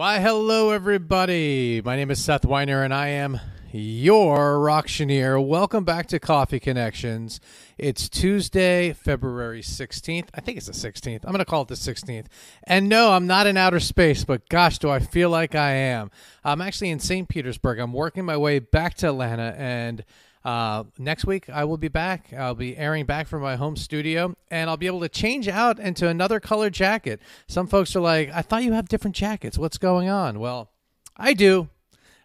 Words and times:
Why, 0.00 0.18
hello, 0.18 0.70
everybody. 0.70 1.82
My 1.84 1.94
name 1.94 2.10
is 2.10 2.24
Seth 2.24 2.46
Weiner, 2.46 2.82
and 2.82 2.94
I 2.94 3.08
am 3.08 3.38
your 3.70 4.70
auctioneer. 4.70 5.38
Welcome 5.38 5.84
back 5.84 6.06
to 6.06 6.18
Coffee 6.18 6.58
Connections. 6.58 7.38
It's 7.76 8.08
Tuesday, 8.08 8.94
February 8.94 9.60
16th. 9.60 10.30
I 10.34 10.40
think 10.40 10.56
it's 10.56 10.68
the 10.68 10.72
16th. 10.72 11.20
I'm 11.24 11.32
going 11.32 11.40
to 11.40 11.44
call 11.44 11.60
it 11.60 11.68
the 11.68 11.74
16th. 11.74 12.28
And 12.64 12.88
no, 12.88 13.12
I'm 13.12 13.26
not 13.26 13.46
in 13.46 13.58
outer 13.58 13.78
space, 13.78 14.24
but 14.24 14.48
gosh, 14.48 14.78
do 14.78 14.88
I 14.88 15.00
feel 15.00 15.28
like 15.28 15.54
I 15.54 15.72
am. 15.72 16.10
I'm 16.44 16.62
actually 16.62 16.88
in 16.88 16.98
St. 16.98 17.28
Petersburg. 17.28 17.78
I'm 17.78 17.92
working 17.92 18.24
my 18.24 18.38
way 18.38 18.58
back 18.58 18.94
to 18.94 19.08
Atlanta, 19.08 19.54
and 19.58 20.02
uh, 20.44 20.84
next 20.98 21.26
week, 21.26 21.50
I 21.50 21.64
will 21.64 21.76
be 21.76 21.88
back. 21.88 22.32
I'll 22.32 22.54
be 22.54 22.76
airing 22.76 23.04
back 23.04 23.28
from 23.28 23.42
my 23.42 23.56
home 23.56 23.76
studio, 23.76 24.34
and 24.50 24.70
I'll 24.70 24.76
be 24.76 24.86
able 24.86 25.00
to 25.00 25.08
change 25.08 25.48
out 25.48 25.78
into 25.78 26.08
another 26.08 26.40
color 26.40 26.70
jacket. 26.70 27.20
Some 27.46 27.66
folks 27.66 27.94
are 27.94 28.00
like, 28.00 28.30
I 28.32 28.42
thought 28.42 28.62
you 28.62 28.72
have 28.72 28.88
different 28.88 29.16
jackets. 29.16 29.58
What's 29.58 29.78
going 29.78 30.08
on? 30.08 30.40
Well, 30.40 30.70
I 31.16 31.34
do, 31.34 31.68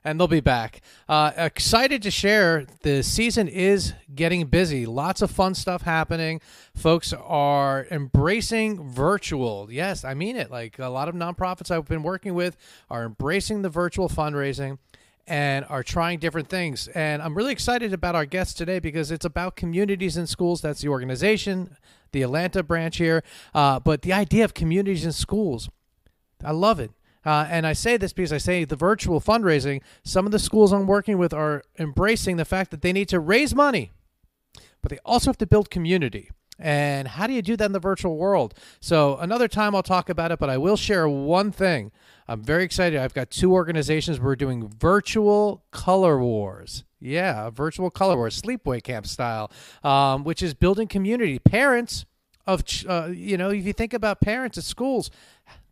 and 0.05 0.17
they'll 0.17 0.27
be 0.29 0.39
back. 0.39 0.81
Uh, 1.09 1.33
excited 1.35 2.01
to 2.03 2.11
share. 2.11 2.65
The 2.83 3.03
season 3.03 3.49
is 3.49 3.93
getting 4.13 4.45
busy. 4.47 4.85
Lots 4.85 5.21
of 5.21 5.29
fun 5.29 5.53
stuff 5.53 5.81
happening. 5.81 6.39
Folks 6.73 7.11
are 7.11 7.85
embracing 7.91 8.89
virtual. 8.89 9.67
Yes, 9.69 10.05
I 10.05 10.13
mean 10.13 10.37
it. 10.37 10.49
Like 10.49 10.79
a 10.79 10.87
lot 10.87 11.09
of 11.09 11.15
nonprofits 11.15 11.69
I've 11.69 11.85
been 11.85 12.03
working 12.03 12.33
with 12.33 12.55
are 12.89 13.03
embracing 13.03 13.61
the 13.61 13.69
virtual 13.69 14.07
fundraising 14.07 14.77
and 15.27 15.65
are 15.69 15.83
trying 15.83 16.19
different 16.19 16.49
things. 16.49 16.87
And 16.89 17.21
I'm 17.21 17.35
really 17.35 17.51
excited 17.51 17.93
about 17.93 18.15
our 18.15 18.25
guest 18.25 18.57
today 18.57 18.79
because 18.79 19.11
it's 19.11 19.25
about 19.25 19.55
communities 19.55 20.17
in 20.17 20.27
schools. 20.27 20.61
That's 20.61 20.81
the 20.81 20.89
organization, 20.89 21.77
the 22.11 22.21
Atlanta 22.21 22.63
branch 22.63 22.97
here. 22.97 23.23
Uh, 23.53 23.79
but 23.79 24.03
the 24.03 24.13
idea 24.13 24.45
of 24.45 24.53
communities 24.53 25.05
in 25.05 25.11
schools, 25.11 25.69
I 26.43 26.51
love 26.51 26.79
it. 26.79 26.91
Uh, 27.25 27.47
and 27.49 27.65
I 27.65 27.73
say 27.73 27.97
this 27.97 28.13
because 28.13 28.31
I 28.31 28.37
say 28.37 28.65
the 28.65 28.75
virtual 28.75 29.19
fundraising, 29.19 29.81
some 30.03 30.27
of 30.27 30.31
the 30.31 30.37
schools 30.37 30.71
I'm 30.71 30.85
working 30.85 31.17
with 31.17 31.33
are 31.33 31.63
embracing 31.79 32.37
the 32.37 32.45
fact 32.45 32.69
that 32.69 32.81
they 32.83 32.93
need 32.93 33.09
to 33.09 33.19
raise 33.19 33.55
money, 33.55 33.91
but 34.81 34.91
they 34.91 34.99
also 35.03 35.29
have 35.29 35.37
to 35.39 35.47
build 35.47 35.71
community. 35.71 36.29
And 36.59 37.07
how 37.07 37.27
do 37.27 37.33
you 37.33 37.41
do 37.41 37.57
that 37.57 37.65
in 37.65 37.71
the 37.71 37.79
virtual 37.79 38.15
world? 38.15 38.53
So, 38.79 39.17
another 39.17 39.47
time 39.47 39.75
I'll 39.75 39.83
talk 39.83 40.07
about 40.07 40.31
it, 40.31 40.39
but 40.39 40.49
I 40.49 40.57
will 40.57 40.77
share 40.77 41.09
one 41.09 41.51
thing. 41.51 41.91
I'm 42.27 42.41
very 42.41 42.63
excited. 42.63 42.99
I've 42.99 43.13
got 43.13 43.29
two 43.29 43.53
organizations. 43.53 44.19
We're 44.19 44.35
doing 44.35 44.67
virtual 44.67 45.63
color 45.71 46.19
wars. 46.19 46.83
Yeah, 46.99 47.51
virtual 47.51 47.91
color 47.91 48.15
wars, 48.15 48.41
sleepaway 48.41 48.81
camp 48.81 49.05
style, 49.05 49.51
um, 49.83 50.23
which 50.23 50.41
is 50.41 50.55
building 50.55 50.87
community. 50.87 51.37
Parents 51.37 52.05
of, 52.47 52.63
uh, 52.87 53.09
you 53.13 53.37
know, 53.37 53.49
if 53.49 53.65
you 53.65 53.73
think 53.73 53.93
about 53.93 54.21
parents 54.21 54.57
at 54.57 54.63
schools, 54.63 55.11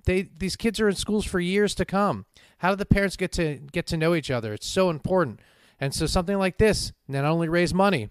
they 0.06 0.24
these 0.38 0.56
kids 0.56 0.80
are 0.80 0.90
in 0.90 0.96
schools 0.96 1.26
for 1.26 1.40
years 1.40 1.74
to 1.76 1.86
come. 1.86 2.26
How 2.60 2.72
do 2.72 2.76
the 2.76 2.86
parents 2.86 3.16
get 3.16 3.32
to 3.34 3.56
get 3.72 3.88
to 3.88 3.98
know 3.98 4.14
each 4.14 4.30
other? 4.30 4.54
It's 4.54 4.68
so 4.68 4.90
important. 4.90 5.40
And 5.80 5.94
so 5.94 6.06
something 6.06 6.38
like 6.38 6.58
this 6.60 6.94
not 7.08 7.26
only 7.26 7.50
raise 7.50 7.74
money, 7.74 8.10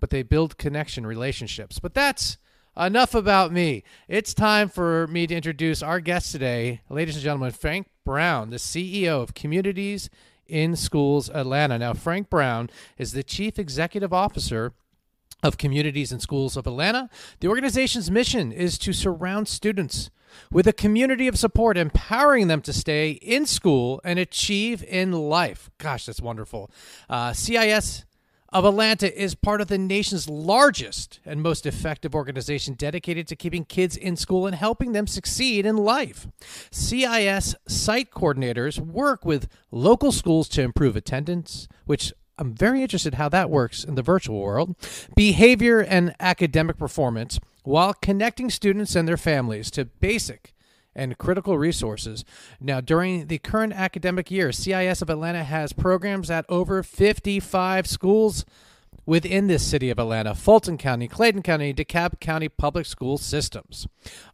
but 0.00 0.10
they 0.10 0.22
build 0.22 0.58
connection 0.58 1.06
relationships. 1.06 1.78
But 1.78 1.94
that's 1.94 2.38
enough 2.76 3.14
about 3.14 3.52
me. 3.52 3.84
It's 4.08 4.34
time 4.34 4.68
for 4.68 5.06
me 5.06 5.26
to 5.26 5.34
introduce 5.34 5.82
our 5.82 6.00
guest 6.00 6.32
today, 6.32 6.80
ladies 6.88 7.14
and 7.16 7.22
gentlemen, 7.22 7.52
Frank 7.52 7.88
Brown, 8.04 8.50
the 8.50 8.56
CEO 8.56 9.22
of 9.22 9.34
Communities 9.34 10.10
in 10.46 10.76
Schools 10.76 11.30
Atlanta. 11.30 11.78
Now, 11.78 11.94
Frank 11.94 12.28
Brown 12.28 12.70
is 12.98 13.12
the 13.12 13.22
Chief 13.22 13.58
Executive 13.58 14.12
Officer 14.12 14.72
of 15.42 15.58
Communities 15.58 16.10
in 16.12 16.20
Schools 16.20 16.56
of 16.56 16.66
Atlanta. 16.66 17.08
The 17.40 17.48
organization's 17.48 18.10
mission 18.10 18.50
is 18.52 18.78
to 18.78 18.92
surround 18.92 19.48
students 19.48 20.10
with 20.50 20.66
a 20.66 20.72
community 20.72 21.28
of 21.28 21.38
support, 21.38 21.78
empowering 21.78 22.48
them 22.48 22.60
to 22.62 22.72
stay 22.72 23.12
in 23.12 23.46
school 23.46 24.00
and 24.04 24.18
achieve 24.18 24.82
in 24.84 25.12
life. 25.12 25.70
Gosh, 25.78 26.06
that's 26.06 26.20
wonderful. 26.20 26.70
Uh, 27.08 27.32
CIS 27.32 28.04
of 28.54 28.64
Atlanta 28.64 29.12
is 29.20 29.34
part 29.34 29.60
of 29.60 29.66
the 29.66 29.76
nation's 29.76 30.28
largest 30.28 31.18
and 31.26 31.42
most 31.42 31.66
effective 31.66 32.14
organization 32.14 32.74
dedicated 32.74 33.26
to 33.26 33.34
keeping 33.34 33.64
kids 33.64 33.96
in 33.96 34.16
school 34.16 34.46
and 34.46 34.54
helping 34.54 34.92
them 34.92 35.08
succeed 35.08 35.66
in 35.66 35.76
life. 35.76 36.28
CIS 36.70 37.56
site 37.66 38.12
coordinators 38.12 38.78
work 38.78 39.24
with 39.24 39.48
local 39.72 40.12
schools 40.12 40.48
to 40.50 40.62
improve 40.62 40.94
attendance, 40.94 41.66
which 41.84 42.12
I'm 42.38 42.54
very 42.54 42.80
interested 42.80 43.14
how 43.14 43.28
that 43.30 43.50
works 43.50 43.82
in 43.82 43.96
the 43.96 44.02
virtual 44.02 44.40
world, 44.40 44.76
behavior 45.16 45.80
and 45.80 46.14
academic 46.20 46.78
performance 46.78 47.40
while 47.64 47.92
connecting 47.92 48.50
students 48.50 48.94
and 48.94 49.08
their 49.08 49.16
families 49.16 49.68
to 49.72 49.84
basic 49.84 50.53
and 50.94 51.18
critical 51.18 51.58
resources. 51.58 52.24
Now, 52.60 52.80
during 52.80 53.26
the 53.26 53.38
current 53.38 53.72
academic 53.72 54.30
year, 54.30 54.52
CIS 54.52 55.02
of 55.02 55.10
Atlanta 55.10 55.44
has 55.44 55.72
programs 55.72 56.30
at 56.30 56.44
over 56.48 56.82
55 56.82 57.86
schools 57.86 58.44
within 59.06 59.46
this 59.46 59.62
city 59.62 59.90
of 59.90 59.98
Atlanta, 59.98 60.34
Fulton 60.34 60.78
County, 60.78 61.08
Clayton 61.08 61.42
County, 61.42 61.74
DeKalb 61.74 62.20
County 62.20 62.48
public 62.48 62.86
school 62.86 63.18
systems. 63.18 63.86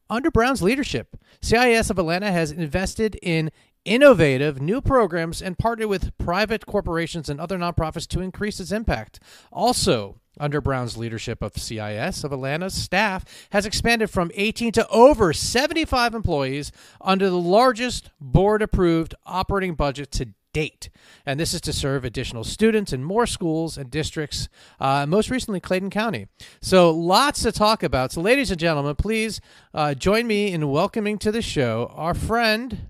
Under 0.08 0.30
Brown's 0.30 0.62
leadership, 0.62 1.16
CIS 1.40 1.90
of 1.90 1.98
Atlanta 1.98 2.30
has 2.30 2.52
invested 2.52 3.18
in 3.22 3.50
innovative 3.84 4.60
new 4.60 4.80
programs 4.80 5.40
and 5.40 5.58
partnered 5.58 5.88
with 5.88 6.16
private 6.18 6.66
corporations 6.66 7.28
and 7.28 7.40
other 7.40 7.58
nonprofits 7.58 8.06
to 8.08 8.20
increase 8.20 8.60
its 8.60 8.72
impact. 8.72 9.20
Also, 9.50 10.20
under 10.40 10.60
Brown's 10.60 10.96
leadership 10.96 11.42
of 11.42 11.56
CIS 11.56 12.24
of 12.24 12.32
Atlanta's 12.32 12.74
staff 12.74 13.24
has 13.50 13.66
expanded 13.66 14.10
from 14.10 14.32
18 14.34 14.72
to 14.72 14.88
over 14.88 15.32
75 15.32 16.14
employees 16.14 16.72
under 17.00 17.30
the 17.30 17.38
largest 17.38 18.10
board 18.20 18.62
approved 18.62 19.14
operating 19.26 19.74
budget 19.74 20.10
to 20.12 20.30
date. 20.52 20.90
And 21.24 21.38
this 21.38 21.54
is 21.54 21.60
to 21.62 21.72
serve 21.72 22.04
additional 22.04 22.44
students 22.44 22.92
in 22.92 23.04
more 23.04 23.26
schools 23.26 23.78
and 23.78 23.90
districts, 23.90 24.48
uh, 24.80 25.06
most 25.06 25.30
recently 25.30 25.60
Clayton 25.60 25.90
County. 25.90 26.26
So 26.60 26.90
lots 26.90 27.42
to 27.42 27.52
talk 27.52 27.82
about. 27.82 28.12
So, 28.12 28.20
ladies 28.20 28.50
and 28.50 28.58
gentlemen, 28.58 28.96
please 28.96 29.40
uh, 29.72 29.94
join 29.94 30.26
me 30.26 30.52
in 30.52 30.70
welcoming 30.70 31.18
to 31.18 31.30
the 31.30 31.42
show 31.42 31.92
our 31.94 32.14
friend, 32.14 32.88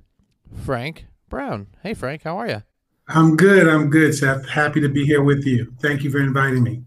Frank 0.64 1.06
Brown. 1.28 1.68
Hey, 1.82 1.94
Frank, 1.94 2.22
how 2.22 2.38
are 2.38 2.48
you? 2.48 2.62
I'm 3.08 3.36
good. 3.36 3.68
I'm 3.68 3.90
good, 3.90 4.14
Seth. 4.14 4.48
Happy 4.48 4.80
to 4.80 4.88
be 4.88 5.04
here 5.04 5.22
with 5.22 5.44
you. 5.44 5.74
Thank 5.80 6.04
you 6.04 6.10
for 6.10 6.20
inviting 6.20 6.62
me. 6.62 6.84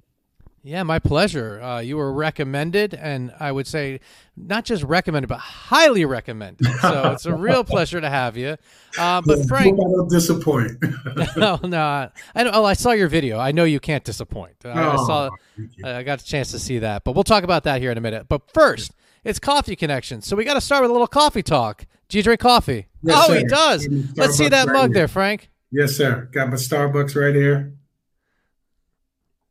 Yeah, 0.65 0.83
my 0.83 0.97
pleasure. 0.99 1.61
Uh, 1.61 1.79
you 1.81 1.97
were 1.97 2.13
recommended, 2.13 2.93
and 2.93 3.33
I 3.37 3.51
would 3.51 3.67
say 3.67 3.99
not 4.37 4.63
just 4.63 4.81
recommended, 4.83 5.27
but 5.27 5.39
highly 5.39 6.05
recommended. 6.05 6.65
So 6.81 7.11
it's 7.11 7.25
a 7.25 7.35
real 7.35 7.63
pleasure 7.65 7.99
to 7.99 8.09
have 8.09 8.37
you. 8.37 8.55
Uh, 8.97 9.21
but 9.25 9.45
Frank, 9.47 9.77
I 9.77 9.83
don't 9.83 10.09
disappoint. 10.09 10.71
no, 11.37 11.59
no, 11.63 12.09
I 12.33 12.43
know. 12.43 12.51
Oh, 12.53 12.63
I 12.65 12.73
saw 12.73 12.91
your 12.91 13.09
video. 13.09 13.39
I 13.39 13.51
know 13.51 13.65
you 13.65 13.79
can't 13.81 14.03
disappoint. 14.05 14.55
Uh, 14.63 14.69
I 14.69 14.95
Oh, 14.95 15.05
saw. 15.05 15.29
I 15.83 16.03
got 16.03 16.21
a 16.21 16.25
chance 16.25 16.51
to 16.51 16.59
see 16.59 16.79
that, 16.79 17.03
but 17.03 17.13
we'll 17.13 17.23
talk 17.25 17.43
about 17.43 17.63
that 17.63 17.81
here 17.81 17.91
in 17.91 17.97
a 17.97 18.01
minute. 18.01 18.27
But 18.29 18.49
first, 18.53 18.93
it's 19.25 19.39
coffee 19.39 19.75
connection. 19.75 20.21
So 20.21 20.35
we 20.37 20.45
got 20.45 20.53
to 20.55 20.61
start 20.61 20.81
with 20.81 20.91
a 20.91 20.93
little 20.93 21.07
coffee 21.07 21.43
talk. 21.43 21.85
Do 22.07 22.17
you 22.17 22.23
drink 22.23 22.39
coffee? 22.39 22.87
Yes, 23.01 23.25
oh, 23.29 23.33
he 23.33 23.43
does. 23.43 23.87
Let's 24.15 24.35
see 24.37 24.47
that 24.47 24.67
right 24.67 24.73
mug 24.73 24.89
here. 24.91 24.93
there, 25.01 25.07
Frank. 25.09 25.49
Yes, 25.71 25.91
sir. 25.97 26.29
Got 26.31 26.49
my 26.49 26.55
Starbucks 26.55 27.15
right 27.21 27.35
here. 27.35 27.73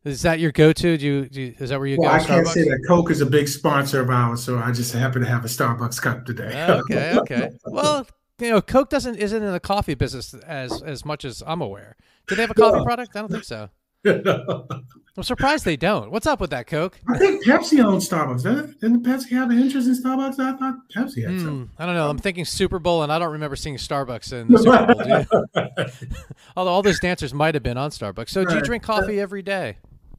Is 0.04 0.22
that 0.22 0.40
your 0.40 0.50
go-to? 0.50 0.96
Do 0.99 1.06
you, 1.06 1.28
do 1.28 1.40
you 1.43 1.54
is 1.58 1.70
that 1.70 1.78
where 1.78 1.87
you 1.87 1.96
Well, 1.99 2.10
go? 2.10 2.16
I 2.16 2.19
can't 2.25 2.44
Starbucks? 2.46 2.52
say 2.52 2.64
that 2.64 2.84
Coke 2.88 3.10
is 3.10 3.20
a 3.20 3.26
big 3.26 3.46
sponsor 3.49 4.00
of 4.00 4.10
ours, 4.10 4.43
so 4.43 4.58
I 4.58 4.72
just 4.72 4.93
happen 4.93 5.22
to 5.22 5.28
have 5.28 5.44
a 5.44 5.49
Starbucks 5.49 6.02
cup 6.02 6.26
today. 6.26 6.66
okay, 6.69 7.16
okay. 7.19 7.50
Well, 7.66 8.06
you 8.40 8.50
know, 8.50 8.60
Coke 8.60 8.90
doesn't 8.90 9.16
isn't 9.16 9.43
in 9.43 9.52
the 9.52 9.60
coffee 9.60 9.94
business 9.94 10.34
as 10.34 10.82
as 10.82 11.04
much 11.04 11.25
as 11.25 11.43
I'm 11.46 11.60
aware. 11.60 11.96
Do 12.26 12.34
they 12.34 12.43
have 12.43 12.50
a 12.50 12.54
coffee 12.54 12.78
No. 12.78 12.84
product? 12.84 13.14
I 13.14 13.20
don't 13.20 13.31
think 13.31 13.44
so. 13.44 13.69
I'm 14.04 15.22
surprised 15.22 15.64
they 15.64 15.76
don't. 15.76 16.10
What's 16.10 16.26
up 16.26 16.40
with 16.40 16.50
that 16.50 16.66
Coke? 16.66 16.98
I 17.08 17.19
think 17.19 17.44
Pepsi 17.44 17.84
owns 17.84 18.08
Starbucks. 18.08 18.43
Didn't 18.81 19.05
Pepsi 19.05 19.28
have 19.31 19.50
an 19.50 19.60
interest 19.60 19.87
in 19.87 19.94
Starbucks? 19.94 20.40
I 20.40 20.56
thought 20.56 20.75
Pepsi 20.96 21.22
had 21.28 21.38
some. 21.40 21.66
Hmm, 21.66 21.82
I 21.82 21.87
don't 21.87 21.94
know. 21.94 22.10
I'm 22.10 22.19
thinking 22.19 22.44
Super 22.44 22.81
Bowl, 22.81 23.05
and 23.05 23.12
I 23.12 23.20
don't 23.20 23.31
remember 23.32 23.55
seeing 23.55 23.76
Starbucks 23.76 24.32
in 24.32 24.48
the 24.48 24.58
Super 24.58 24.94
Bowl. 25.55 25.87
Although 26.56 26.70
all 26.72 26.82
those 26.82 26.98
dancers 26.98 27.32
might 27.32 27.55
have 27.55 27.62
been 27.62 27.78
on 27.78 27.90
Starbucks. 27.90 28.31
So, 28.31 28.44
do 28.44 28.56
you 28.56 28.62
drink 28.62 28.82
coffee 28.82 29.20
every 29.20 29.43
day? 29.43 29.76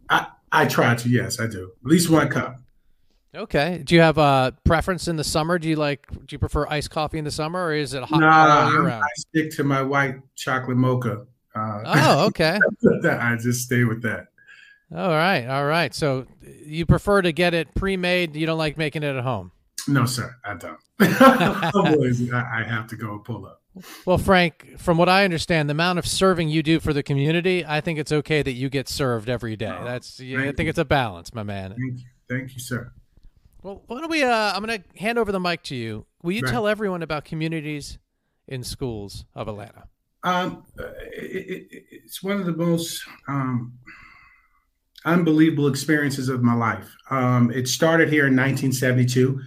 I, 0.10 0.28
I 0.52 0.66
try 0.66 0.96
to, 0.96 1.10
yes, 1.10 1.40
I 1.40 1.48
do. 1.48 1.72
At 1.84 1.90
least 1.90 2.10
one 2.10 2.30
cup. 2.30 2.60
Okay. 3.36 3.82
Do 3.84 3.96
you 3.96 4.02
have 4.02 4.18
a 4.20 4.56
preference 4.64 5.08
in 5.08 5.16
the 5.16 5.24
summer? 5.24 5.58
Do 5.58 5.68
you 5.68 5.76
like? 5.76 6.08
Do 6.12 6.28
you 6.30 6.38
prefer 6.38 6.68
iced 6.68 6.92
coffee 6.92 7.18
in 7.18 7.26
the 7.26 7.32
summer, 7.32 7.66
or 7.66 7.74
is 7.74 7.96
it 7.96 8.04
hot 8.04 8.20
Nah, 8.20 8.66
all 8.66 8.72
year 8.72 8.82
round? 8.84 9.04
I 9.04 9.08
stick 9.16 9.52
to 9.56 9.64
my 9.64 9.82
white 9.82 10.18
chocolate 10.36 10.78
mocha. 10.78 11.26
Uh, 11.56 11.82
Oh, 11.86 12.26
okay. 12.28 12.60
I 13.10 13.36
just 13.36 13.64
stay 13.66 13.86
with 13.86 14.04
that. 14.04 14.28
All 14.96 15.10
right, 15.10 15.48
all 15.48 15.66
right. 15.66 15.94
So 15.96 16.28
you 16.64 16.86
prefer 16.86 17.24
to 17.24 17.32
get 17.32 17.56
it 17.56 17.74
pre-made. 17.74 18.36
You 18.36 18.46
don't 18.46 18.60
like 18.60 18.78
making 18.78 19.02
it 19.02 19.16
at 19.16 19.24
home. 19.24 19.52
No, 19.88 20.06
sir, 20.06 20.36
I 20.46 20.54
don't. 20.54 20.78
I, 21.00 22.60
I 22.60 22.64
have 22.64 22.86
to 22.88 22.96
go 22.96 23.18
pull 23.18 23.48
up. 23.48 23.63
Well, 24.06 24.18
Frank, 24.20 24.78
from 24.78 24.98
what 24.98 25.10
I 25.10 25.24
understand, 25.24 25.68
the 25.68 25.72
amount 25.72 25.98
of 26.00 26.06
serving 26.06 26.50
you 26.50 26.62
do 26.62 26.80
for 26.80 26.94
the 26.94 27.02
community, 27.02 27.66
I 27.66 27.82
think 27.82 27.98
it's 27.98 28.12
okay 28.12 28.42
that 28.44 28.52
you 28.52 28.70
get 28.70 28.88
served 28.88 29.30
every 29.30 29.56
day. 29.56 29.76
Oh, 29.76 29.84
That's 29.84 30.20
yeah, 30.20 30.42
I 30.42 30.44
think 30.48 30.60
you. 30.60 30.70
it's 30.70 30.78
a 30.78 30.86
balance, 30.86 31.34
my 31.34 31.42
man. 31.44 31.72
Thank 31.72 32.00
you, 32.00 32.06
thank 32.30 32.54
you, 32.54 32.60
sir. 32.60 32.92
Well, 33.64 33.82
why 33.88 34.00
don't 34.02 34.12
we? 34.12 34.22
Uh, 34.24 34.30
I'm 34.54 34.64
going 34.64 34.82
to 34.84 35.00
hand 35.00 35.18
over 35.18 35.32
the 35.32 35.40
mic 35.40 35.64
to 35.64 35.76
you. 35.76 36.06
Will 36.22 36.34
you 36.34 36.42
Right. 36.44 36.52
tell 36.52 36.68
everyone 36.68 37.02
about 37.02 37.26
communities 37.26 37.98
in 38.48 38.64
schools 38.64 39.26
of 39.34 39.48
Atlanta? 39.48 39.86
Um, 40.24 40.66
it, 40.78 41.68
it, 41.72 41.84
it's 41.90 42.22
one 42.22 42.40
of 42.40 42.46
the 42.46 42.54
most 42.56 43.02
um, 43.28 43.74
unbelievable 45.06 45.68
experiences 45.68 46.30
of 46.30 46.42
my 46.44 46.54
life. 46.54 46.94
Um, 47.10 47.52
it 47.52 47.68
started 47.68 48.10
here 48.10 48.28
in 48.28 48.36
1972 48.36 49.40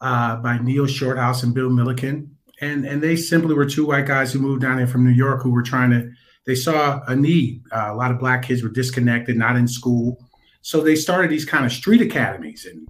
uh, 0.00 0.36
by 0.36 0.58
Neil 0.58 0.86
Shorthouse 0.86 1.42
and 1.42 1.54
Bill 1.54 1.70
Milliken, 1.70 2.36
and 2.60 2.84
and 2.84 3.02
they 3.02 3.16
simply 3.16 3.54
were 3.54 3.66
two 3.66 3.86
white 3.86 4.06
guys 4.06 4.32
who 4.32 4.38
moved 4.38 4.62
down 4.62 4.76
there 4.76 4.86
from 4.86 5.04
New 5.04 5.12
York 5.12 5.42
who 5.42 5.50
were 5.50 5.62
trying 5.62 5.90
to. 5.90 6.10
They 6.46 6.54
saw 6.54 7.02
a 7.06 7.14
need. 7.14 7.62
Uh, 7.70 7.88
a 7.90 7.94
lot 7.94 8.10
of 8.10 8.18
black 8.18 8.42
kids 8.42 8.62
were 8.62 8.70
disconnected, 8.70 9.36
not 9.36 9.56
in 9.56 9.68
school, 9.68 10.18
so 10.62 10.80
they 10.80 10.96
started 10.96 11.30
these 11.30 11.44
kind 11.44 11.64
of 11.64 11.72
street 11.72 12.00
academies, 12.00 12.66
and 12.66 12.88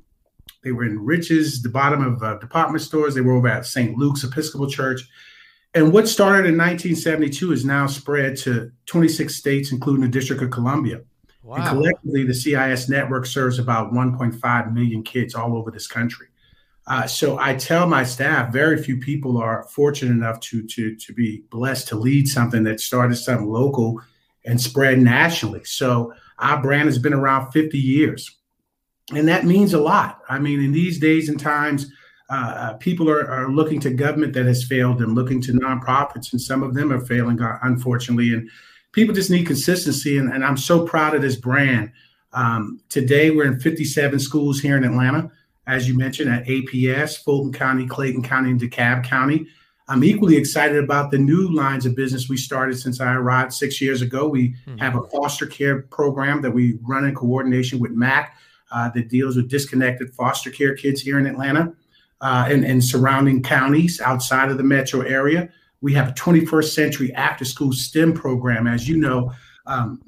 they 0.62 0.72
were 0.72 0.84
in 0.84 1.04
Rich's, 1.04 1.62
the 1.62 1.68
bottom 1.68 2.02
of 2.02 2.22
uh, 2.22 2.38
department 2.38 2.82
stores. 2.82 3.14
They 3.14 3.20
were 3.20 3.34
over 3.34 3.48
at 3.48 3.66
St. 3.66 3.96
Luke's 3.96 4.24
Episcopal 4.24 4.68
Church. 4.68 5.02
And 5.74 5.92
what 5.92 6.08
started 6.08 6.46
in 6.46 6.56
1972 6.56 7.52
is 7.52 7.64
now 7.64 7.86
spread 7.86 8.36
to 8.38 8.72
26 8.86 9.34
states, 9.34 9.70
including 9.70 10.02
the 10.02 10.08
District 10.08 10.42
of 10.42 10.50
Columbia. 10.50 11.02
Wow. 11.42 11.56
And 11.56 11.68
collectively, 11.68 12.24
the 12.24 12.34
CIS 12.34 12.88
network 12.88 13.26
serves 13.26 13.58
about 13.58 13.92
1.5 13.92 14.72
million 14.72 15.02
kids 15.02 15.34
all 15.34 15.56
over 15.56 15.70
this 15.70 15.86
country. 15.86 16.26
Uh, 16.88 17.06
so 17.06 17.38
I 17.38 17.54
tell 17.54 17.86
my 17.86 18.02
staff, 18.02 18.50
very 18.50 18.82
few 18.82 18.96
people 18.96 19.36
are 19.36 19.64
fortunate 19.64 20.12
enough 20.12 20.40
to 20.40 20.66
to 20.66 20.96
to 20.96 21.12
be 21.12 21.44
blessed 21.50 21.86
to 21.88 21.96
lead 21.96 22.26
something 22.28 22.64
that 22.64 22.80
started 22.80 23.16
something 23.16 23.46
local 23.46 24.00
and 24.46 24.58
spread 24.58 24.98
nationally. 24.98 25.62
So 25.64 26.14
our 26.38 26.62
brand 26.62 26.88
has 26.88 26.98
been 26.98 27.12
around 27.12 27.52
50 27.52 27.78
years, 27.78 28.38
and 29.14 29.28
that 29.28 29.44
means 29.44 29.74
a 29.74 29.80
lot. 29.80 30.22
I 30.30 30.38
mean, 30.38 30.64
in 30.64 30.72
these 30.72 30.98
days 30.98 31.28
and 31.28 31.38
times, 31.38 31.92
uh, 32.30 32.54
uh 32.56 32.72
people 32.78 33.10
are, 33.10 33.28
are 33.28 33.50
looking 33.50 33.80
to 33.80 33.90
government 33.90 34.32
that 34.32 34.46
has 34.46 34.64
failed 34.64 34.98
them, 34.98 35.14
looking 35.14 35.42
to 35.42 35.52
nonprofits, 35.52 36.32
and 36.32 36.40
some 36.40 36.62
of 36.62 36.72
them 36.72 36.90
are 36.90 37.04
failing, 37.04 37.42
uh, 37.42 37.58
unfortunately. 37.64 38.32
And 38.32 38.48
people 38.92 39.14
just 39.14 39.30
need 39.30 39.46
consistency, 39.46 40.16
and, 40.16 40.32
and 40.32 40.42
I'm 40.42 40.56
so 40.56 40.86
proud 40.86 41.14
of 41.14 41.20
this 41.20 41.36
brand. 41.36 41.92
Um, 42.32 42.80
today, 42.88 43.30
we're 43.30 43.46
in 43.46 43.60
57 43.60 44.18
schools 44.20 44.60
here 44.60 44.78
in 44.78 44.84
Atlanta 44.84 45.30
as 45.68 45.86
you 45.86 45.96
mentioned, 45.96 46.32
at 46.32 46.46
APS, 46.46 47.22
Fulton 47.22 47.52
County, 47.52 47.86
Clayton 47.86 48.22
County, 48.22 48.50
and 48.50 48.60
DeKalb 48.60 49.04
County. 49.04 49.46
I'm 49.86 50.02
equally 50.02 50.36
excited 50.36 50.82
about 50.82 51.10
the 51.10 51.18
new 51.18 51.54
lines 51.54 51.86
of 51.86 51.94
business 51.94 52.28
we 52.28 52.36
started 52.36 52.78
since 52.78 53.00
I 53.00 53.14
arrived 53.14 53.52
six 53.52 53.80
years 53.80 54.02
ago. 54.02 54.28
We 54.28 54.50
mm-hmm. 54.50 54.78
have 54.78 54.96
a 54.96 55.02
foster 55.08 55.46
care 55.46 55.82
program 55.82 56.42
that 56.42 56.50
we 56.50 56.78
run 56.82 57.04
in 57.04 57.14
coordination 57.14 57.78
with 57.78 57.92
MAC 57.92 58.34
uh, 58.70 58.90
that 58.90 59.08
deals 59.08 59.36
with 59.36 59.48
disconnected 59.48 60.12
foster 60.14 60.50
care 60.50 60.74
kids 60.74 61.00
here 61.00 61.18
in 61.18 61.26
Atlanta 61.26 61.72
uh, 62.20 62.46
and, 62.48 62.64
and 62.64 62.84
surrounding 62.84 63.42
counties 63.42 64.00
outside 64.00 64.50
of 64.50 64.56
the 64.56 64.64
metro 64.64 65.02
area. 65.02 65.48
We 65.80 65.94
have 65.94 66.08
a 66.08 66.12
21st 66.12 66.70
century 66.70 67.14
after 67.14 67.44
school 67.44 67.72
STEM 67.72 68.14
program. 68.14 68.66
As 68.66 68.88
you 68.88 68.96
know, 68.96 69.32
um, 69.66 70.02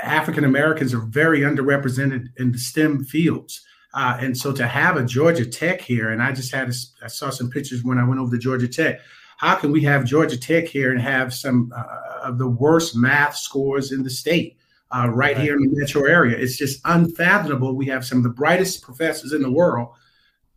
African 0.00 0.44
Americans 0.44 0.92
are 0.92 1.00
very 1.00 1.40
underrepresented 1.40 2.26
in 2.36 2.52
the 2.52 2.58
STEM 2.58 3.04
fields. 3.04 3.64
Uh, 3.94 4.18
and 4.20 4.36
so 4.36 4.52
to 4.52 4.66
have 4.66 4.96
a 4.96 5.04
Georgia 5.04 5.46
Tech 5.46 5.80
here, 5.80 6.10
and 6.10 6.22
I 6.22 6.32
just 6.32 6.52
had, 6.52 6.68
a, 6.68 6.74
I 7.02 7.08
saw 7.08 7.30
some 7.30 7.50
pictures 7.50 7.84
when 7.84 7.98
I 7.98 8.04
went 8.04 8.20
over 8.20 8.30
to 8.30 8.38
Georgia 8.40 8.68
Tech. 8.68 9.00
How 9.38 9.54
can 9.54 9.72
we 9.72 9.82
have 9.82 10.04
Georgia 10.04 10.38
Tech 10.38 10.66
here 10.66 10.90
and 10.90 11.00
have 11.00 11.32
some 11.32 11.72
uh, 11.74 12.20
of 12.22 12.38
the 12.38 12.48
worst 12.48 12.96
math 12.96 13.36
scores 13.36 13.92
in 13.92 14.02
the 14.02 14.10
state 14.10 14.58
uh, 14.94 15.08
right, 15.08 15.36
right, 15.36 15.38
here 15.38 15.54
in 15.54 15.62
the 15.62 15.80
metro 15.80 16.04
area? 16.04 16.36
It's 16.36 16.58
just 16.58 16.80
unfathomable. 16.84 17.74
We 17.74 17.86
have 17.86 18.04
some 18.04 18.18
of 18.18 18.24
the 18.24 18.30
brightest 18.30 18.82
professors 18.82 19.32
in 19.32 19.42
the 19.42 19.50
world 19.50 19.88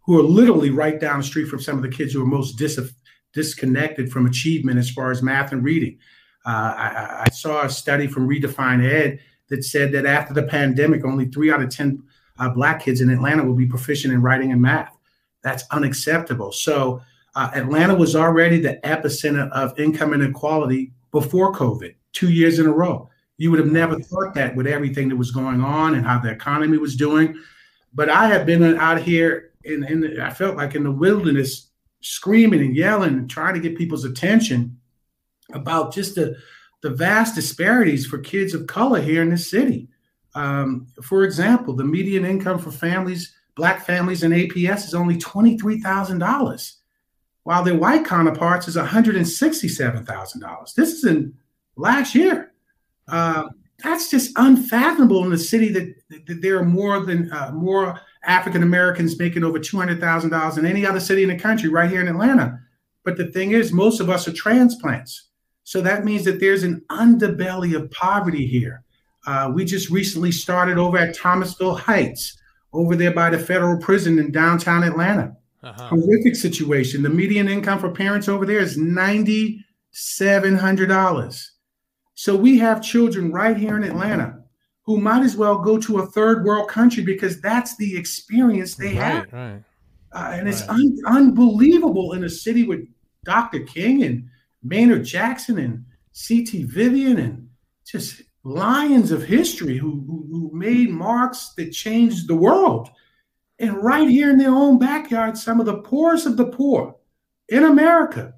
who 0.01 0.19
are 0.19 0.23
literally 0.23 0.71
right 0.71 0.99
down 0.99 1.19
the 1.19 1.23
street 1.23 1.47
from 1.47 1.61
some 1.61 1.77
of 1.77 1.83
the 1.83 1.89
kids 1.89 2.11
who 2.13 2.23
are 2.23 2.27
most 2.27 2.57
dis- 2.57 2.93
disconnected 3.33 4.11
from 4.11 4.25
achievement 4.25 4.79
as 4.79 4.89
far 4.89 5.11
as 5.11 5.21
math 5.21 5.51
and 5.51 5.63
reading. 5.63 5.97
Uh, 6.45 6.73
I, 6.75 7.23
I, 7.27 7.29
saw 7.31 7.63
a 7.63 7.69
study 7.69 8.07
from 8.07 8.27
Redefine 8.27 8.83
Ed 8.83 9.19
that 9.49 9.63
said 9.63 9.91
that 9.91 10.07
after 10.07 10.33
the 10.33 10.41
pandemic, 10.41 11.05
only 11.05 11.27
three 11.27 11.51
out 11.51 11.61
of 11.61 11.69
10 11.69 12.01
uh, 12.41 12.49
black 12.49 12.83
kids 12.83 13.01
in 13.01 13.09
Atlanta 13.09 13.43
will 13.43 13.55
be 13.55 13.67
proficient 13.67 14.13
in 14.13 14.21
writing 14.21 14.51
and 14.51 14.61
math. 14.61 14.97
That's 15.43 15.63
unacceptable. 15.71 16.51
So 16.51 17.01
uh, 17.35 17.51
Atlanta 17.53 17.95
was 17.95 18.15
already 18.15 18.59
the 18.59 18.79
epicenter 18.83 19.49
of 19.51 19.77
income 19.79 20.13
inequality 20.13 20.91
before 21.11 21.53
COVID, 21.53 21.95
two 22.13 22.31
years 22.31 22.59
in 22.59 22.65
a 22.65 22.71
row. 22.71 23.09
You 23.37 23.51
would 23.51 23.59
have 23.59 23.71
never 23.71 23.99
thought 23.99 24.33
that 24.35 24.55
with 24.55 24.67
everything 24.67 25.07
that 25.09 25.15
was 25.15 25.31
going 25.31 25.61
on 25.61 25.95
and 25.95 26.05
how 26.05 26.19
the 26.19 26.31
economy 26.31 26.77
was 26.77 26.95
doing. 26.95 27.35
But 27.93 28.09
I 28.09 28.27
have 28.27 28.45
been 28.45 28.63
out 28.77 29.01
here 29.01 29.51
in, 29.63 29.83
in 29.83 30.01
the, 30.01 30.23
I 30.23 30.31
felt 30.31 30.57
like 30.57 30.75
in 30.75 30.83
the 30.83 30.91
wilderness, 30.91 31.69
screaming 32.01 32.61
and 32.61 32.75
yelling 32.75 33.13
and 33.13 33.29
trying 33.29 33.53
to 33.53 33.59
get 33.59 33.77
people's 33.77 34.05
attention 34.05 34.77
about 35.53 35.93
just 35.93 36.15
the 36.15 36.35
the 36.81 36.89
vast 36.89 37.35
disparities 37.35 38.07
for 38.07 38.17
kids 38.17 38.55
of 38.55 38.65
color 38.65 38.99
here 38.99 39.21
in 39.21 39.29
the 39.29 39.37
city. 39.37 39.87
Um, 40.35 40.87
for 41.01 41.23
example, 41.23 41.73
the 41.75 41.83
median 41.83 42.25
income 42.25 42.59
for 42.59 42.71
families, 42.71 43.33
black 43.55 43.85
families 43.85 44.23
in 44.23 44.31
APS 44.31 44.85
is 44.85 44.93
only 44.93 45.17
$23,000, 45.17 46.73
while 47.43 47.63
their 47.63 47.75
white 47.75 48.05
counterparts 48.05 48.67
is 48.67 48.75
$167,000. 48.77 50.73
This 50.73 50.93
is 50.93 51.03
in 51.05 51.33
last 51.75 52.15
year. 52.15 52.53
Uh, 53.07 53.49
that's 53.83 54.09
just 54.09 54.31
unfathomable 54.35 55.25
in 55.25 55.33
a 55.33 55.37
city 55.37 55.69
that, 55.69 55.95
that 56.27 56.41
there 56.41 56.57
are 56.57 56.65
more 56.65 56.99
than 57.01 57.31
uh, 57.31 57.51
more 57.51 57.99
African 58.23 58.63
Americans 58.63 59.17
making 59.17 59.43
over 59.43 59.59
$200,000 59.59 60.55
than 60.55 60.65
any 60.65 60.85
other 60.85 60.99
city 60.99 61.23
in 61.23 61.29
the 61.29 61.37
country 61.37 61.69
right 61.69 61.89
here 61.89 62.01
in 62.01 62.07
Atlanta. 62.07 62.59
But 63.03 63.17
the 63.17 63.31
thing 63.31 63.51
is, 63.51 63.73
most 63.73 63.99
of 63.99 64.09
us 64.09 64.27
are 64.27 64.33
transplants. 64.33 65.29
So 65.63 65.81
that 65.81 66.05
means 66.05 66.23
that 66.25 66.39
there's 66.39 66.63
an 66.63 66.83
underbelly 66.91 67.75
of 67.75 67.89
poverty 67.91 68.45
here. 68.45 68.83
Uh, 69.25 69.51
we 69.53 69.65
just 69.65 69.89
recently 69.89 70.31
started 70.31 70.77
over 70.77 70.97
at 70.97 71.15
Thomasville 71.15 71.75
Heights, 71.75 72.37
over 72.73 72.95
there 72.95 73.13
by 73.13 73.29
the 73.29 73.37
federal 73.37 73.77
prison 73.77 74.17
in 74.19 74.31
downtown 74.31 74.83
Atlanta. 74.83 75.35
Uh-huh. 75.63 75.89
Horrific 75.89 76.35
situation. 76.35 77.03
The 77.03 77.09
median 77.09 77.47
income 77.47 77.77
for 77.79 77.91
parents 77.91 78.27
over 78.27 78.47
there 78.47 78.59
is 78.59 78.77
$9,700. 78.77 81.45
So 82.15 82.35
we 82.35 82.57
have 82.57 82.81
children 82.81 83.31
right 83.31 83.55
here 83.55 83.77
in 83.77 83.83
Atlanta 83.83 84.41
who 84.83 84.99
might 84.99 85.23
as 85.23 85.37
well 85.37 85.59
go 85.59 85.77
to 85.77 85.99
a 85.99 86.07
third 86.07 86.43
world 86.43 86.67
country 86.69 87.03
because 87.03 87.39
that's 87.39 87.77
the 87.77 87.95
experience 87.95 88.75
they 88.75 88.87
right, 88.87 88.95
have. 88.95 89.33
Right. 89.33 89.63
Uh, 90.11 90.31
and 90.33 90.45
right. 90.45 90.47
it's 90.47 90.67
un- 90.67 90.97
unbelievable 91.05 92.13
in 92.13 92.23
a 92.23 92.29
city 92.29 92.65
with 92.65 92.87
Dr. 93.23 93.59
King 93.61 94.03
and 94.03 94.27
Maynard 94.63 95.05
Jackson 95.05 95.59
and 95.59 95.85
C.T. 96.11 96.63
Vivian 96.63 97.19
and 97.19 97.47
just 97.85 98.23
lions 98.43 99.11
of 99.11 99.23
history 99.23 99.77
who, 99.77 100.03
who, 100.07 100.27
who 100.31 100.51
made 100.53 100.89
marks 100.89 101.53
that 101.57 101.71
changed 101.71 102.27
the 102.27 102.35
world. 102.35 102.89
And 103.59 103.83
right 103.83 104.09
here 104.09 104.31
in 104.31 104.37
their 104.37 104.53
own 104.53 104.79
backyard, 104.79 105.37
some 105.37 105.59
of 105.59 105.65
the 105.65 105.81
poorest 105.81 106.25
of 106.25 106.37
the 106.37 106.47
poor 106.47 106.95
in 107.49 107.63
America. 107.63 108.33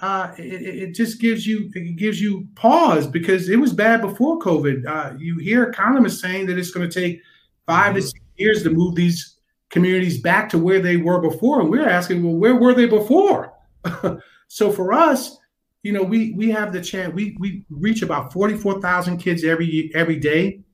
Uh, 0.00 0.34
it, 0.36 0.62
it, 0.62 0.94
just 0.94 1.20
gives 1.20 1.46
you 1.46 1.70
it 1.74 1.96
gives 1.96 2.20
you 2.20 2.46
pause 2.54 3.06
because 3.06 3.48
it 3.48 3.56
was 3.56 3.72
bad 3.72 4.02
before 4.02 4.38
COVID. 4.38 4.86
Uh, 4.86 5.14
you 5.18 5.38
hear 5.38 5.64
economists 5.64 6.20
saying 6.20 6.46
that 6.46 6.58
it's 6.58 6.70
going 6.70 6.88
to 6.88 7.00
take 7.00 7.22
5 7.66 7.86
mm-hmm. 7.86 7.94
to 7.94 8.02
six 8.02 8.20
years 8.36 8.62
to 8.62 8.70
move 8.70 8.94
these 8.94 9.36
communities 9.70 10.20
back 10.20 10.50
to 10.50 10.58
where 10.58 10.80
they 10.80 10.98
were 10.98 11.20
before, 11.20 11.60
and 11.60 11.70
we're 11.70 11.88
asking, 11.88 12.22
well, 12.22 12.36
where 12.36 12.56
were 12.56 12.74
they 12.74 12.86
before? 12.86 13.54
so 14.48 14.70
for 14.70 14.92
us, 14.92 15.38
you 15.86 15.92
know, 15.92 16.02
we 16.02 16.32
we 16.32 16.50
have 16.50 16.72
the 16.72 16.80
chance. 16.80 17.14
We 17.14 17.36
we 17.38 17.64
reach 17.70 18.02
about 18.02 18.32
forty 18.32 18.56
four 18.56 18.80
thousand 18.80 19.18
kids 19.18 19.44
every 19.44 19.92
every 19.94 20.18
day 20.18 20.64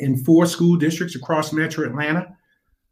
in 0.00 0.22
four 0.22 0.44
school 0.44 0.76
districts 0.76 1.16
across 1.16 1.50
Metro 1.50 1.86
Atlanta. 1.86 2.36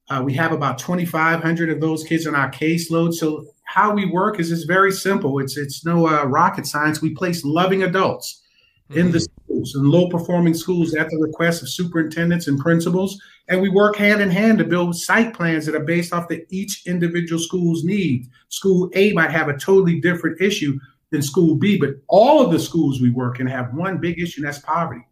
Uh, 0.09 0.23
we 0.25 0.33
have 0.33 0.53
about 0.53 0.79
twenty 0.79 1.05
five 1.05 1.43
hundred 1.43 1.69
of 1.69 1.79
those 1.79 2.05
kids 2.05 2.27
on 2.27 2.35
our 2.35 2.51
caseload. 2.51 3.13
So 3.13 3.45
how 3.65 3.93
we 3.93 4.07
work 4.07 4.41
is 4.41 4.51
it's 4.51 4.65
very 4.65 4.93
simple. 4.93 5.41
It's 5.41 5.59
it's 5.59 5.85
no 5.85 6.09
uh, 6.09 6.25
rocket 6.25 6.65
science. 6.67 7.03
We 7.03 7.11
place 7.15 7.45
loving 7.45 7.83
adults 7.83 8.41
mm-hmm. 8.89 9.01
in 9.01 9.13
the 9.13 9.21
schools 9.21 9.75
and 9.75 9.91
low 9.91 10.09
performing 10.09 10.55
schools 10.55 10.95
at 10.95 11.11
the 11.11 11.19
request 11.19 11.61
of 11.61 11.69
superintendents 11.69 12.49
and 12.49 12.59
principals, 12.59 13.21
and 13.49 13.61
we 13.61 13.69
work 13.69 13.97
hand 13.97 14.23
in 14.23 14.31
hand 14.31 14.57
to 14.57 14.65
build 14.65 14.97
site 14.97 15.35
plans 15.35 15.67
that 15.67 15.75
are 15.75 15.85
based 15.85 16.15
off 16.15 16.29
the 16.29 16.47
each 16.49 16.87
individual 16.87 17.39
school's 17.39 17.85
need. 17.85 18.27
School 18.49 18.91
A 18.95 19.13
might 19.13 19.31
have 19.31 19.49
a 19.49 19.59
totally 19.59 20.01
different 20.01 20.41
issue 20.41 20.79
than 21.13 21.23
school 21.23 21.55
B. 21.55 21.79
But 21.79 21.91
all 22.09 22.45
of 22.45 22.51
the 22.51 22.59
schools 22.59 23.01
we 23.01 23.11
work 23.11 23.39
in 23.39 23.47
have 23.47 23.73
one 23.73 23.99
big 23.99 24.19
issue, 24.19 24.41
and 24.41 24.49
that's 24.49 24.59
poverty. 24.59 25.07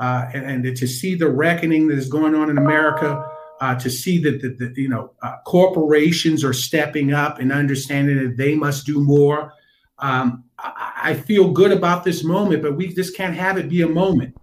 Uh, 0.00 0.28
and, 0.34 0.66
and, 0.66 0.76
to 0.76 0.86
see 0.86 1.14
the 1.14 1.28
reckoning 1.28 1.88
that 1.88 1.96
is 1.96 2.08
going 2.08 2.34
on 2.34 2.50
in 2.50 2.58
America, 2.58 3.24
uh, 3.62 3.74
to 3.76 3.88
see 3.88 4.18
that 4.18 4.42
the, 4.42 4.48
the 4.48 4.82
you 4.82 4.90
know 4.90 5.12
uh, 5.22 5.36
corporations 5.46 6.44
are 6.44 6.52
stepping 6.52 7.14
up 7.14 7.38
and 7.38 7.50
understanding 7.50 8.16
that 8.18 8.36
they 8.36 8.54
must 8.54 8.84
do 8.84 9.00
more. 9.00 9.54
Um, 9.98 10.44
I, 10.58 10.92
I, 11.02 11.14
feel 11.14 11.50
good 11.50 11.72
about 11.72 12.04
this 12.04 12.22
moment, 12.22 12.62
but 12.62 12.76
we 12.76 12.92
just 12.92 13.16
can't 13.16 13.34
have 13.34 13.56
it 13.56 13.70
be 13.70 13.80
a 13.80 13.88
moment. 13.88 14.36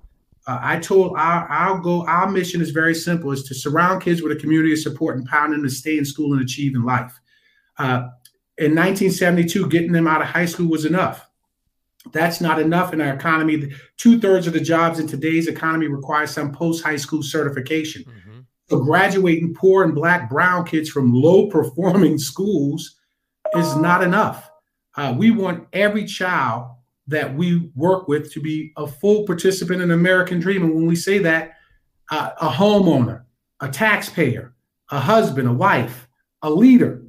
Uh, 0.47 0.57
I 0.59 0.79
told 0.79 1.15
our 1.15 1.47
our 1.47 1.77
goal, 1.77 2.03
our 2.07 2.31
mission 2.31 2.59
is 2.59 2.71
very 2.71 2.95
simple: 2.95 3.31
is 3.31 3.43
to 3.43 3.53
surround 3.53 4.01
kids 4.01 4.23
with 4.23 4.31
a 4.31 4.35
community 4.35 4.73
of 4.73 4.79
support, 4.79 5.17
and 5.17 5.23
empower 5.23 5.51
them 5.51 5.61
to 5.61 5.69
stay 5.69 5.99
in 5.99 6.05
school 6.05 6.33
and 6.33 6.41
achieve 6.41 6.73
in 6.73 6.83
life. 6.83 7.13
In 8.57 8.75
1972, 8.75 9.67
getting 9.69 9.91
them 9.91 10.07
out 10.07 10.21
of 10.21 10.27
high 10.27 10.45
school 10.45 10.69
was 10.69 10.85
enough. 10.85 11.27
That's 12.11 12.39
not 12.39 12.59
enough 12.59 12.93
in 12.93 13.01
our 13.01 13.13
economy. 13.13 13.71
Two 13.97 14.19
thirds 14.19 14.45
of 14.45 14.53
the 14.53 14.59
jobs 14.59 14.99
in 14.99 15.07
today's 15.07 15.47
economy 15.47 15.87
require 15.87 16.27
some 16.27 16.51
post 16.51 16.83
high 16.83 16.97
school 16.97 17.23
certification. 17.23 18.03
Mm-hmm. 18.03 18.39
So, 18.69 18.79
graduating 18.79 19.55
poor 19.55 19.83
and 19.83 19.95
black, 19.95 20.29
brown 20.29 20.65
kids 20.65 20.89
from 20.89 21.13
low 21.13 21.47
performing 21.47 22.17
schools 22.17 22.95
is 23.55 23.75
not 23.75 24.03
enough. 24.03 24.51
Uh, 24.95 25.15
we 25.17 25.31
want 25.31 25.67
every 25.73 26.05
child 26.05 26.69
that 27.07 27.33
we 27.33 27.71
work 27.75 28.07
with 28.07 28.31
to 28.33 28.41
be 28.41 28.71
a 28.77 28.85
full 28.85 29.25
participant 29.25 29.81
in 29.81 29.89
the 29.89 29.95
American 29.95 30.39
dream. 30.39 30.63
And 30.63 30.75
when 30.75 30.85
we 30.85 30.95
say 30.95 31.17
that, 31.19 31.53
uh, 32.11 32.31
a 32.39 32.49
homeowner, 32.49 33.23
a 33.59 33.69
taxpayer, 33.69 34.53
a 34.91 34.99
husband, 34.99 35.47
a 35.47 35.53
wife, 35.53 36.07
a 36.41 36.49
leader, 36.49 37.01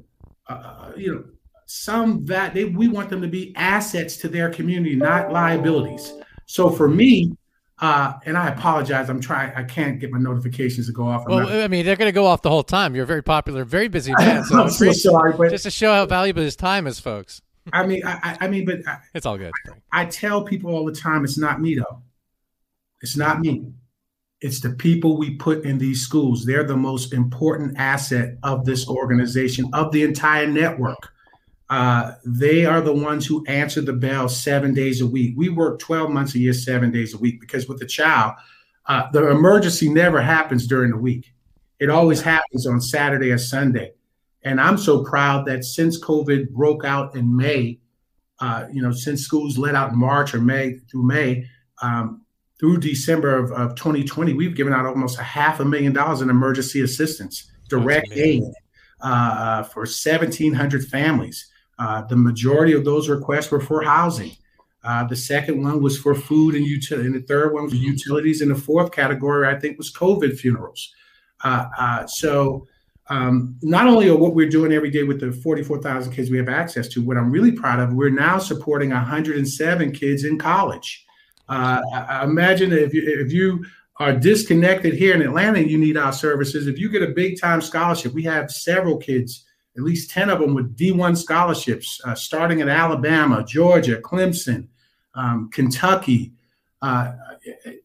uh 0.47 0.85
you 0.95 1.13
know, 1.13 1.23
some 1.65 2.25
that 2.25 2.53
they, 2.53 2.65
we 2.65 2.87
want 2.87 3.09
them 3.09 3.21
to 3.21 3.27
be 3.27 3.53
assets 3.55 4.17
to 4.17 4.27
their 4.27 4.49
community, 4.49 4.95
not 4.95 5.31
liabilities. 5.31 6.13
So 6.45 6.69
for 6.69 6.87
me, 6.87 7.35
uh, 7.79 8.13
and 8.25 8.37
I 8.37 8.47
apologize. 8.47 9.09
I'm 9.09 9.19
trying. 9.19 9.51
I 9.55 9.63
can't 9.63 9.99
get 9.99 10.11
my 10.11 10.19
notifications 10.19 10.87
to 10.87 10.93
go 10.93 11.07
off. 11.07 11.25
well, 11.27 11.47
I 11.63 11.67
mean, 11.67 11.85
they're 11.85 11.97
going 11.97 12.07
to 12.07 12.13
go 12.13 12.25
off 12.25 12.41
the 12.41 12.49
whole 12.49 12.63
time. 12.63 12.95
You're 12.95 13.03
a 13.03 13.07
very 13.07 13.23
popular, 13.23 13.65
very 13.65 13.89
busy 13.89 14.13
man. 14.17 14.45
So 14.45 14.63
I'm 14.63 14.69
so 14.69 14.91
sorry, 14.93 15.33
but 15.33 15.49
just 15.49 15.65
to 15.65 15.71
show 15.71 15.91
how 15.91 16.05
valuable 16.05 16.41
his 16.41 16.55
time 16.55 16.87
is, 16.87 16.99
folks. 16.99 17.41
I 17.73 17.85
mean, 17.85 18.01
I, 18.05 18.37
I 18.41 18.47
mean, 18.47 18.65
but 18.65 18.87
I, 18.87 18.99
it's 19.13 19.25
all 19.25 19.37
good. 19.37 19.51
I, 19.91 20.03
I 20.03 20.05
tell 20.05 20.43
people 20.43 20.73
all 20.73 20.85
the 20.85 20.93
time, 20.93 21.23
it's 21.23 21.37
not 21.37 21.59
me 21.59 21.75
though. 21.75 22.01
It's 23.01 23.17
not 23.17 23.39
me. 23.41 23.73
It's 24.39 24.61
the 24.61 24.69
people 24.71 25.17
we 25.17 25.35
put 25.35 25.65
in 25.65 25.77
these 25.77 26.01
schools. 26.01 26.45
They're 26.45 26.63
the 26.63 26.77
most 26.77 27.13
important 27.13 27.77
asset 27.77 28.37
of 28.43 28.65
this 28.65 28.87
organization, 28.87 29.69
of 29.73 29.91
the 29.91 30.03
entire 30.03 30.47
network. 30.47 31.11
Uh, 31.69 32.11
they 32.25 32.65
are 32.65 32.81
the 32.81 32.93
ones 32.93 33.25
who 33.25 33.45
answer 33.47 33.81
the 33.81 33.93
bell 33.93 34.29
seven 34.29 34.73
days 34.73 35.01
a 35.01 35.07
week. 35.07 35.33
We 35.35 35.49
work 35.49 35.79
12 35.79 36.11
months 36.11 36.35
a 36.35 36.39
year, 36.39 36.53
seven 36.53 36.91
days 36.91 37.13
a 37.13 37.17
week, 37.17 37.39
because 37.39 37.67
with 37.67 37.79
the 37.79 37.87
child, 37.87 38.35
uh, 38.85 39.09
the 39.11 39.29
emergency 39.31 39.89
never 39.89 40.21
happens 40.21 40.67
during 40.67 40.91
the 40.91 40.97
week. 40.97 41.33
It 41.79 41.89
always 41.89 42.21
happens 42.21 42.67
on 42.67 42.81
Saturday 42.81 43.31
or 43.31 43.37
Sunday. 43.37 43.93
And 44.43 44.61
I'm 44.61 44.77
so 44.77 45.03
proud 45.03 45.47
that 45.47 45.65
since 45.65 45.99
COVID 45.99 46.51
broke 46.51 46.85
out 46.85 47.15
in 47.15 47.35
May, 47.35 47.79
uh, 48.39 48.67
you 48.71 48.81
know, 48.81 48.91
since 48.91 49.21
schools 49.21 49.57
let 49.57 49.73
out 49.73 49.91
in 49.91 49.97
March 49.97 50.35
or 50.35 50.41
May 50.41 50.77
through 50.91 51.03
May, 51.03 51.47
um, 51.81 52.21
through 52.59 52.77
December 52.77 53.35
of, 53.37 53.51
of 53.51 53.75
2020, 53.75 54.33
we've 54.33 54.55
given 54.55 54.71
out 54.71 54.85
almost 54.85 55.19
a 55.19 55.23
half 55.23 55.59
a 55.59 55.65
million 55.65 55.93
dollars 55.93 56.21
in 56.21 56.29
emergency 56.29 56.81
assistance, 56.81 57.51
direct 57.69 58.11
aid 58.13 58.43
uh, 59.01 59.07
uh 59.07 59.63
for 59.63 59.81
1,700 59.81 60.85
families. 60.85 61.51
Uh, 61.77 62.01
the 62.03 62.15
majority 62.15 62.73
of 62.73 62.85
those 62.85 63.09
requests 63.09 63.51
were 63.51 63.59
for 63.59 63.83
housing. 63.83 64.31
Uh, 64.83 65.03
the 65.07 65.15
second 65.15 65.61
one 65.63 65.81
was 65.81 65.97
for 65.97 66.13
food 66.13 66.55
and 66.55 66.65
utility, 66.65 67.07
and 67.07 67.15
the 67.15 67.21
third 67.21 67.53
one 67.53 67.63
was 67.63 67.73
utilities, 67.73 68.41
and 68.41 68.51
the 68.51 68.55
fourth 68.55 68.91
category 68.91 69.47
I 69.47 69.59
think 69.59 69.77
was 69.77 69.91
COVID 69.91 70.37
funerals. 70.37 70.93
Uh, 71.43 71.65
uh, 71.77 72.07
so 72.07 72.67
um, 73.09 73.55
not 73.61 73.87
only 73.87 74.09
are 74.09 74.15
what 74.15 74.35
we're 74.35 74.49
doing 74.49 74.71
every 74.71 74.89
day 74.89 75.03
with 75.03 75.19
the 75.19 75.31
44,000 75.31 76.13
kids 76.13 76.29
we 76.29 76.37
have 76.37 76.49
access 76.49 76.87
to, 76.89 77.01
what 77.03 77.17
I'm 77.17 77.31
really 77.31 77.51
proud 77.51 77.79
of, 77.79 77.93
we're 77.93 78.09
now 78.09 78.37
supporting 78.37 78.91
107 78.91 79.91
kids 79.91 80.23
in 80.23 80.37
college. 80.37 81.05
Uh, 81.49 81.81
I 81.93 82.23
imagine 82.23 82.71
if 82.71 82.93
you, 82.93 83.03
if 83.05 83.31
you 83.31 83.65
are 83.97 84.13
disconnected 84.13 84.93
here 84.93 85.13
in 85.13 85.21
Atlanta, 85.21 85.59
you 85.59 85.77
need 85.77 85.97
our 85.97 86.13
services. 86.13 86.67
If 86.67 86.79
you 86.79 86.89
get 86.89 87.03
a 87.03 87.07
big 87.07 87.39
time 87.39 87.61
scholarship, 87.61 88.13
we 88.13 88.23
have 88.23 88.51
several 88.51 88.97
kids 88.97 89.44
at 89.77 89.83
least 89.83 90.09
10 90.11 90.29
of 90.29 90.39
them 90.39 90.53
with 90.53 90.75
D1 90.77 91.17
scholarships, 91.17 91.99
uh, 92.05 92.15
starting 92.15 92.61
at 92.61 92.69
Alabama, 92.69 93.43
Georgia, 93.43 93.97
Clemson, 93.97 94.67
um, 95.15 95.49
Kentucky, 95.51 96.33
uh, 96.81 97.13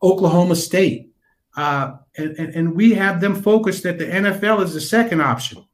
Oklahoma 0.03 0.57
State. 0.57 1.13
Uh, 1.57 1.97
and, 2.17 2.31
and, 2.39 2.55
and, 2.55 2.77
we 2.77 2.95
have 2.95 3.21
them 3.21 3.35
focused 3.35 3.83
that 3.83 3.99
the 3.99 4.07
NFL 4.07 4.63
is 4.63 4.73
the 4.73 4.81
second 4.81 5.21
option. 5.21 5.65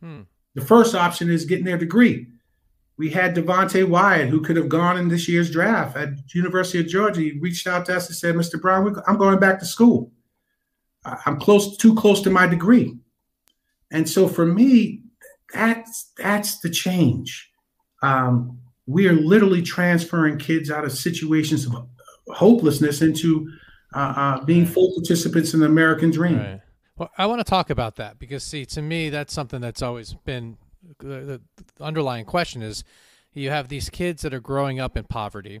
Hmm. 0.00 0.20
The 0.54 0.60
first 0.60 0.94
option 0.94 1.30
is 1.30 1.46
getting 1.46 1.64
their 1.64 1.78
degree. 1.78 2.26
We 2.98 3.08
had 3.08 3.34
Devonte 3.34 3.88
Wyatt, 3.88 4.28
who 4.28 4.42
could 4.42 4.56
have 4.56 4.68
gone 4.68 4.98
in 4.98 5.08
this 5.08 5.28
year's 5.28 5.50
draft 5.50 5.96
at 5.96 6.10
University 6.34 6.80
of 6.80 6.86
Georgia. 6.86 7.20
He 7.20 7.38
reached 7.40 7.66
out 7.66 7.86
to 7.86 7.96
us 7.96 8.08
and 8.08 8.16
said, 8.16 8.34
"Mr. 8.34 8.60
Brown, 8.60 8.94
I'm 9.06 9.16
going 9.16 9.40
back 9.40 9.58
to 9.60 9.64
school. 9.64 10.12
I'm 11.04 11.40
close, 11.40 11.78
too 11.78 11.94
close 11.94 12.20
to 12.22 12.30
my 12.30 12.46
degree." 12.46 12.98
And 13.90 14.08
so, 14.08 14.28
for 14.28 14.44
me, 14.44 15.01
that's 15.52 16.12
that's 16.16 16.60
the 16.60 16.70
change. 16.70 17.50
Um, 18.02 18.58
we 18.86 19.06
are 19.06 19.12
literally 19.12 19.62
transferring 19.62 20.38
kids 20.38 20.70
out 20.70 20.84
of 20.84 20.92
situations 20.92 21.66
of 21.66 21.86
hopelessness 22.28 23.00
into 23.02 23.50
uh, 23.94 23.98
uh, 24.16 24.44
being 24.44 24.66
full 24.66 24.92
participants 24.94 25.54
in 25.54 25.60
the 25.60 25.66
American 25.66 26.10
dream. 26.10 26.38
Right. 26.38 26.60
Well, 26.96 27.10
I 27.16 27.26
want 27.26 27.40
to 27.40 27.44
talk 27.44 27.70
about 27.70 27.96
that 27.96 28.18
because, 28.18 28.44
see, 28.44 28.64
to 28.66 28.82
me, 28.82 29.08
that's 29.08 29.32
something 29.32 29.60
that's 29.60 29.82
always 29.82 30.14
been 30.24 30.58
the, 30.98 31.40
the 31.56 31.84
underlying 31.84 32.24
question 32.24 32.62
is 32.62 32.84
you 33.32 33.50
have 33.50 33.68
these 33.68 33.88
kids 33.88 34.22
that 34.22 34.34
are 34.34 34.40
growing 34.40 34.80
up 34.80 34.96
in 34.96 35.04
poverty. 35.04 35.60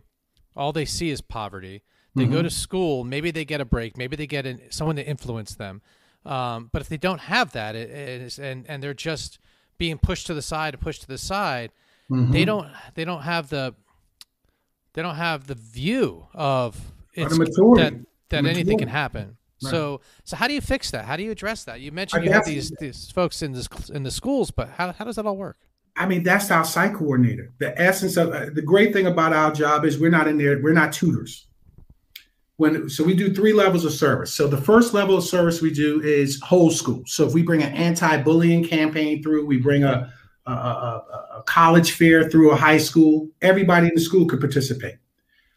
All 0.54 0.72
they 0.72 0.84
see 0.84 1.10
is 1.10 1.20
poverty. 1.20 1.82
They 2.14 2.24
mm-hmm. 2.24 2.32
go 2.32 2.42
to 2.42 2.50
school. 2.50 3.04
Maybe 3.04 3.30
they 3.30 3.44
get 3.44 3.60
a 3.60 3.64
break. 3.64 3.96
Maybe 3.96 4.16
they 4.16 4.26
get 4.26 4.46
someone 4.70 4.96
to 4.96 5.06
influence 5.06 5.54
them. 5.54 5.80
Um, 6.26 6.68
but 6.72 6.82
if 6.82 6.88
they 6.88 6.98
don't 6.98 7.20
have 7.22 7.52
that, 7.52 7.74
it, 7.74 8.38
and 8.38 8.66
and 8.68 8.82
they're 8.82 8.94
just 8.94 9.38
being 9.78 9.98
pushed 9.98 10.26
to 10.26 10.34
the 10.34 10.42
side 10.42 10.74
and 10.74 10.80
pushed 10.80 11.02
to 11.02 11.08
the 11.08 11.18
side, 11.18 11.72
mm-hmm. 12.10 12.32
they 12.32 12.44
don't 12.44 12.68
they 12.94 13.04
don't 13.04 13.22
have 13.22 13.48
the 13.48 13.74
they 14.92 15.02
don't 15.02 15.16
have 15.16 15.46
the 15.46 15.54
view 15.54 16.26
of 16.34 16.80
it's, 17.14 17.36
that 17.36 18.00
that 18.28 18.46
anything 18.46 18.78
can 18.78 18.88
happen. 18.88 19.36
Right. 19.62 19.70
So 19.70 20.00
so 20.24 20.36
how 20.36 20.48
do 20.48 20.54
you 20.54 20.60
fix 20.60 20.90
that? 20.90 21.04
How 21.04 21.16
do 21.16 21.22
you 21.22 21.30
address 21.30 21.64
that? 21.64 21.80
You 21.80 21.92
mentioned 21.92 22.22
I 22.22 22.26
you 22.26 22.32
have 22.32 22.44
these 22.44 22.70
these 22.80 23.10
folks 23.10 23.42
in 23.42 23.52
this 23.52 23.68
in 23.92 24.02
the 24.02 24.10
schools, 24.10 24.50
but 24.50 24.68
how 24.70 24.92
how 24.92 25.04
does 25.04 25.16
that 25.16 25.26
all 25.26 25.36
work? 25.36 25.58
I 25.94 26.06
mean, 26.06 26.22
that's 26.22 26.50
our 26.50 26.64
site 26.64 26.94
coordinator. 26.94 27.52
The 27.58 27.78
essence 27.78 28.16
of 28.16 28.30
uh, 28.30 28.46
the 28.54 28.62
great 28.62 28.94
thing 28.94 29.06
about 29.06 29.34
our 29.34 29.52
job 29.52 29.84
is 29.84 29.98
we're 29.98 30.10
not 30.10 30.26
in 30.26 30.38
there. 30.38 30.58
We're 30.62 30.72
not 30.72 30.92
tutors 30.92 31.46
when 32.62 32.88
so 32.88 33.02
we 33.02 33.12
do 33.12 33.34
three 33.34 33.52
levels 33.52 33.84
of 33.84 33.92
service. 33.92 34.32
So 34.32 34.46
the 34.46 34.56
first 34.56 34.94
level 34.94 35.16
of 35.16 35.24
service 35.24 35.60
we 35.60 35.72
do 35.72 36.00
is 36.00 36.40
whole 36.42 36.70
school. 36.70 37.02
So 37.06 37.26
if 37.26 37.34
we 37.34 37.42
bring 37.42 37.60
an 37.60 37.72
anti-bullying 37.72 38.62
campaign 38.68 39.20
through, 39.20 39.46
we 39.46 39.56
bring 39.56 39.82
a, 39.82 40.12
a, 40.46 40.52
a, 40.52 41.28
a 41.38 41.42
college 41.44 41.90
fair 41.90 42.30
through 42.30 42.52
a 42.52 42.56
high 42.56 42.78
school, 42.78 43.28
everybody 43.42 43.88
in 43.88 43.94
the 43.96 44.00
school 44.00 44.26
could 44.26 44.38
participate. 44.38 44.94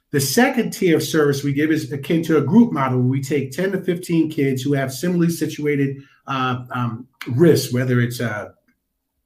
The 0.09 0.19
second 0.19 0.71
tier 0.71 0.95
of 0.95 1.03
service 1.03 1.43
we 1.43 1.53
give 1.53 1.69
is 1.69 1.91
akin 1.91 2.23
to 2.23 2.37
a 2.39 2.41
group 2.41 2.71
model 2.71 2.97
where 2.97 3.07
we 3.07 3.21
take 3.21 3.51
10 3.51 3.73
to 3.73 3.83
15 3.83 4.31
kids 4.31 4.63
who 4.63 4.73
have 4.73 4.91
similarly 4.91 5.29
situated 5.29 5.97
uh, 6.25 6.63
um, 6.71 7.07
risks, 7.27 7.71
whether 7.71 8.01
it's 8.01 8.19
uh, 8.19 8.49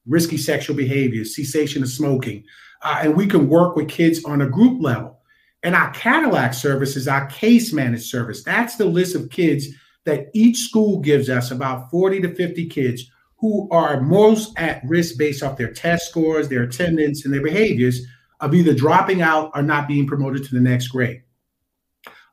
risky 0.06 0.36
sexual 0.36 0.76
behavior, 0.76 1.24
cessation 1.24 1.82
of 1.82 1.88
smoking, 1.88 2.44
uh, 2.82 3.00
and 3.04 3.16
we 3.16 3.26
can 3.26 3.48
work 3.48 3.74
with 3.74 3.88
kids 3.88 4.22
on 4.26 4.42
a 4.42 4.46
group 4.46 4.82
level. 4.82 5.19
And 5.62 5.74
our 5.74 5.90
Cadillac 5.92 6.54
service 6.54 6.96
is 6.96 7.06
our 7.06 7.26
case 7.26 7.72
managed 7.72 8.06
service. 8.06 8.42
That's 8.42 8.76
the 8.76 8.86
list 8.86 9.14
of 9.14 9.30
kids 9.30 9.68
that 10.04 10.28
each 10.32 10.58
school 10.58 11.00
gives 11.00 11.28
us 11.28 11.50
about 11.50 11.90
40 11.90 12.22
to 12.22 12.34
50 12.34 12.66
kids 12.68 13.10
who 13.36 13.68
are 13.70 14.00
most 14.00 14.58
at 14.58 14.82
risk 14.84 15.16
based 15.18 15.42
off 15.42 15.56
their 15.56 15.72
test 15.72 16.08
scores, 16.08 16.48
their 16.48 16.62
attendance, 16.62 17.24
and 17.24 17.32
their 17.32 17.42
behaviors 17.42 18.02
of 18.40 18.54
either 18.54 18.74
dropping 18.74 19.22
out 19.22 19.50
or 19.54 19.62
not 19.62 19.88
being 19.88 20.06
promoted 20.06 20.44
to 20.44 20.54
the 20.54 20.60
next 20.60 20.88
grade. 20.88 21.22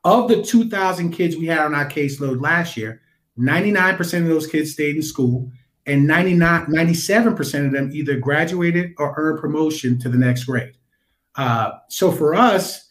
Of 0.04 0.30
the 0.30 0.42
2,000 0.42 1.12
kids 1.12 1.36
we 1.36 1.48
had 1.48 1.60
on 1.60 1.76
our 1.76 1.90
caseload 1.90 2.42
last 2.42 2.78
year, 2.78 3.02
99% 3.38 4.22
of 4.22 4.28
those 4.28 4.48
kids 4.48 4.72
stayed 4.72 4.96
in 4.96 5.02
school, 5.02 5.52
and 5.86 6.08
99, 6.08 6.66
97% 6.68 7.66
of 7.66 7.72
them 7.72 7.90
either 7.94 8.18
graduated 8.18 8.94
or 8.98 9.14
earned 9.18 9.40
promotion 9.40 10.00
to 10.00 10.10
the 10.10 10.18
next 10.18 10.46
grade. 10.46 10.74
Uh, 11.36 11.72
so 11.90 12.12
for 12.12 12.36
us, 12.36 12.87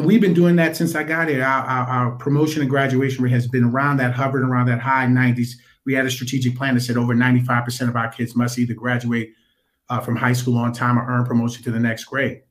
we've 0.00 0.20
been 0.20 0.34
doing 0.34 0.56
that 0.56 0.76
since 0.76 0.94
I 0.94 1.02
got 1.04 1.28
here. 1.28 1.44
Our, 1.44 1.64
our, 1.64 1.86
our, 1.86 2.10
promotion 2.12 2.60
and 2.60 2.70
graduation 2.70 3.22
rate 3.22 3.32
has 3.32 3.46
been 3.46 3.64
around 3.64 3.98
that, 3.98 4.12
hovering 4.12 4.44
around 4.44 4.66
that 4.66 4.80
high 4.80 5.06
90s. 5.06 5.50
We 5.84 5.94
had 5.94 6.06
a 6.06 6.10
strategic 6.10 6.56
plan 6.56 6.74
that 6.74 6.80
said 6.80 6.96
over 6.96 7.14
95% 7.14 7.88
of 7.88 7.96
our 7.96 8.08
kids 8.08 8.34
must 8.34 8.58
either 8.58 8.74
graduate 8.74 9.32
uh, 9.88 10.00
from 10.00 10.16
high 10.16 10.32
school 10.32 10.58
on 10.58 10.72
time 10.72 10.98
or 10.98 11.06
earn 11.08 11.24
promotion 11.24 11.62
to 11.64 11.70
the 11.70 11.78
next 11.78 12.04
grade. 12.04 12.42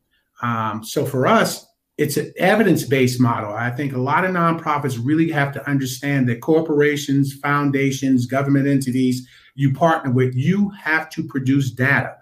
Um, 0.42 0.84
so 0.84 1.06
for 1.06 1.28
us, 1.28 1.66
it's 1.98 2.18
an 2.18 2.34
evidence-based 2.38 3.20
model. 3.22 3.54
I 3.54 3.72
think 3.72 3.94
a 3.94 3.98
lot 3.98 4.26
of 4.26 4.32
nonprofits 4.32 5.00
really 5.02 5.32
have 5.32 5.54
to 5.54 5.70
understand 5.70 6.28
that 6.28 6.42
corporations, 6.42 7.34
foundations, 7.34 8.26
government 8.26 8.68
entities 8.68 9.28
you 9.56 9.74
partner 9.74 10.12
with, 10.12 10.36
you 10.36 10.70
have 10.72 11.10
to 11.12 11.24
produce 11.24 11.72
data. 11.72 12.18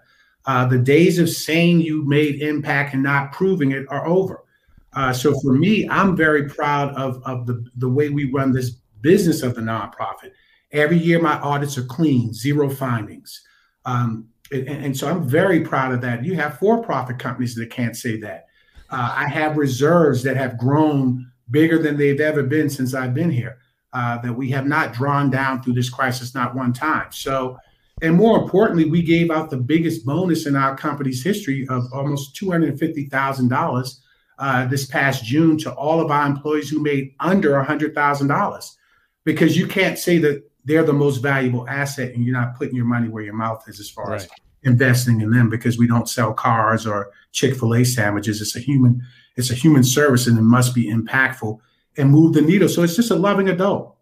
Uh, 0.46 0.66
the 0.66 0.78
days 0.78 1.18
of 1.18 1.28
saying 1.28 1.80
you 1.80 2.04
made 2.04 2.40
impact 2.40 2.94
and 2.94 3.02
not 3.02 3.32
proving 3.32 3.72
it 3.72 3.86
are 3.88 4.06
over. 4.06 4.43
Uh, 4.94 5.12
so 5.12 5.38
for 5.40 5.52
me, 5.52 5.88
I'm 5.88 6.16
very 6.16 6.48
proud 6.48 6.94
of, 6.94 7.22
of 7.24 7.46
the, 7.46 7.64
the 7.76 7.88
way 7.88 8.10
we 8.10 8.30
run 8.30 8.52
this 8.52 8.70
business 9.00 9.42
of 9.42 9.54
the 9.54 9.60
nonprofit. 9.60 10.32
Every 10.72 10.98
year, 10.98 11.20
my 11.20 11.38
audits 11.40 11.76
are 11.78 11.84
clean, 11.84 12.32
zero 12.32 12.70
findings. 12.70 13.42
Um, 13.84 14.28
and, 14.52 14.68
and, 14.68 14.96
so 14.96 15.08
I'm 15.08 15.28
very 15.28 15.60
proud 15.60 15.92
of 15.92 16.00
that. 16.02 16.24
You 16.24 16.34
have 16.34 16.58
for-profit 16.58 17.18
companies 17.18 17.54
that 17.56 17.70
can't 17.70 17.96
say 17.96 18.18
that. 18.20 18.46
Uh, 18.90 19.12
I 19.16 19.28
have 19.28 19.56
reserves 19.56 20.22
that 20.22 20.36
have 20.36 20.58
grown 20.58 21.30
bigger 21.50 21.78
than 21.78 21.96
they've 21.96 22.20
ever 22.20 22.42
been 22.42 22.70
since 22.70 22.94
I've 22.94 23.14
been 23.14 23.30
here. 23.30 23.58
Uh, 23.92 24.18
that 24.22 24.32
we 24.32 24.50
have 24.50 24.66
not 24.66 24.92
drawn 24.92 25.30
down 25.30 25.62
through 25.62 25.74
this 25.74 25.88
crisis 25.88 26.34
not 26.34 26.54
one 26.54 26.72
time. 26.72 27.06
So, 27.12 27.56
and 28.02 28.16
more 28.16 28.42
importantly, 28.42 28.86
we 28.90 29.02
gave 29.02 29.30
out 29.30 29.50
the 29.50 29.56
biggest 29.56 30.04
bonus 30.04 30.46
in 30.46 30.56
our 30.56 30.76
company's 30.76 31.22
history 31.22 31.64
of 31.68 31.84
almost 31.92 32.34
two 32.34 32.50
hundred 32.50 32.76
fifty 32.76 33.04
thousand 33.04 33.48
uh, 34.38 34.66
this 34.66 34.86
past 34.86 35.24
June 35.24 35.56
to 35.58 35.72
all 35.74 36.00
of 36.00 36.10
our 36.10 36.26
employees 36.26 36.68
who 36.68 36.80
made 36.80 37.14
under 37.20 37.60
hundred 37.62 37.94
thousand 37.94 38.28
dollars, 38.28 38.76
because 39.24 39.56
you 39.56 39.66
can't 39.66 39.98
say 39.98 40.18
that 40.18 40.42
they're 40.64 40.84
the 40.84 40.92
most 40.92 41.18
valuable 41.18 41.68
asset 41.68 42.14
and 42.14 42.24
you're 42.24 42.38
not 42.38 42.56
putting 42.56 42.74
your 42.74 42.86
money 42.86 43.08
where 43.08 43.22
your 43.22 43.34
mouth 43.34 43.62
is 43.68 43.80
as 43.80 43.90
far 43.90 44.10
right. 44.10 44.22
as 44.22 44.28
investing 44.62 45.20
in 45.20 45.30
them 45.30 45.50
because 45.50 45.76
we 45.78 45.86
don't 45.86 46.08
sell 46.08 46.32
cars 46.32 46.86
or 46.86 47.10
chick-fil-a 47.32 47.84
sandwiches. 47.84 48.40
It's 48.40 48.56
a 48.56 48.60
human 48.60 49.02
it's 49.36 49.50
a 49.50 49.54
human 49.54 49.82
service 49.84 50.26
and 50.26 50.38
it 50.38 50.42
must 50.42 50.74
be 50.74 50.86
impactful 50.86 51.58
and 51.96 52.10
move 52.10 52.34
the 52.34 52.40
needle. 52.40 52.68
So 52.68 52.82
it's 52.82 52.96
just 52.96 53.10
a 53.10 53.16
loving 53.16 53.48
adult 53.48 53.94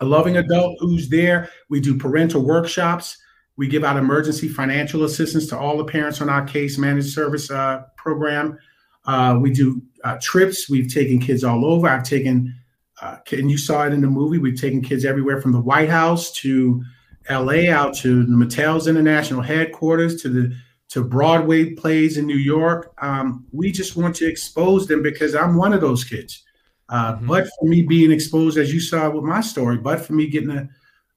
a 0.00 0.04
loving 0.04 0.36
adult 0.36 0.76
who's 0.80 1.08
there. 1.08 1.48
We 1.68 1.80
do 1.80 1.96
parental 1.96 2.44
workshops. 2.44 3.18
We 3.56 3.68
give 3.68 3.84
out 3.84 3.96
emergency 3.96 4.48
financial 4.48 5.04
assistance 5.04 5.46
to 5.48 5.58
all 5.58 5.76
the 5.76 5.84
parents 5.84 6.20
on 6.20 6.28
our 6.28 6.44
case 6.44 6.78
managed 6.78 7.12
service 7.12 7.50
uh, 7.50 7.84
program 7.96 8.58
uh, 9.06 9.38
we 9.40 9.50
do 9.50 9.82
uh, 10.04 10.16
trips 10.20 10.68
we've 10.68 10.92
taken 10.92 11.18
kids 11.18 11.44
all 11.44 11.64
over 11.64 11.88
i've 11.88 12.04
taken 12.04 12.54
uh, 13.02 13.16
and 13.32 13.50
you 13.50 13.58
saw 13.58 13.84
it 13.84 13.92
in 13.92 14.00
the 14.00 14.06
movie. 14.06 14.38
We've 14.38 14.58
taken 14.58 14.80
kids 14.80 15.04
everywhere 15.04 15.40
from 15.40 15.50
the 15.50 15.60
White 15.60 15.90
House 15.90 16.30
to 16.34 16.82
L.A. 17.28 17.68
out 17.68 17.94
to 17.96 18.24
the 18.24 18.32
Mattel's 18.32 18.86
international 18.86 19.42
headquarters 19.42 20.22
to 20.22 20.28
the 20.28 20.56
to 20.90 21.02
Broadway 21.02 21.70
plays 21.70 22.16
in 22.18 22.26
New 22.26 22.36
York. 22.36 22.92
Um, 23.00 23.46
we 23.50 23.72
just 23.72 23.96
want 23.96 24.14
to 24.16 24.28
expose 24.28 24.86
them 24.86 25.02
because 25.02 25.34
I'm 25.34 25.56
one 25.56 25.72
of 25.72 25.80
those 25.80 26.04
kids. 26.04 26.44
Uh, 26.90 27.14
mm-hmm. 27.14 27.26
But 27.26 27.48
for 27.58 27.66
me 27.66 27.82
being 27.82 28.12
exposed, 28.12 28.58
as 28.58 28.72
you 28.72 28.78
saw 28.78 29.08
with 29.10 29.24
my 29.24 29.40
story, 29.40 29.78
but 29.78 30.00
for 30.00 30.12
me 30.12 30.28
getting 30.28 30.50
an 30.50 30.68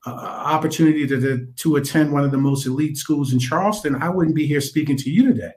opportunity 0.06 1.06
to, 1.06 1.20
to, 1.20 1.46
to 1.46 1.76
attend 1.76 2.14
one 2.14 2.24
of 2.24 2.32
the 2.32 2.38
most 2.38 2.66
elite 2.66 2.98
schools 2.98 3.34
in 3.34 3.40
Charleston, 3.40 4.02
I 4.02 4.10
wouldn't 4.10 4.36
be 4.36 4.48
here 4.48 4.62
speaking 4.62 4.96
to 4.98 5.10
you 5.12 5.28
today. 5.28 5.52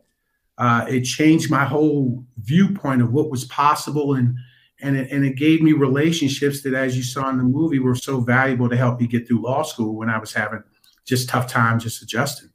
Uh, 0.59 0.85
it 0.89 1.03
changed 1.03 1.51
my 1.51 1.65
whole 1.65 2.25
viewpoint 2.39 3.01
of 3.01 3.13
what 3.13 3.31
was 3.31 3.45
possible 3.45 4.15
and 4.15 4.37
and 4.81 4.97
it, 4.97 5.11
and 5.11 5.25
it 5.25 5.35
gave 5.35 5.61
me 5.61 5.73
relationships 5.73 6.63
that, 6.63 6.73
as 6.73 6.97
you 6.97 7.03
saw 7.03 7.29
in 7.31 7.37
the 7.37 7.43
movie, 7.43 7.81
were 7.81 7.97
so 7.97 8.21
valuable 8.21 8.69
to 8.69 8.77
help 8.77 9.01
me 9.01 9.09
get 9.09 9.27
through 9.27 9.43
law 9.43 9.63
school 9.63 9.97
when 9.97 10.09
I 10.09 10.19
was 10.19 10.33
having 10.33 10.63
just 11.05 11.29
tough 11.29 11.49
time 11.49 11.81
just 11.81 12.01
adjusting. 12.01 12.51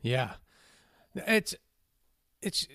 Yeah, 0.00 0.34
it's 1.14 1.54
it's 2.40 2.66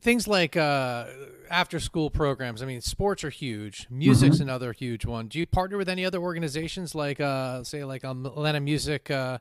things 0.00 0.28
like 0.28 0.56
uh, 0.56 1.06
after 1.50 1.80
school 1.80 2.10
programs. 2.10 2.62
I 2.62 2.66
mean, 2.66 2.80
sports 2.80 3.24
are 3.24 3.30
huge. 3.30 3.86
Music's 3.90 4.36
mm-hmm. 4.36 4.44
another 4.44 4.72
huge 4.72 5.04
one. 5.04 5.28
Do 5.28 5.38
you 5.38 5.46
partner 5.46 5.76
with 5.76 5.88
any 5.88 6.04
other 6.04 6.20
organizations 6.20 6.94
like, 6.94 7.20
uh, 7.20 7.64
say, 7.64 7.84
like 7.84 8.04
um, 8.04 8.26
Atlanta 8.26 8.60
Music? 8.60 9.10
Uh, 9.10 9.38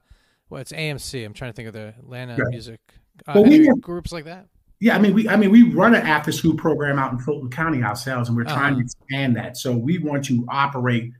well, 0.49 0.61
it's 0.61 0.71
AMC. 0.71 1.25
I'm 1.25 1.33
trying 1.33 1.51
to 1.51 1.55
think 1.55 1.67
of 1.67 1.73
the 1.73 1.93
Atlanta 1.99 2.35
yeah. 2.37 2.45
Music. 2.49 2.79
Uh, 3.25 3.33
well, 3.35 3.43
we 3.43 3.65
have, 3.65 3.81
groups 3.81 4.11
like 4.11 4.25
that. 4.25 4.47
Yeah, 4.79 4.95
I 4.95 4.99
mean, 4.99 5.13
we 5.13 5.27
I 5.27 5.35
mean 5.35 5.51
we 5.51 5.63
run 5.63 5.95
an 5.95 6.05
after 6.05 6.31
school 6.31 6.55
program 6.55 6.99
out 6.99 7.11
in 7.11 7.19
Fulton 7.19 7.49
County 7.49 7.81
ourselves, 7.83 8.29
and 8.29 8.37
we're 8.37 8.43
trying 8.43 8.73
uh-huh. 8.73 8.75
to 8.75 8.81
expand 8.81 9.35
that. 9.37 9.57
So 9.57 9.75
we 9.75 9.97
want 9.97 10.25
to 10.25 10.45
operate 10.49 11.11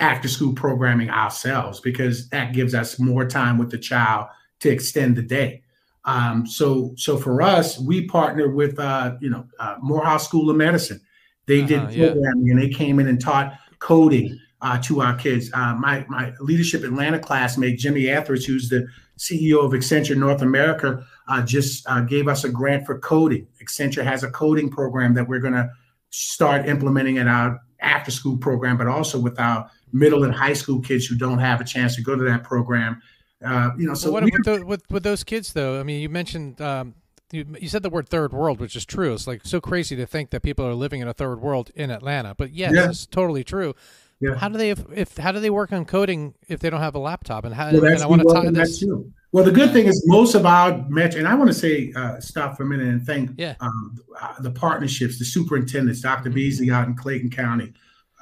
after 0.00 0.28
school 0.28 0.52
programming 0.52 1.10
ourselves 1.10 1.80
because 1.80 2.28
that 2.30 2.52
gives 2.52 2.74
us 2.74 2.98
more 2.98 3.24
time 3.24 3.58
with 3.58 3.70
the 3.70 3.78
child 3.78 4.26
to 4.60 4.68
extend 4.68 5.16
the 5.16 5.22
day. 5.22 5.62
Um, 6.04 6.46
so 6.46 6.92
so 6.96 7.16
for 7.16 7.40
us, 7.40 7.78
we 7.78 8.06
partner 8.06 8.48
with 8.48 8.78
uh, 8.78 9.14
you 9.20 9.30
know 9.30 9.46
uh, 9.60 9.76
Morehouse 9.80 10.26
School 10.26 10.50
of 10.50 10.56
Medicine. 10.56 11.00
They 11.46 11.60
uh-huh, 11.60 11.68
did 11.68 11.80
programming 11.80 12.46
yeah. 12.46 12.52
and 12.54 12.62
they 12.62 12.68
came 12.68 12.98
in 12.98 13.06
and 13.06 13.20
taught 13.20 13.52
coding 13.78 14.38
uh, 14.60 14.80
to 14.82 15.00
our 15.00 15.16
kids. 15.16 15.50
Uh, 15.52 15.74
my 15.74 16.04
my 16.08 16.32
leadership 16.40 16.82
Atlanta 16.82 17.18
classmate 17.18 17.78
Jimmy 17.78 18.04
Etheredge, 18.04 18.46
who's 18.46 18.68
the 18.68 18.86
CEO 19.18 19.64
of 19.64 19.72
Accenture 19.72 20.16
North 20.16 20.42
America, 20.42 21.04
uh, 21.28 21.42
just 21.42 21.88
uh, 21.88 22.00
gave 22.00 22.28
us 22.28 22.44
a 22.44 22.48
grant 22.48 22.86
for 22.86 22.98
coding. 22.98 23.46
Accenture 23.62 24.04
has 24.04 24.22
a 24.22 24.30
coding 24.30 24.70
program 24.70 25.14
that 25.14 25.28
we're 25.28 25.40
going 25.40 25.54
to 25.54 25.70
start 26.10 26.68
implementing 26.68 27.16
in 27.16 27.28
our 27.28 27.60
after 27.80 28.10
school 28.10 28.36
program, 28.36 28.76
but 28.76 28.86
also 28.86 29.18
with 29.18 29.38
our 29.38 29.70
middle 29.92 30.24
and 30.24 30.34
high 30.34 30.52
school 30.52 30.80
kids 30.80 31.06
who 31.06 31.16
don't 31.16 31.38
have 31.38 31.60
a 31.60 31.64
chance 31.64 31.94
to 31.96 32.02
go 32.02 32.16
to 32.16 32.24
that 32.24 32.42
program. 32.42 33.00
Uh, 33.44 33.70
you 33.76 33.86
know, 33.86 33.94
so 33.94 34.10
well, 34.10 34.22
what, 34.22 34.32
with, 34.32 34.44
the, 34.44 34.66
with, 34.66 34.82
with 34.90 35.02
those 35.02 35.22
kids 35.22 35.52
though? 35.52 35.78
I 35.78 35.82
mean, 35.82 36.00
you 36.00 36.08
mentioned 36.08 36.60
um, 36.60 36.94
you, 37.30 37.44
you, 37.60 37.68
said 37.68 37.82
the 37.82 37.90
word 37.90 38.08
third 38.08 38.32
world, 38.32 38.60
which 38.60 38.76
is 38.76 38.86
true. 38.86 39.12
It's 39.12 39.26
like 39.26 39.42
so 39.44 39.60
crazy 39.60 39.96
to 39.96 40.06
think 40.06 40.30
that 40.30 40.40
people 40.40 40.64
are 40.66 40.74
living 40.74 41.00
in 41.00 41.08
a 41.08 41.12
third 41.12 41.40
world 41.40 41.70
in 41.74 41.90
Atlanta, 41.90 42.34
but 42.34 42.52
yes, 42.52 42.72
yeah. 42.74 42.88
it's 42.88 43.06
totally 43.06 43.44
true. 43.44 43.74
Yeah. 44.20 44.34
How 44.34 44.48
do 44.48 44.58
they 44.58 44.70
if, 44.70 44.84
if, 44.94 45.16
how 45.16 45.32
do 45.32 45.40
they 45.40 45.50
work 45.50 45.72
on 45.72 45.84
coding 45.84 46.34
if 46.48 46.60
they 46.60 46.70
don't 46.70 46.80
have 46.80 46.94
a 46.94 46.98
laptop? 46.98 47.44
And 47.44 47.54
how? 47.54 47.72
Well, 47.72 47.84
and 47.84 48.02
I 48.02 48.06
want 48.06 48.22
to 48.22 48.32
tie 48.32 48.50
this. 48.50 48.78
Too. 48.78 49.12
Well, 49.34 49.42
the 49.42 49.50
good 49.50 49.72
thing 49.72 49.86
is 49.86 50.00
most 50.06 50.36
of 50.36 50.46
our 50.46 50.86
metro, 50.88 51.18
and 51.18 51.26
I 51.26 51.34
want 51.34 51.48
to 51.48 51.54
say, 51.54 51.92
uh, 51.96 52.20
stop 52.20 52.56
for 52.56 52.62
a 52.62 52.66
minute 52.66 52.86
and 52.86 53.04
thank 53.04 53.32
yeah. 53.36 53.56
um, 53.58 53.98
uh, 54.20 54.40
the 54.40 54.52
partnerships, 54.52 55.18
the 55.18 55.24
superintendents, 55.24 56.00
Dr. 56.00 56.28
Mm-hmm. 56.28 56.34
Beasley 56.36 56.70
out 56.70 56.86
in 56.86 56.94
Clayton 56.94 57.30
County, 57.30 57.72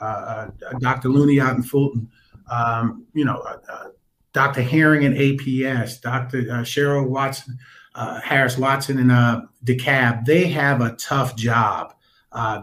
uh, 0.00 0.04
uh 0.04 0.48
Dr. 0.80 1.10
Looney 1.10 1.38
out 1.38 1.54
in 1.54 1.62
Fulton, 1.62 2.10
um, 2.50 3.04
you 3.12 3.26
know, 3.26 3.40
uh, 3.40 3.58
uh, 3.70 3.88
Dr. 4.32 4.62
Herring 4.62 5.02
in 5.02 5.12
APS, 5.12 6.00
Dr. 6.00 6.44
Cheryl 6.62 7.06
Watson, 7.06 7.58
Harris 7.94 8.56
Watson 8.56 8.98
in 8.98 9.08
DeKalb. 9.66 10.24
They 10.24 10.46
have 10.46 10.80
a 10.80 10.92
tough 10.92 11.36
job. 11.36 11.92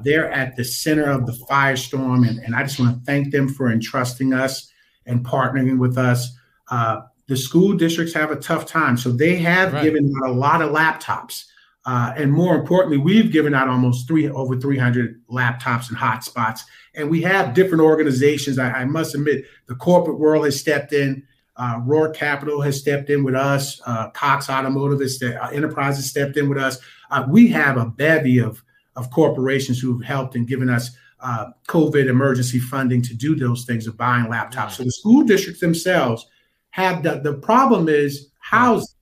They're 0.04 0.32
at 0.32 0.56
the 0.56 0.64
center 0.64 1.10
of 1.10 1.26
the 1.26 1.34
firestorm, 1.50 2.28
and, 2.28 2.40
and 2.40 2.56
I 2.56 2.64
just 2.64 2.80
want 2.80 2.98
to 2.98 3.06
thank 3.06 3.32
them 3.32 3.48
for 3.48 3.72
entrusting 3.72 4.34
us 4.34 4.72
and 5.06 5.26
partnering 5.26 5.78
with 5.80 5.98
us. 5.98 6.30
Uh, 6.70 7.02
the 7.30 7.38
school 7.38 7.74
districts 7.74 8.14
have 8.14 8.32
a 8.32 8.36
tough 8.36 8.66
time. 8.66 8.98
So 8.98 9.12
they 9.12 9.36
have 9.38 9.72
right. 9.72 9.84
given 9.84 10.14
out 10.24 10.30
a 10.30 10.34
lot 10.34 10.62
of 10.62 10.72
laptops. 10.72 11.46
Uh, 11.86 12.12
and 12.18 12.32
more 12.32 12.56
importantly, 12.56 12.98
we've 12.98 13.32
given 13.32 13.54
out 13.54 13.68
almost 13.68 14.08
three 14.08 14.30
over 14.30 14.60
300 14.60 15.22
laptops 15.28 15.90
and 15.90 15.98
hotspots. 15.98 16.62
And 16.96 17.10
we 17.10 17.22
have 17.22 17.54
different 17.54 17.82
organizations. 17.82 18.60
I, 18.60 18.72
I 18.72 18.86
must 18.86 19.16
admit, 19.16 19.46
the 19.68 19.76
corporate 19.76 20.20
world 20.20 20.46
has 20.46 20.60
stepped 20.60 20.92
in. 20.92 21.24
Uh, 21.56 21.80
Roark 21.82 22.16
Capital 22.16 22.62
has 22.62 22.80
stepped 22.80 23.10
in 23.10 23.24
with 23.24 23.36
us. 23.36 23.80
Uh, 23.86 24.10
Cox 24.10 24.50
Automotive 24.50 25.00
has 25.02 25.22
uh, 25.22 25.50
Enterprise 25.54 25.98
has 25.98 26.10
stepped 26.10 26.36
in 26.38 26.50
with 26.50 26.58
us. 26.58 26.80
Uh, 27.12 27.26
we 27.30 27.48
have 27.50 27.78
a 27.78 27.86
bevy 27.86 28.40
of 28.40 28.64
of 29.00 29.10
corporations 29.12 29.80
who 29.80 29.98
have 29.98 30.06
helped 30.06 30.36
and 30.36 30.48
given 30.48 30.70
us 30.70 30.92
uh, 31.22 31.48
COVID 31.68 32.08
emergency 32.08 32.60
funding 32.60 33.02
to 33.02 33.14
do 33.14 33.36
those 33.36 33.66
things 33.66 33.88
of 33.88 33.98
buying 33.98 34.26
laptops. 34.26 34.72
So 34.72 34.84
the 34.84 34.92
school 34.92 35.24
districts 35.24 35.62
themselves 35.62 36.28
have 36.72 37.02
the 37.04 37.20
the 37.20 37.34
problem 37.34 37.90
is 37.90 38.30
housing. 38.40 38.96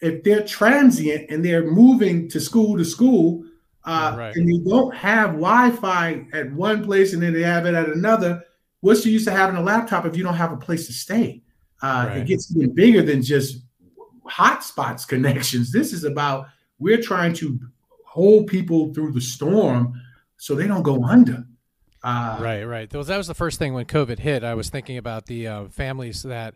If 0.00 0.22
they're 0.24 0.44
transient 0.44 1.30
and 1.30 1.44
they're 1.44 1.70
moving 1.70 2.28
to 2.30 2.40
school 2.40 2.76
to 2.76 2.84
school, 2.84 3.44
uh, 3.84 4.14
right. 4.18 4.36
and 4.36 4.48
you 4.48 4.64
don't 4.64 4.94
have 4.94 5.30
Wi-Fi 5.30 6.26
at 6.32 6.52
one 6.52 6.84
place 6.84 7.12
and 7.12 7.22
then 7.22 7.32
they 7.32 7.42
have 7.42 7.66
it 7.66 7.74
at 7.74 7.88
another, 7.88 8.42
what's 8.80 9.04
the 9.04 9.10
use 9.10 9.26
of 9.26 9.32
having 9.32 9.56
a 9.56 9.62
laptop 9.62 10.04
if 10.04 10.16
you 10.16 10.22
don't 10.22 10.34
have 10.34 10.52
a 10.52 10.56
place 10.56 10.86
to 10.86 10.92
stay? 10.92 11.42
Uh, 11.82 12.06
right. 12.08 12.18
It 12.18 12.26
gets 12.26 12.54
even 12.54 12.74
bigger 12.74 13.02
than 13.02 13.22
just 13.22 13.62
hotspots 14.28 15.06
connections. 15.14 15.72
This 15.72 15.92
is 15.92 16.04
about 16.04 16.48
we're 16.78 17.00
trying 17.00 17.32
to 17.34 17.58
hold 18.16 18.46
people 18.46 18.94
through 18.94 19.12
the 19.12 19.20
storm 19.20 19.92
so 20.38 20.54
they 20.54 20.66
don't 20.66 20.82
go 20.82 21.04
under. 21.04 21.44
Uh, 22.02 22.38
right, 22.40 22.64
right. 22.64 22.88
That 22.88 22.96
was, 22.96 23.08
that 23.08 23.18
was 23.18 23.26
the 23.26 23.34
first 23.34 23.58
thing 23.58 23.74
when 23.74 23.84
COVID 23.84 24.18
hit. 24.18 24.42
I 24.42 24.54
was 24.54 24.70
thinking 24.70 24.96
about 24.96 25.26
the 25.26 25.46
uh, 25.46 25.64
families 25.66 26.22
that 26.22 26.54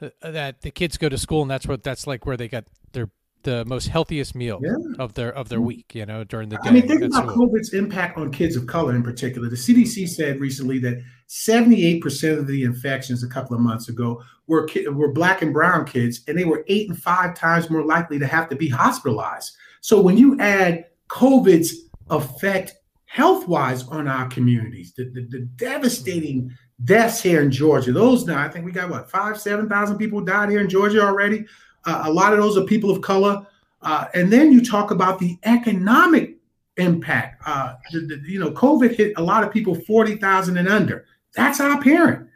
uh, 0.00 0.10
that 0.22 0.60
the 0.60 0.70
kids 0.70 0.98
go 0.98 1.08
to 1.08 1.18
school, 1.18 1.42
and 1.42 1.50
that's 1.50 1.66
what 1.66 1.82
that's 1.82 2.06
like 2.06 2.24
where 2.24 2.36
they 2.36 2.46
got 2.46 2.64
their 2.92 3.10
the 3.42 3.64
most 3.64 3.88
healthiest 3.88 4.36
meal 4.36 4.60
yeah. 4.62 4.76
of 5.00 5.14
their 5.14 5.32
of 5.32 5.48
their 5.48 5.58
mm-hmm. 5.58 5.66
week. 5.66 5.94
You 5.94 6.06
know, 6.06 6.22
during 6.22 6.50
the 6.50 6.56
day. 6.56 6.68
I 6.68 6.70
mean, 6.70 6.86
think 6.86 7.02
about 7.02 7.26
COVID's 7.26 7.72
impact 7.72 8.16
on 8.16 8.30
kids 8.30 8.54
of 8.54 8.66
color 8.68 8.94
in 8.94 9.02
particular. 9.02 9.48
The 9.48 9.56
CDC 9.56 10.08
said 10.08 10.38
recently 10.38 10.78
that 10.80 11.02
78 11.26 12.00
percent 12.00 12.38
of 12.38 12.46
the 12.46 12.62
infections 12.62 13.24
a 13.24 13.28
couple 13.28 13.56
of 13.56 13.62
months 13.62 13.88
ago 13.88 14.22
were 14.46 14.68
were 14.92 15.12
black 15.12 15.42
and 15.42 15.52
brown 15.52 15.84
kids, 15.84 16.20
and 16.28 16.38
they 16.38 16.44
were 16.44 16.64
eight 16.68 16.88
and 16.88 16.98
five 16.98 17.34
times 17.34 17.70
more 17.70 17.84
likely 17.84 18.18
to 18.18 18.26
have 18.26 18.48
to 18.50 18.56
be 18.56 18.68
hospitalized. 18.68 19.56
So 19.80 20.00
when 20.00 20.16
you 20.16 20.38
add 20.38 20.84
COVID's 21.12 21.90
effect 22.10 22.74
health 23.04 23.46
wise 23.46 23.86
on 23.88 24.08
our 24.08 24.26
communities. 24.28 24.94
The, 24.94 25.04
the, 25.04 25.26
the, 25.28 25.40
devastating 25.56 26.50
deaths 26.84 27.22
here 27.22 27.42
in 27.42 27.50
Georgia. 27.50 27.92
Those 27.92 28.26
now, 28.26 28.42
I 28.42 28.48
think 28.48 28.64
we 28.64 28.72
got 28.72 28.88
what 28.88 29.10
five, 29.10 29.38
seven 29.38 29.68
thousand 29.68 29.98
people 29.98 30.22
died 30.22 30.48
here 30.48 30.60
in 30.60 30.70
Georgia 30.70 31.02
already. 31.02 31.44
Uh, 31.84 32.04
a 32.06 32.12
lot 32.12 32.32
of 32.32 32.38
those 32.38 32.56
are 32.56 32.64
people 32.64 32.90
of 32.90 33.02
color. 33.02 33.46
Uh, 33.82 34.06
and 34.14 34.32
then 34.32 34.52
you 34.52 34.64
talk 34.64 34.90
about 34.90 35.18
the 35.18 35.36
economic 35.42 36.38
impact. 36.78 37.42
Uh, 37.46 37.74
the, 37.92 38.22
you 38.24 38.40
know, 38.40 38.50
COVID 38.50 38.94
hit 38.94 39.12
a 39.18 39.22
lot 39.22 39.44
of 39.44 39.52
people 39.52 39.74
forty 39.74 40.16
thousand 40.16 40.56
and 40.56 40.68
under. 40.68 41.04
That's 41.36 41.60
our 41.60 41.80
parent. 41.82 42.28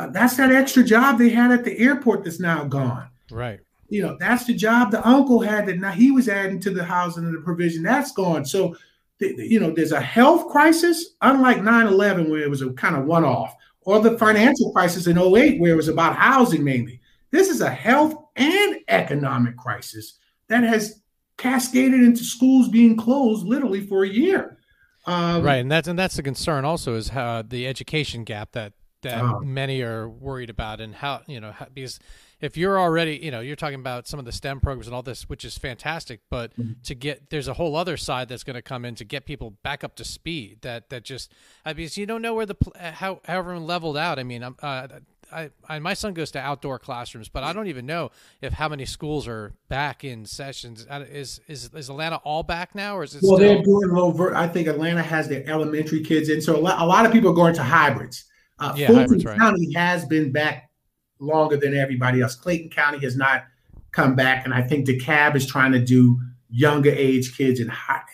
Uh, 0.00 0.08
that's 0.08 0.36
that 0.38 0.50
extra 0.50 0.82
job 0.82 1.18
they 1.18 1.28
had 1.28 1.52
at 1.52 1.64
the 1.64 1.78
airport 1.78 2.24
that's 2.24 2.40
now 2.40 2.64
gone. 2.64 3.08
Right. 3.30 3.60
You 3.94 4.02
know, 4.02 4.16
that's 4.18 4.44
the 4.44 4.54
job 4.54 4.90
the 4.90 5.06
uncle 5.06 5.38
had 5.38 5.66
that 5.66 5.78
now 5.78 5.92
he 5.92 6.10
was 6.10 6.28
adding 6.28 6.58
to 6.58 6.70
the 6.70 6.82
housing 6.82 7.24
and 7.24 7.32
the 7.32 7.40
provision. 7.40 7.84
That's 7.84 8.10
gone. 8.10 8.44
So, 8.44 8.76
you 9.20 9.60
know, 9.60 9.70
there's 9.70 9.92
a 9.92 10.00
health 10.00 10.48
crisis, 10.50 11.14
unlike 11.22 11.62
9 11.62 11.86
11, 11.86 12.28
where 12.28 12.42
it 12.42 12.50
was 12.50 12.60
a 12.60 12.72
kind 12.72 12.96
of 12.96 13.04
one 13.04 13.24
off, 13.24 13.54
or 13.82 14.00
the 14.00 14.18
financial 14.18 14.72
crisis 14.72 15.06
in 15.06 15.16
08, 15.16 15.60
where 15.60 15.70
it 15.70 15.76
was 15.76 15.86
about 15.86 16.16
housing 16.16 16.64
mainly. 16.64 17.00
This 17.30 17.48
is 17.48 17.60
a 17.60 17.70
health 17.70 18.16
and 18.34 18.80
economic 18.88 19.56
crisis 19.56 20.18
that 20.48 20.64
has 20.64 21.00
cascaded 21.36 22.02
into 22.02 22.24
schools 22.24 22.68
being 22.68 22.96
closed 22.96 23.46
literally 23.46 23.86
for 23.86 24.02
a 24.02 24.08
year. 24.08 24.58
Um, 25.06 25.42
right, 25.42 25.58
and 25.58 25.70
that's 25.70 25.86
and 25.86 25.96
that's 25.96 26.16
the 26.16 26.22
concern 26.24 26.64
also 26.64 26.96
is 26.96 27.10
how 27.10 27.42
the 27.42 27.68
education 27.68 28.24
gap 28.24 28.50
that 28.52 28.72
that 29.02 29.22
oh. 29.22 29.38
many 29.38 29.82
are 29.82 30.08
worried 30.08 30.50
about, 30.50 30.80
and 30.80 30.96
how 30.96 31.20
you 31.28 31.40
know 31.40 31.52
how, 31.52 31.66
because 31.72 32.00
if 32.44 32.56
you're 32.58 32.78
already 32.78 33.16
you 33.22 33.30
know 33.30 33.40
you're 33.40 33.56
talking 33.56 33.80
about 33.80 34.06
some 34.06 34.18
of 34.18 34.26
the 34.26 34.32
STEM 34.32 34.60
programs 34.60 34.86
and 34.86 34.94
all 34.94 35.02
this, 35.02 35.28
which 35.28 35.44
is 35.44 35.56
fantastic, 35.56 36.20
but 36.30 36.54
mm-hmm. 36.58 36.72
to 36.84 36.94
get 36.94 37.30
there's 37.30 37.48
a 37.48 37.54
whole 37.54 37.74
other 37.74 37.96
side 37.96 38.28
that's 38.28 38.44
going 38.44 38.54
to 38.54 38.62
come 38.62 38.84
in 38.84 38.94
to 38.96 39.04
get 39.04 39.24
people 39.24 39.50
back 39.62 39.82
up 39.82 39.96
to 39.96 40.04
speed. 40.04 40.58
That 40.60 40.90
that 40.90 41.04
just 41.04 41.32
I 41.64 41.72
mean 41.72 41.88
you 41.94 42.06
don't 42.06 42.22
know 42.22 42.34
where 42.34 42.46
the 42.46 42.56
how 42.76 43.20
how 43.24 43.38
everyone 43.38 43.66
leveled 43.66 43.96
out. 43.96 44.18
I 44.18 44.22
mean, 44.22 44.42
I'm. 44.42 44.56
uh, 44.62 44.88
I, 45.32 45.50
I, 45.66 45.78
my 45.78 45.94
son 45.94 46.12
goes 46.12 46.30
to 46.32 46.38
outdoor 46.38 46.78
classrooms, 46.78 47.30
but 47.30 47.42
I 47.42 47.54
don't 47.54 47.66
even 47.66 47.86
know 47.86 48.10
if 48.42 48.52
how 48.52 48.68
many 48.68 48.84
schools 48.84 49.26
are 49.26 49.54
back 49.68 50.04
in 50.04 50.26
sessions. 50.26 50.86
Uh, 50.88 51.06
is 51.10 51.40
is 51.48 51.70
is 51.74 51.88
Atlanta 51.88 52.16
all 52.16 52.42
back 52.42 52.74
now, 52.74 52.96
or 52.98 53.04
is 53.04 53.14
it? 53.16 53.22
Well, 53.22 53.38
still... 53.38 53.54
they're 53.54 53.62
doing 53.64 53.90
over. 53.96 54.36
I 54.36 54.46
think 54.46 54.68
Atlanta 54.68 55.02
has 55.02 55.26
their 55.26 55.42
elementary 55.48 56.02
kids 56.02 56.28
in, 56.28 56.42
so 56.42 56.54
a 56.54 56.60
lot, 56.60 56.80
a 56.80 56.84
lot 56.84 57.06
of 57.06 57.10
people 57.10 57.30
are 57.30 57.34
going 57.34 57.54
to 57.54 57.62
hybrids. 57.62 58.26
Uh, 58.58 58.74
yeah, 58.76 58.86
Fulton 58.86 59.02
hybrids, 59.02 59.24
right. 59.24 59.38
County 59.38 59.72
has 59.74 60.04
been 60.04 60.30
back 60.30 60.70
longer 61.18 61.56
than 61.56 61.74
everybody 61.74 62.20
else. 62.20 62.34
Clayton 62.34 62.70
County 62.70 62.98
has 63.00 63.16
not 63.16 63.44
come 63.92 64.14
back, 64.14 64.44
and 64.44 64.52
I 64.52 64.62
think 64.62 64.86
DeKalb 64.86 65.36
is 65.36 65.46
trying 65.46 65.72
to 65.72 65.78
do 65.78 66.20
younger 66.50 66.90
age 66.90 67.36
kids, 67.36 67.60
and 67.60 67.70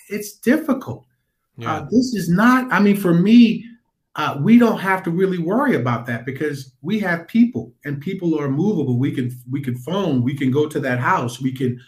it's 0.09 0.33
difficult. 0.33 1.07
Yeah. 1.57 1.73
Uh, 1.73 1.85
this 1.91 2.15
is 2.15 2.29
not. 2.29 2.73
I 2.73 2.81
mean, 2.81 2.97
for 2.97 3.15
me 3.15 3.67
uh, 4.17 4.37
we 4.41 4.59
don't 4.59 4.79
have 4.79 5.03
to 5.05 5.11
really 5.11 5.39
worry 5.39 5.77
about 5.77 6.05
that 6.07 6.27
because 6.27 6.73
we 6.83 6.99
have 6.99 7.29
people 7.29 7.73
and 7.85 8.01
people 8.01 8.39
are 8.39 8.51
movable. 8.51 8.99
We 8.99 9.13
can 9.13 9.31
we 9.49 9.61
can 9.61 9.77
phone, 9.77 10.23
we 10.23 10.37
can 10.37 10.51
go 10.51 10.69
to 10.69 10.81
that 10.81 10.99
house, 10.99 11.41
we 11.41 11.53
can, 11.53 11.81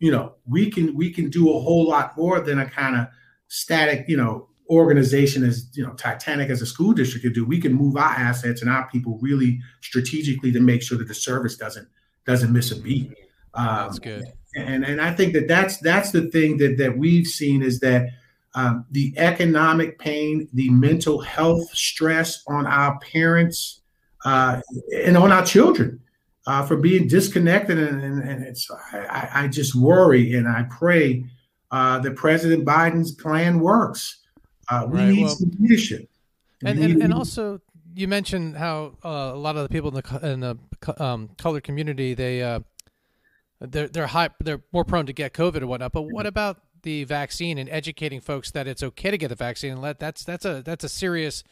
you 0.00 0.10
know, 0.10 0.34
we 0.46 0.70
can 0.70 0.94
we 0.96 1.12
can 1.12 1.30
do 1.30 1.50
a 1.50 1.60
whole 1.60 1.88
lot 1.88 2.16
more 2.16 2.40
than 2.40 2.58
a 2.58 2.68
kind 2.68 2.96
of 2.96 3.06
static, 3.46 4.06
you 4.08 4.16
know, 4.16 4.47
organization 4.68 5.44
as 5.44 5.68
you 5.74 5.84
know 5.84 5.92
Titanic 5.94 6.50
as 6.50 6.62
a 6.62 6.66
school 6.66 6.92
district 6.92 7.24
could 7.24 7.34
do. 7.34 7.44
We 7.44 7.60
can 7.60 7.72
move 7.72 7.96
our 7.96 8.10
assets 8.10 8.62
and 8.62 8.70
our 8.70 8.88
people 8.90 9.18
really 9.20 9.60
strategically 9.80 10.52
to 10.52 10.60
make 10.60 10.82
sure 10.82 10.98
that 10.98 11.08
the 11.08 11.14
service 11.14 11.56
doesn't 11.56 11.88
doesn't 12.26 12.52
miss 12.52 12.70
a 12.70 12.80
beat. 12.80 13.12
Um, 13.54 13.66
that's 13.66 13.98
good. 13.98 14.24
And 14.56 14.84
and 14.84 15.00
I 15.00 15.14
think 15.14 15.32
that 15.34 15.48
that's 15.48 15.78
that's 15.78 16.10
the 16.12 16.28
thing 16.28 16.58
that 16.58 16.78
that 16.78 16.96
we've 16.96 17.26
seen 17.26 17.62
is 17.62 17.80
that 17.80 18.08
um, 18.54 18.86
the 18.90 19.14
economic 19.16 19.98
pain, 19.98 20.48
the 20.52 20.70
mental 20.70 21.20
health 21.20 21.68
stress 21.70 22.42
on 22.48 22.66
our 22.66 22.98
parents 22.98 23.82
uh, 24.24 24.60
and 25.04 25.16
on 25.16 25.30
our 25.32 25.44
children 25.44 26.00
uh, 26.46 26.64
for 26.64 26.76
being 26.76 27.06
disconnected. 27.06 27.78
And, 27.78 28.02
and, 28.02 28.22
and 28.22 28.42
it's 28.42 28.68
I, 28.92 29.28
I, 29.32 29.48
just 29.48 29.74
worry 29.74 30.34
and 30.34 30.48
I 30.48 30.64
pray 30.70 31.24
uh, 31.70 31.98
that 32.00 32.16
President 32.16 32.64
Biden's 32.64 33.12
plan 33.12 33.60
works. 33.60 34.18
Uh, 34.70 34.86
we 34.88 34.98
right, 34.98 35.08
need 35.08 35.24
well, 35.24 35.34
some 35.34 35.50
leadership. 35.58 36.08
And, 36.64 36.78
and, 36.78 37.02
and, 37.02 37.14
also, 37.14 37.60
you 37.94 38.08
mentioned 38.08 38.56
how 38.56 38.96
uh, 39.04 39.30
a 39.32 39.36
lot 39.36 39.56
of 39.56 39.62
the 39.62 39.68
people 39.68 39.96
in 39.96 40.02
the 40.02 40.30
in 40.32 40.40
the 40.40 41.02
um, 41.02 41.30
colored 41.38 41.62
community 41.62 42.14
they 42.14 42.42
uh, 42.42 42.60
they're 43.60 43.88
they're 43.88 44.08
high, 44.08 44.30
they're 44.40 44.62
more 44.72 44.84
prone 44.84 45.06
to 45.06 45.12
get 45.12 45.32
COVID 45.32 45.58
and 45.58 45.68
whatnot. 45.68 45.92
But 45.92 46.02
what 46.02 46.26
about 46.26 46.58
the 46.82 47.04
vaccine 47.04 47.58
and 47.58 47.68
educating 47.68 48.20
folks 48.20 48.50
that 48.52 48.66
it's 48.66 48.82
okay 48.82 49.10
to 49.10 49.18
get 49.18 49.28
the 49.28 49.34
vaccine 49.34 49.72
and 49.72 49.82
let 49.82 49.98
that's 49.98 50.24
that's 50.24 50.44
a 50.44 50.62
that's 50.62 50.84
a 50.84 50.88
serious 50.88 51.44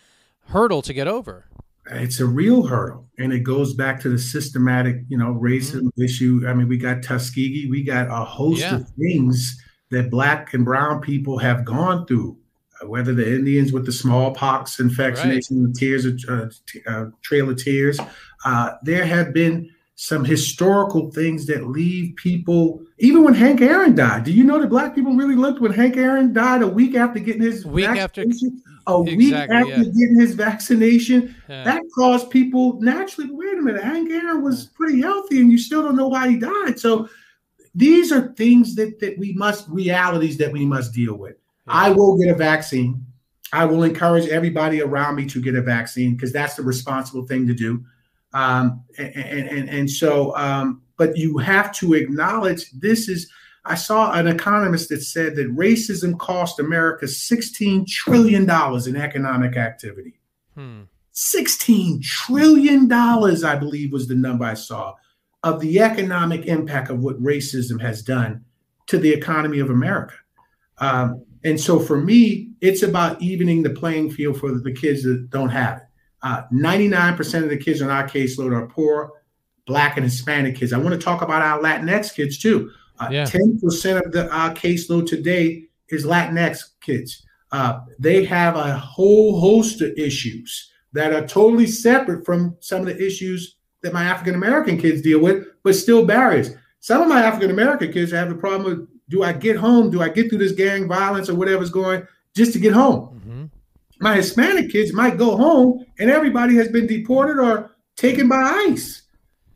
hurdle 0.49 0.83
to 0.83 0.93
get 0.93 1.09
over. 1.09 1.47
It's 1.89 2.19
a 2.19 2.27
real 2.27 2.67
hurdle, 2.67 3.09
and 3.19 3.33
it 3.33 3.41
goes 3.41 3.73
back 3.75 4.01
to 4.01 4.09
the 4.09 4.19
systematic, 4.19 4.97
you 5.09 5.17
know, 5.17 5.35
racism 5.35 5.83
mm-hmm. 5.83 6.03
issue. 6.03 6.45
I 6.49 6.55
mean, 6.55 6.69
we 6.69 6.79
got 6.79 7.03
Tuskegee, 7.03 7.69
we 7.71 7.85
got 7.85 8.09
a 8.09 8.25
host 8.25 8.61
yeah. 8.61 8.77
of 8.77 8.89
things 8.99 9.63
that 9.91 10.11
black 10.11 10.53
and 10.53 10.65
brown 10.65 11.01
people 11.01 11.39
have 11.39 11.65
gone 11.65 12.07
through. 12.07 12.37
Whether 12.85 13.15
the 13.15 13.35
Indians 13.35 13.73
with 13.73 13.87
the 13.87 13.93
smallpox 13.93 14.81
infection, 14.81 15.31
right. 15.31 15.43
the 15.49 15.75
tears, 15.77 16.05
of, 16.05 16.21
uh, 16.29 16.47
uh, 16.87 17.07
Trail 17.23 17.51
of 17.51 17.63
Tears, 17.63 17.99
uh, 18.45 18.73
there 18.83 19.07
have 19.07 19.33
been 19.33 19.71
some 19.97 20.25
historical 20.25 21.11
things 21.11 21.47
that 21.47 21.67
leave 21.69 22.15
people. 22.17 22.83
Even 22.99 23.25
when 23.25 23.35
Hank 23.35 23.63
Aaron 23.63 23.95
died, 23.95 24.25
do 24.25 24.33
you 24.33 24.45
know 24.45 24.61
that 24.61 24.69
black 24.69 24.95
people 24.95 25.15
really 25.15 25.35
looked 25.35 25.61
when 25.61 25.73
Hank 25.73 25.97
Aaron 25.97 26.35
died 26.35 26.63
a 26.63 26.69
week 26.69 26.95
after 26.95 27.19
getting 27.19 27.43
his 27.43 27.65
week 27.65 27.87
after 27.87 28.21
a 28.21 28.25
exactly, 28.25 29.17
week 29.17 29.35
after 29.35 29.69
yeah. 29.69 29.77
getting 29.79 30.21
his 30.21 30.35
vaccination? 30.35 31.35
Yeah. 31.49 31.65
That 31.65 31.83
caused 31.95 32.31
people 32.31 32.79
naturally. 32.81 33.31
Wait 33.33 33.59
a 33.59 33.63
minute, 33.63 33.83
Hank 33.83 34.11
Aaron 34.11 34.43
was 34.45 34.67
pretty 34.67 35.01
healthy, 35.01 35.41
and 35.41 35.51
you 35.51 35.57
still 35.57 35.83
don't 35.83 35.97
know 35.97 36.09
why 36.09 36.29
he 36.29 36.37
died. 36.37 36.79
So 36.79 37.09
these 37.75 38.13
are 38.13 38.33
things 38.35 38.75
that 38.75 39.01
that 39.01 39.19
we 39.19 39.33
must 39.33 39.67
realities 39.69 40.37
that 40.39 40.53
we 40.53 40.67
must 40.67 40.93
deal 40.93 41.17
with. 41.17 41.37
I 41.67 41.91
will 41.91 42.19
get 42.19 42.29
a 42.29 42.35
vaccine. 42.35 43.05
I 43.53 43.65
will 43.65 43.85
encourage 43.85 44.29
everybody 44.29 44.83
around 44.83 45.17
me 45.17 45.27
to 45.27 45.41
get 45.41 45.55
a 45.55 45.63
vaccine 45.63 46.15
because 46.15 46.33
that's 46.33 46.55
the 46.55 46.63
responsible 46.63 47.27
thing 47.27 47.47
to 47.47 47.55
do. 47.55 47.85
Um, 48.33 48.85
and, 48.99 49.15
and, 49.17 49.71
and 49.71 49.91
so, 49.91 50.37
um, 50.37 50.83
but 50.97 51.17
you 51.17 51.39
have 51.39 51.73
to 51.77 51.95
acknowledge 51.95 52.71
this 52.73 53.09
is. 53.09 53.31
I 53.69 53.75
saw 53.75 54.13
an 54.13 54.29
economist 54.29 54.91
that 54.91 55.03
said 55.03 55.35
that 55.35 55.57
racism 55.57 56.17
cost 56.21 56.61
America 56.61 57.07
$16 57.07 57.85
trillion 57.89 58.49
in 58.49 58.97
economic 58.97 59.57
activity. 59.57 60.21
Hmm. 60.55 60.83
$16 61.17 62.01
trillion, 62.03 62.93
I 62.93 63.57
believe, 63.57 63.91
was 63.91 64.07
the 64.07 64.15
number 64.15 64.45
I 64.45 64.55
saw 64.55 64.95
of 65.43 65.61
the 65.61 65.81
economic 65.81 66.47
impact 66.47 66.91
of 66.91 67.01
what 67.01 67.21
racism 67.21 67.81
has 67.81 68.03
done 68.03 68.45
to 68.87 68.99
the 68.99 69.13
economy 69.13 69.59
of 69.59 69.71
America. 69.71 70.15
Um, 70.79 71.25
and 71.45 71.61
so 71.61 71.79
for 71.79 72.01
me, 72.01 72.51
it's 72.61 72.83
about 72.83 73.21
evening 73.21 73.63
the 73.63 73.71
playing 73.71 74.11
field 74.11 74.39
for 74.39 74.53
the 74.53 74.73
kids 74.73 75.03
that 75.05 75.29
don't 75.31 75.51
have 75.51 75.79
it. 75.79 75.83
Uh, 76.23 76.43
99% 76.53 77.43
of 77.43 77.51
the 77.51 77.57
kids 77.57 77.83
on 77.83 77.91
our 77.91 78.09
caseload 78.09 78.53
are 78.53 78.67
poor, 78.67 79.13
Black, 79.67 79.97
and 79.97 80.05
Hispanic 80.05 80.57
kids. 80.57 80.73
I 80.73 80.79
want 80.79 80.99
to 80.99 81.05
talk 81.05 81.23
about 81.23 81.43
our 81.43 81.61
Latinx 81.61 82.15
kids 82.15 82.39
too. 82.39 82.71
Uh, 82.99 83.09
yeah. 83.11 83.25
10% 83.25 84.05
of 84.05 84.13
the 84.13 84.29
our 84.33 84.51
caseload 84.55 85.07
today 85.07 85.65
is 85.89 86.05
Latinx 86.05 86.63
kids. 86.81 87.25
Uh, 87.53 87.81
they 87.99 88.25
have 88.25 88.57
a 88.57 88.77
whole 88.77 89.39
host 89.39 89.81
of 89.83 89.93
issues 89.97 90.71
that 90.93 91.13
are 91.13 91.27
totally 91.27 91.67
separate 91.67 92.25
from 92.25 92.57
some 92.61 92.81
of 92.81 92.87
the 92.87 93.07
issues 93.07 93.57
that 93.83 93.93
my 93.93 94.05
African 94.05 94.35
American 94.35 94.79
kids 94.79 95.03
deal 95.03 95.21
with, 95.21 95.47
but 95.63 95.75
still 95.75 96.05
barriers. 96.05 96.51
Some 96.81 97.03
of 97.03 97.09
my 97.09 97.23
African 97.23 97.51
American 97.51 97.93
kids 97.93 98.13
have 98.13 98.29
the 98.29 98.35
problem 98.35 98.65
with 98.65 98.89
do 99.09 99.23
I 99.23 99.33
get 99.33 99.57
home? 99.57 99.91
Do 99.91 100.03
I 100.03 100.09
get 100.09 100.29
through 100.29 100.39
this 100.39 100.53
gang 100.53 100.89
violence 100.89 101.29
or 101.29 101.35
whatever's 101.35 101.71
going 101.71 102.07
just 102.35 102.53
to 102.53 102.59
get 102.59 102.73
home? 102.73 103.17
my 104.01 104.17
Hispanic 104.17 104.71
kids 104.71 104.93
might 104.93 105.17
go 105.17 105.37
home 105.37 105.85
and 105.99 106.11
everybody 106.11 106.55
has 106.57 106.69
been 106.69 106.87
deported 106.87 107.41
or 107.41 107.77
taken 107.97 108.29
by 108.29 108.37
ICE, 108.37 109.03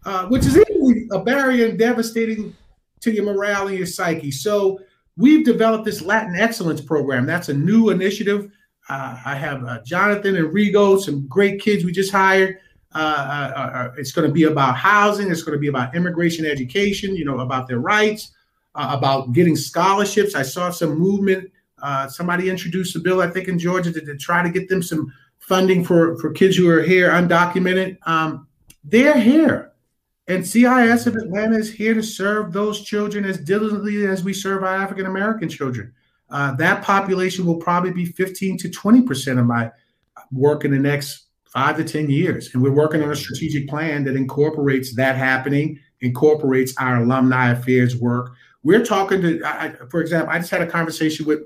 uh, 0.06 0.26
which 0.28 0.46
is 0.46 0.56
equally 0.56 1.06
a 1.12 1.18
barrier 1.18 1.66
and 1.68 1.78
devastating 1.78 2.56
to 3.00 3.12
your 3.12 3.24
morale 3.24 3.68
and 3.68 3.76
your 3.76 3.86
psyche. 3.86 4.30
So 4.30 4.80
we've 5.16 5.44
developed 5.44 5.84
this 5.84 6.00
Latin 6.00 6.36
Excellence 6.36 6.80
Program. 6.80 7.26
That's 7.26 7.48
a 7.48 7.54
new 7.54 7.90
initiative. 7.90 8.50
Uh, 8.88 9.20
I 9.24 9.34
have 9.34 9.64
uh, 9.64 9.80
Jonathan 9.84 10.36
and 10.36 10.52
Rigo, 10.52 10.98
some 10.98 11.26
great 11.28 11.60
kids 11.60 11.84
we 11.84 11.92
just 11.92 12.10
hired. 12.10 12.58
Uh, 12.92 12.98
uh, 12.98 13.60
uh, 13.60 13.92
it's 13.98 14.10
going 14.10 14.26
to 14.26 14.32
be 14.32 14.44
about 14.44 14.76
housing. 14.76 15.30
It's 15.30 15.42
going 15.42 15.56
to 15.56 15.60
be 15.60 15.68
about 15.68 15.94
immigration 15.94 16.44
education. 16.44 17.14
You 17.14 17.24
know 17.24 17.38
about 17.38 17.68
their 17.68 17.78
rights, 17.78 18.32
about 18.74 19.32
getting 19.32 19.56
scholarships. 19.56 20.34
I 20.34 20.42
saw 20.42 20.70
some 20.70 20.98
movement 20.98 21.50
uh, 21.82 22.08
somebody 22.08 22.50
introduced 22.50 22.96
a 22.96 22.98
bill, 22.98 23.20
I 23.20 23.28
think, 23.28 23.48
in 23.48 23.58
Georgia 23.58 23.92
to, 23.92 24.00
to, 24.00 24.16
try 24.16 24.42
to 24.42 24.50
get 24.50 24.68
them 24.68 24.82
some 24.82 25.12
funding 25.38 25.84
for, 25.84 26.18
for 26.18 26.30
kids 26.30 26.56
who 26.56 26.68
are 26.68 26.82
here 26.82 27.10
undocumented. 27.10 27.96
Um, 28.06 28.46
they're 28.84 29.18
here. 29.18 29.72
And 30.28 30.46
CIS 30.46 31.06
of 31.06 31.16
Atlanta 31.16 31.56
is 31.56 31.72
here 31.72 31.94
to 31.94 32.02
serve 32.02 32.52
those 32.52 32.82
children 32.82 33.24
as 33.24 33.38
diligently 33.38 34.06
as 34.06 34.22
we 34.22 34.32
serve 34.32 34.62
our 34.62 34.76
African 34.76 35.06
American 35.06 35.48
children. 35.48 35.92
Uh, 36.30 36.54
that 36.54 36.84
population 36.84 37.44
will 37.44 37.56
probably 37.56 37.90
be 37.90 38.04
15 38.04 38.56
to 38.58 38.68
20% 38.68 39.40
of 39.40 39.46
my 39.46 39.70
work 40.30 40.64
in 40.64 40.70
the 40.70 40.78
next 40.78 41.26
five 41.46 41.76
to 41.76 41.84
10 41.84 42.08
years. 42.08 42.50
And 42.54 42.62
we're 42.62 42.70
working 42.70 43.02
on 43.02 43.10
a 43.10 43.16
strategic 43.16 43.68
plan 43.68 44.04
that 44.04 44.14
incorporates 44.14 44.94
that 44.94 45.16
happening, 45.16 45.80
incorporates 46.00 46.76
our 46.78 47.02
alumni 47.02 47.50
affairs 47.50 47.96
work. 47.96 48.30
We're 48.62 48.84
talking 48.84 49.22
to, 49.22 49.42
I, 49.44 49.72
for 49.88 50.00
example, 50.00 50.32
I 50.32 50.38
just 50.38 50.50
had 50.50 50.62
a 50.62 50.66
conversation 50.66 51.26
with 51.26 51.40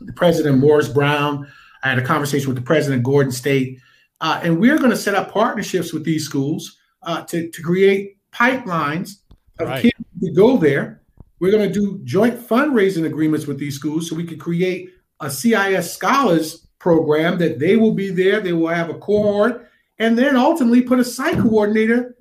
the 0.00 0.12
president 0.12 0.58
Morris 0.58 0.88
Brown. 0.88 1.46
I 1.82 1.88
had 1.88 1.98
a 1.98 2.04
conversation 2.04 2.48
with 2.48 2.56
the 2.56 2.64
president 2.64 3.02
Gordon 3.02 3.32
State, 3.32 3.78
uh, 4.20 4.40
and 4.42 4.60
we're 4.60 4.78
going 4.78 4.90
to 4.90 4.96
set 4.96 5.14
up 5.14 5.32
partnerships 5.32 5.92
with 5.92 6.04
these 6.04 6.24
schools 6.24 6.76
uh, 7.02 7.22
to 7.24 7.50
to 7.50 7.62
create 7.62 8.18
pipelines 8.32 9.20
of 9.58 9.68
right. 9.68 9.82
kids 9.82 9.94
we 10.20 10.32
go 10.32 10.56
there. 10.56 11.02
We're 11.38 11.50
going 11.50 11.72
to 11.72 11.74
do 11.74 12.00
joint 12.04 12.38
fundraising 12.38 13.06
agreements 13.06 13.46
with 13.46 13.58
these 13.58 13.74
schools 13.74 14.08
so 14.08 14.14
we 14.14 14.24
can 14.24 14.38
create 14.38 14.90
a 15.20 15.30
CIS 15.30 15.94
scholars 15.94 16.66
program 16.78 17.38
that 17.38 17.58
they 17.58 17.76
will 17.76 17.94
be 17.94 18.10
there. 18.10 18.40
They 18.40 18.52
will 18.52 18.68
have 18.68 18.90
a 18.90 18.94
cohort, 18.94 19.68
and 19.98 20.18
then 20.18 20.36
ultimately 20.36 20.82
put 20.82 20.98
a 20.98 21.04
site 21.04 21.38
coordinator 21.38 22.16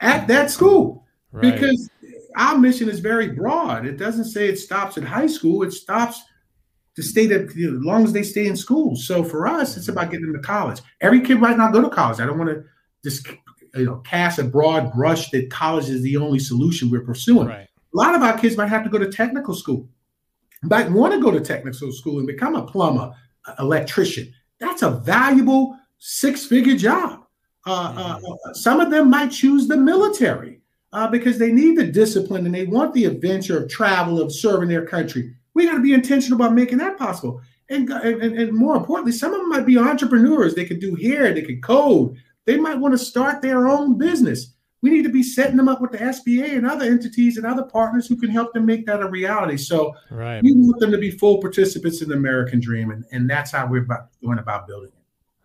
at 0.00 0.26
that 0.28 0.50
school 0.50 1.04
right. 1.32 1.54
because 1.54 1.90
our 2.36 2.58
mission 2.58 2.88
is 2.88 3.00
very 3.00 3.28
broad. 3.28 3.86
It 3.86 3.96
doesn't 3.96 4.26
say 4.26 4.48
it 4.48 4.58
stops 4.58 4.98
at 4.98 5.04
high 5.04 5.26
school. 5.26 5.62
It 5.62 5.72
stops 5.72 6.22
to 6.94 7.02
stay 7.02 7.26
know, 7.26 7.46
as 7.46 7.84
long 7.84 8.04
as 8.04 8.12
they 8.12 8.22
stay 8.22 8.46
in 8.46 8.56
school. 8.56 8.94
So 8.96 9.24
for 9.24 9.46
us, 9.46 9.76
it's 9.76 9.88
about 9.88 10.10
getting 10.10 10.26
them 10.26 10.40
to 10.40 10.46
college. 10.46 10.80
Every 11.00 11.20
kid 11.20 11.40
might 11.40 11.56
not 11.56 11.72
go 11.72 11.82
to 11.82 11.90
college. 11.90 12.20
I 12.20 12.26
don't 12.26 12.38
want 12.38 12.50
to 12.50 12.64
just 13.02 13.26
you 13.74 13.84
know 13.84 13.96
cast 13.98 14.38
a 14.38 14.44
broad 14.44 14.92
brush 14.92 15.30
that 15.30 15.50
college 15.50 15.88
is 15.88 16.02
the 16.02 16.16
only 16.16 16.38
solution 16.38 16.90
we're 16.90 17.04
pursuing. 17.04 17.48
Right. 17.48 17.68
A 17.94 17.96
lot 17.96 18.14
of 18.14 18.22
our 18.22 18.36
kids 18.38 18.56
might 18.56 18.68
have 18.68 18.84
to 18.84 18.90
go 18.90 18.98
to 18.98 19.10
technical 19.10 19.54
school, 19.54 19.88
might 20.62 20.90
want 20.90 21.14
to 21.14 21.20
go 21.20 21.30
to 21.30 21.40
technical 21.40 21.92
school 21.92 22.18
and 22.18 22.26
become 22.26 22.54
a 22.54 22.66
plumber, 22.66 23.14
electrician. 23.58 24.32
That's 24.60 24.82
a 24.82 24.90
valuable 24.90 25.78
six-figure 25.98 26.76
job. 26.76 27.24
Uh, 27.66 27.72
uh, 27.96 28.16
mm-hmm. 28.16 28.50
uh, 28.50 28.54
some 28.54 28.80
of 28.80 28.90
them 28.90 29.10
might 29.10 29.30
choose 29.30 29.66
the 29.66 29.76
military 29.76 30.60
uh, 30.92 31.08
because 31.08 31.38
they 31.38 31.52
need 31.52 31.76
the 31.76 31.86
discipline 31.86 32.46
and 32.46 32.54
they 32.54 32.64
want 32.64 32.94
the 32.94 33.04
adventure 33.04 33.62
of 33.62 33.68
travel 33.68 34.20
of 34.20 34.32
serving 34.32 34.68
their 34.68 34.86
country. 34.86 35.34
We 35.54 35.66
got 35.66 35.74
to 35.74 35.82
be 35.82 35.94
intentional 35.94 36.40
about 36.40 36.54
making 36.54 36.78
that 36.78 36.98
possible. 36.98 37.40
And, 37.68 37.90
and, 37.90 38.22
and 38.22 38.52
more 38.52 38.76
importantly, 38.76 39.12
some 39.12 39.32
of 39.32 39.40
them 39.40 39.48
might 39.48 39.66
be 39.66 39.78
entrepreneurs. 39.78 40.54
They 40.54 40.64
could 40.64 40.80
do 40.80 40.94
hair, 40.94 41.32
they 41.32 41.42
could 41.42 41.62
code, 41.62 42.16
they 42.44 42.56
might 42.56 42.78
want 42.78 42.92
to 42.92 42.98
start 42.98 43.42
their 43.42 43.66
own 43.68 43.98
business. 43.98 44.52
We 44.82 44.90
need 44.90 45.02
to 45.02 45.10
be 45.10 45.22
setting 45.22 45.56
them 45.56 45.68
up 45.68 45.80
with 45.80 45.90
the 45.90 45.98
SBA 45.98 46.56
and 46.56 46.66
other 46.66 46.84
entities 46.84 47.38
and 47.38 47.46
other 47.46 47.64
partners 47.64 48.06
who 48.06 48.16
can 48.16 48.30
help 48.30 48.52
them 48.52 48.66
make 48.66 48.86
that 48.86 49.02
a 49.02 49.08
reality. 49.08 49.56
So 49.56 49.96
right. 50.10 50.42
we 50.42 50.52
want 50.52 50.78
them 50.78 50.92
to 50.92 50.98
be 50.98 51.10
full 51.10 51.38
participants 51.38 52.02
in 52.02 52.08
the 52.08 52.14
American 52.14 52.60
dream, 52.60 52.90
and, 52.90 53.04
and 53.10 53.28
that's 53.28 53.50
how 53.50 53.66
we're 53.66 53.82
about, 53.82 54.10
going 54.22 54.38
about 54.38 54.68
building. 54.68 54.92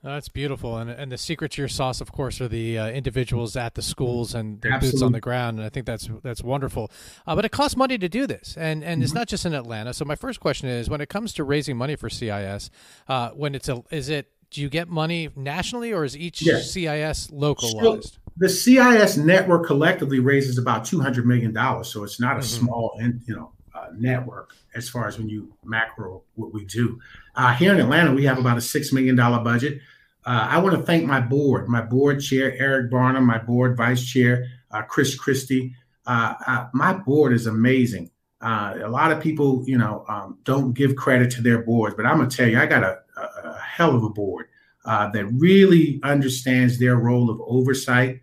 That's 0.04 0.30
beautiful, 0.30 0.78
and 0.78 0.90
and 0.90 1.12
the 1.12 1.18
secret 1.18 1.52
to 1.52 1.62
your 1.62 1.68
sauce, 1.68 2.02
of 2.02 2.12
course, 2.12 2.42
are 2.42 2.48
the 2.48 2.80
uh, 2.80 2.88
individuals 2.90 3.56
at 3.56 3.76
the 3.76 3.84
schools 3.84 4.34
and 4.34 4.60
their 4.62 4.72
Absolutely. 4.72 4.98
boots 4.98 5.04
on 5.04 5.12
the 5.12 5.20
ground, 5.20 5.60
and 5.60 5.66
I 5.66 5.70
think 5.70 5.86
that's 5.86 6.10
that's 6.24 6.42
wonderful. 6.42 6.90
Uh, 7.28 7.36
but 7.36 7.46
it 7.46 7.52
costs 7.52 7.78
money 7.78 8.00
to 8.00 8.10
do 8.10 8.26
this, 8.26 8.58
and 8.58 8.84
and 8.84 8.96
mm-hmm. 8.96 9.04
it's 9.04 9.14
not 9.14 9.28
just 9.28 9.46
in 9.46 9.54
Atlanta. 9.54 9.94
So 9.94 10.04
my 10.04 10.16
first 10.16 10.40
question 10.40 10.70
is, 10.70 10.90
when 10.90 11.02
it 11.02 11.10
comes 11.10 11.34
to 11.34 11.44
raising 11.44 11.78
money 11.78 11.96
for 11.96 12.10
CIS, 12.10 12.72
uh, 13.08 13.30
when 13.30 13.54
it's 13.54 13.70
a 13.70 13.84
is 13.92 14.10
it 14.10 14.32
do 14.50 14.60
you 14.60 14.70
get 14.70 14.90
money 14.90 15.30
nationally 15.36 15.94
or 15.94 16.04
is 16.04 16.18
each 16.18 16.42
yes. 16.42 16.72
CIS 16.72 17.30
localized? 17.32 18.14
So 18.14 18.20
the 18.38 18.50
CIS 18.50 19.18
network 19.18 19.68
collectively 19.68 20.20
raises 20.20 20.58
about 20.58 20.84
two 20.84 21.00
hundred 21.00 21.28
million 21.28 21.54
dollars, 21.54 21.94
so 21.94 22.04
it's 22.04 22.20
not 22.20 22.38
a 22.38 22.40
mm-hmm. 22.40 22.66
small, 22.66 23.00
you 23.00 23.36
know, 23.36 23.52
uh, 23.76 23.88
network 23.96 24.56
as 24.74 24.90
far 24.90 25.08
as 25.08 25.20
when 25.20 25.30
you 25.30 25.54
macro 25.64 26.24
what 26.36 26.54
we 26.54 26.66
do. 26.66 27.00
Uh, 27.36 27.54
here 27.54 27.74
in 27.74 27.80
Atlanta, 27.80 28.14
we 28.14 28.26
have 28.26 28.38
about 28.38 28.58
a 28.58 28.62
six 28.62 28.92
million 28.92 29.16
dollar 29.16 29.44
budget. 29.44 29.80
Uh, 30.26 30.48
I 30.50 30.60
want 30.60 30.76
to 30.76 30.84
thank 30.84 31.06
my 31.06 31.20
board, 31.20 31.68
my 31.68 31.82
board 31.82 32.22
chair 32.22 32.56
Eric 32.58 32.92
Barnum, 32.92 33.26
my 33.26 33.40
board 33.40 33.76
vice 33.76 34.06
chair 34.06 34.46
uh, 34.72 34.82
Chris 34.84 35.16
Christie. 35.16 35.76
Uh, 36.06 36.34
uh, 36.46 36.68
my 36.74 36.94
board 36.94 37.34
is 37.34 37.48
amazing. 37.48 38.12
a 38.42 38.88
lot 38.88 39.12
of 39.12 39.22
people, 39.22 39.64
you 39.66 39.78
know, 39.78 40.06
um, 40.08 40.38
don't 40.44 40.74
give 40.74 40.96
credit 40.96 41.32
to 41.32 41.42
their 41.42 41.64
boards, 41.64 41.96
but 41.96 42.06
I'm 42.06 42.18
gonna 42.18 42.30
tell 42.30 42.48
you, 42.48 42.60
I 42.60 42.66
got 42.66 42.84
a 42.84 43.02
a 43.22 43.60
hell 43.60 43.96
of 43.96 44.04
a 44.04 44.10
board 44.10 44.48
uh, 44.86 45.10
that 45.12 45.26
really 45.26 46.00
understands 46.04 46.80
their 46.80 46.96
role 46.96 47.30
of 47.30 47.42
oversight, 47.42 48.22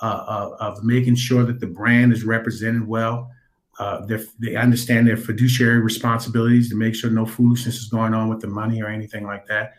uh, 0.00 0.24
of, 0.26 0.52
of, 0.76 0.84
making 0.84 1.16
sure 1.16 1.44
that 1.44 1.60
the 1.60 1.66
brand 1.66 2.12
is 2.12 2.24
represented 2.24 2.86
well. 2.86 3.30
Uh, 3.78 4.04
they 4.40 4.56
understand 4.56 5.06
their 5.06 5.16
fiduciary 5.16 5.80
responsibilities 5.80 6.68
to 6.68 6.74
make 6.74 6.94
sure 6.94 7.10
no 7.10 7.24
foolishness 7.24 7.76
is 7.76 7.88
going 7.88 8.12
on 8.12 8.28
with 8.28 8.40
the 8.40 8.48
money 8.48 8.82
or 8.82 8.88
anything 8.88 9.24
like 9.24 9.46
that. 9.46 9.74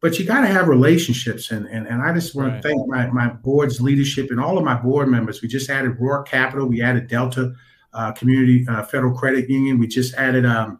But 0.00 0.18
you 0.18 0.24
got 0.24 0.42
to 0.42 0.46
have 0.46 0.68
relationships, 0.68 1.50
and, 1.50 1.66
and 1.66 1.86
and 1.86 2.00
I 2.00 2.14
just 2.14 2.34
want 2.34 2.52
right. 2.52 2.62
to 2.62 2.68
thank 2.68 2.86
my 2.88 3.08
my 3.08 3.28
board's 3.28 3.80
leadership 3.80 4.30
and 4.30 4.40
all 4.40 4.56
of 4.56 4.64
my 4.64 4.74
board 4.74 5.08
members. 5.08 5.42
We 5.42 5.48
just 5.48 5.68
added 5.68 5.98
Roark 5.98 6.26
Capital, 6.26 6.66
we 6.66 6.80
added 6.80 7.08
Delta 7.08 7.52
uh, 7.92 8.12
Community 8.12 8.66
uh, 8.68 8.84
Federal 8.84 9.16
Credit 9.16 9.48
Union, 9.50 9.78
we 9.78 9.88
just 9.88 10.14
added 10.14 10.46
um, 10.46 10.78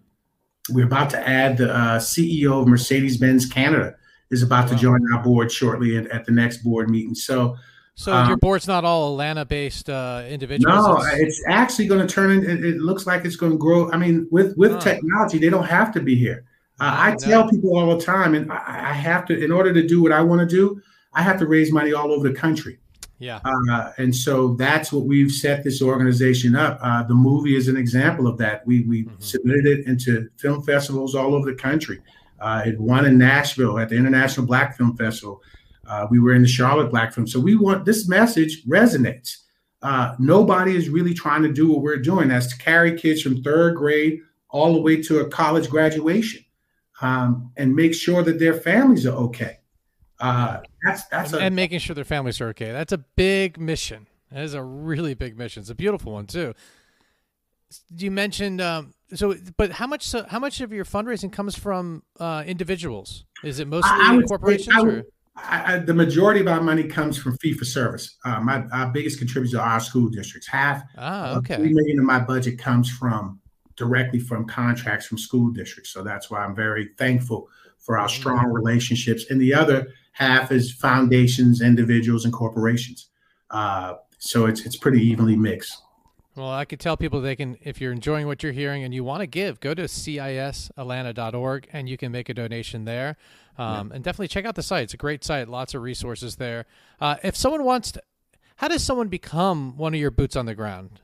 we're 0.71 0.87
about 0.87 1.11
to 1.11 1.29
add 1.29 1.57
the 1.57 1.73
uh, 1.73 1.99
CEO 1.99 2.63
of 2.63 2.69
Mercedes 2.69 3.17
Benz 3.17 3.47
Canada 3.47 3.95
is 4.31 4.43
about 4.43 4.67
wow. 4.67 4.71
to 4.71 4.77
join 4.77 5.13
our 5.13 5.23
board 5.23 5.51
shortly 5.51 5.97
at, 5.97 6.07
at, 6.09 6.25
the 6.25 6.33
next 6.33 6.59
board 6.59 6.89
meeting. 6.89 7.15
So, 7.15 7.57
so 7.95 8.13
um, 8.13 8.29
your 8.29 8.37
board's 8.37 8.67
not 8.67 8.85
all 8.85 9.13
Atlanta-based 9.13 9.91
uh, 9.91 10.25
individuals. 10.29 10.87
No, 10.87 10.97
it's, 11.03 11.21
it's 11.21 11.45
actually 11.49 11.87
going 11.87 12.07
to 12.07 12.13
turn. 12.13 12.31
In, 12.31 12.45
it, 12.45 12.65
it, 12.65 12.77
looks 12.79 13.07
like 13.07 13.25
it's 13.25 13.37
going 13.37 13.53
to 13.53 13.59
grow. 13.59 13.91
I 13.93 13.97
mean, 13.97 14.27
with 14.31 14.57
with 14.57 14.73
huh. 14.73 14.81
technology, 14.81 15.39
they 15.39 15.51
don't 15.51 15.67
have 15.67 15.93
to 15.95 16.01
be 16.01 16.17
here. 16.17 16.45
Uh, 16.81 16.95
I 16.97 17.17
tell 17.17 17.49
people 17.49 17.77
all 17.77 17.95
the 17.97 18.03
time, 18.03 18.35
and 18.35 18.51
I, 18.51 18.91
I 18.91 18.93
have 18.95 19.27
to, 19.27 19.45
in 19.45 19.53
order 19.53 19.73
to 19.75 19.87
do 19.87 20.03
what 20.03 20.13
I 20.13 20.23
want 20.23 20.41
to 20.41 20.47
do, 20.47 20.81
I 21.13 21.23
have 21.23 21.39
to 21.41 21.47
raise 21.47 21.71
money 21.73 21.93
all 21.93 22.11
over 22.11 22.27
the 22.27 22.35
country. 22.35 22.79
Yeah. 23.19 23.41
Uh, 23.45 23.93
and 23.99 24.17
so 24.17 24.55
that's 24.55 24.91
what 24.91 25.05
we've 25.05 25.31
set 25.31 25.63
this 25.63 25.83
organization 25.83 26.57
up. 26.57 26.79
Uh, 26.83 27.03
the 27.03 27.15
movie 27.15 27.55
is 27.55 27.69
an 27.69 27.77
example 27.77 28.27
of 28.27 28.39
that. 28.39 28.67
We 28.67 28.81
we 28.85 29.05
mm-hmm. 29.05 29.21
submitted 29.21 29.67
it 29.67 29.87
into 29.87 30.31
film 30.39 30.63
festivals 30.63 31.15
all 31.15 31.35
over 31.35 31.51
the 31.51 31.59
country. 31.59 32.01
Uh, 32.41 32.63
it 32.65 32.81
won 32.81 33.05
in 33.05 33.19
Nashville 33.19 33.79
at 33.79 33.91
the 33.91 33.97
International 33.97 34.47
Black 34.47 34.75
Film 34.75 34.97
Festival. 34.97 35.43
Uh, 35.91 36.07
we 36.09 36.21
were 36.21 36.33
in 36.33 36.43
the 36.43 36.49
Charlotte 36.49 36.91
Black 36.91 37.13
Film. 37.13 37.27
So 37.27 37.41
we 37.41 37.57
want 37.57 37.85
this 37.85 38.09
message 38.09 38.65
resonates. 38.65 39.39
Uh, 39.83 40.15
nobody 40.21 40.77
is 40.77 40.89
really 40.89 41.13
trying 41.13 41.43
to 41.43 41.53
do 41.53 41.69
what 41.73 41.83
we're 41.83 41.97
doing. 41.97 42.29
That's 42.29 42.47
to 42.57 42.63
carry 42.63 42.97
kids 42.97 43.23
from 43.23 43.43
third 43.43 43.75
grade 43.75 44.21
all 44.51 44.73
the 44.73 44.81
way 44.81 45.03
to 45.03 45.19
a 45.21 45.29
college 45.29 45.69
graduation 45.69 46.45
um, 47.03 47.51
and 47.57 47.75
make 47.75 47.93
sure 47.93 48.23
that 48.23 48.39
their 48.39 48.55
families 48.55 49.05
are 49.05 49.17
okay. 49.17 49.59
Uh, 50.21 50.61
that's 50.85 51.07
that's 51.07 51.33
and, 51.33 51.43
a, 51.43 51.45
and 51.47 51.57
making 51.57 51.81
sure 51.81 51.95
their 51.95 52.05
families 52.05 52.41
are 52.41 52.49
okay. 52.49 52.71
That's 52.71 52.93
a 52.93 52.99
big 52.99 53.59
mission. 53.59 54.07
That 54.31 54.45
is 54.45 54.55
a 54.55 54.63
really 54.63 55.15
big 55.15 55.37
mission. 55.37 55.63
It's 55.63 55.71
a 55.71 55.75
beautiful 55.75 56.13
one 56.13 56.27
too. 56.27 56.55
You 57.97 58.11
mentioned 58.11 58.61
um, 58.61 58.95
so, 59.15 59.35
but 59.57 59.73
how 59.73 59.87
much 59.87 60.07
so, 60.07 60.25
how 60.29 60.39
much 60.39 60.61
of 60.61 60.73
your 60.73 60.85
fundraising 60.85 61.33
comes 61.33 61.57
from 61.57 62.03
uh, 62.21 62.45
individuals? 62.47 63.25
Is 63.43 63.59
it 63.59 63.67
mostly 63.67 64.23
corporations? 64.27 64.77
Say, 64.77 64.83
or? 64.83 65.05
I, 65.45 65.75
I, 65.75 65.79
the 65.79 65.95
majority 65.95 66.41
of 66.41 66.49
our 66.49 66.61
money 66.61 66.85
comes 66.85 67.17
from 67.19 67.37
fee 67.39 67.53
for 67.53 67.65
service. 67.65 68.17
Uh, 68.25 68.41
my 68.41 68.65
our 68.73 68.91
biggest 68.91 69.19
contributors 69.19 69.55
are 69.55 69.67
our 69.67 69.81
school 69.81 70.09
districts. 70.09 70.49
Half, 70.49 70.83
ah, 70.97 71.37
okay, 71.37 71.57
three 71.57 71.73
million 71.73 71.99
of 71.99 72.05
my 72.05 72.19
budget 72.19 72.59
comes 72.59 72.91
from 72.91 73.41
directly 73.77 74.19
from 74.19 74.47
contracts 74.47 75.07
from 75.07 75.19
school 75.19 75.51
districts. 75.51 75.91
So 75.91 76.03
that's 76.03 76.31
why 76.31 76.41
I'm 76.41 76.55
very 76.55 76.91
thankful 76.99 77.49
for 77.79 77.99
our 77.99 78.07
mm-hmm. 78.07 78.21
strong 78.21 78.47
relationships. 78.47 79.25
And 79.31 79.41
the 79.41 79.55
other 79.55 79.89
half 80.13 80.53
is 80.53 80.73
foundations, 80.73 81.63
individuals, 81.63 82.25
and 82.25 82.33
corporations. 82.33 83.09
Uh, 83.51 83.95
so 84.19 84.47
it's 84.47 84.67
it's 84.67 84.77
pretty 84.77 85.03
evenly 85.03 85.37
mixed. 85.37 85.77
Well, 86.37 86.51
I 86.51 86.65
could 86.65 86.79
tell 86.79 86.97
people 86.97 87.21
they 87.21 87.35
can, 87.35 87.59
if 87.63 87.81
you're 87.81 87.93
enjoying 87.93 88.27
what 88.27 88.43
you're 88.43 88.53
hearing 88.53 88.85
and 88.85 88.95
you 88.95 89.03
want 89.03 89.21
to 89.21 89.27
give, 89.27 89.59
go 89.61 89.75
to 89.75 89.83
cisatlanta.org 89.83 91.69
and 91.73 91.89
you 91.89 91.97
can 91.97 92.13
make 92.13 92.29
a 92.29 92.35
donation 92.35 92.85
there. 92.85 93.17
Um, 93.59 93.89
yeah. 93.89 93.97
And 93.97 94.05
definitely 94.05 94.29
check 94.29 94.45
out 94.45 94.55
the 94.55 94.63
site. 94.63 94.85
It's 94.85 94.95
a 94.95 94.97
great 94.97 95.25
site, 95.25 95.49
lots 95.49 95.75
of 95.75 95.83
resources 95.83 96.37
there. 96.37 96.67
Uh, 97.01 97.17
if 97.25 97.37
someone 97.37 97.65
wants 97.65 97.93
to, 97.93 98.03
how 98.57 98.69
does 98.69 98.85
someone 98.85 99.09
become 99.09 99.77
one 99.77 99.93
of 99.93 100.01
your 100.01 100.11
boots 100.13 100.37
on 100.37 100.47
the 100.47 100.55
ground? 100.55 101.01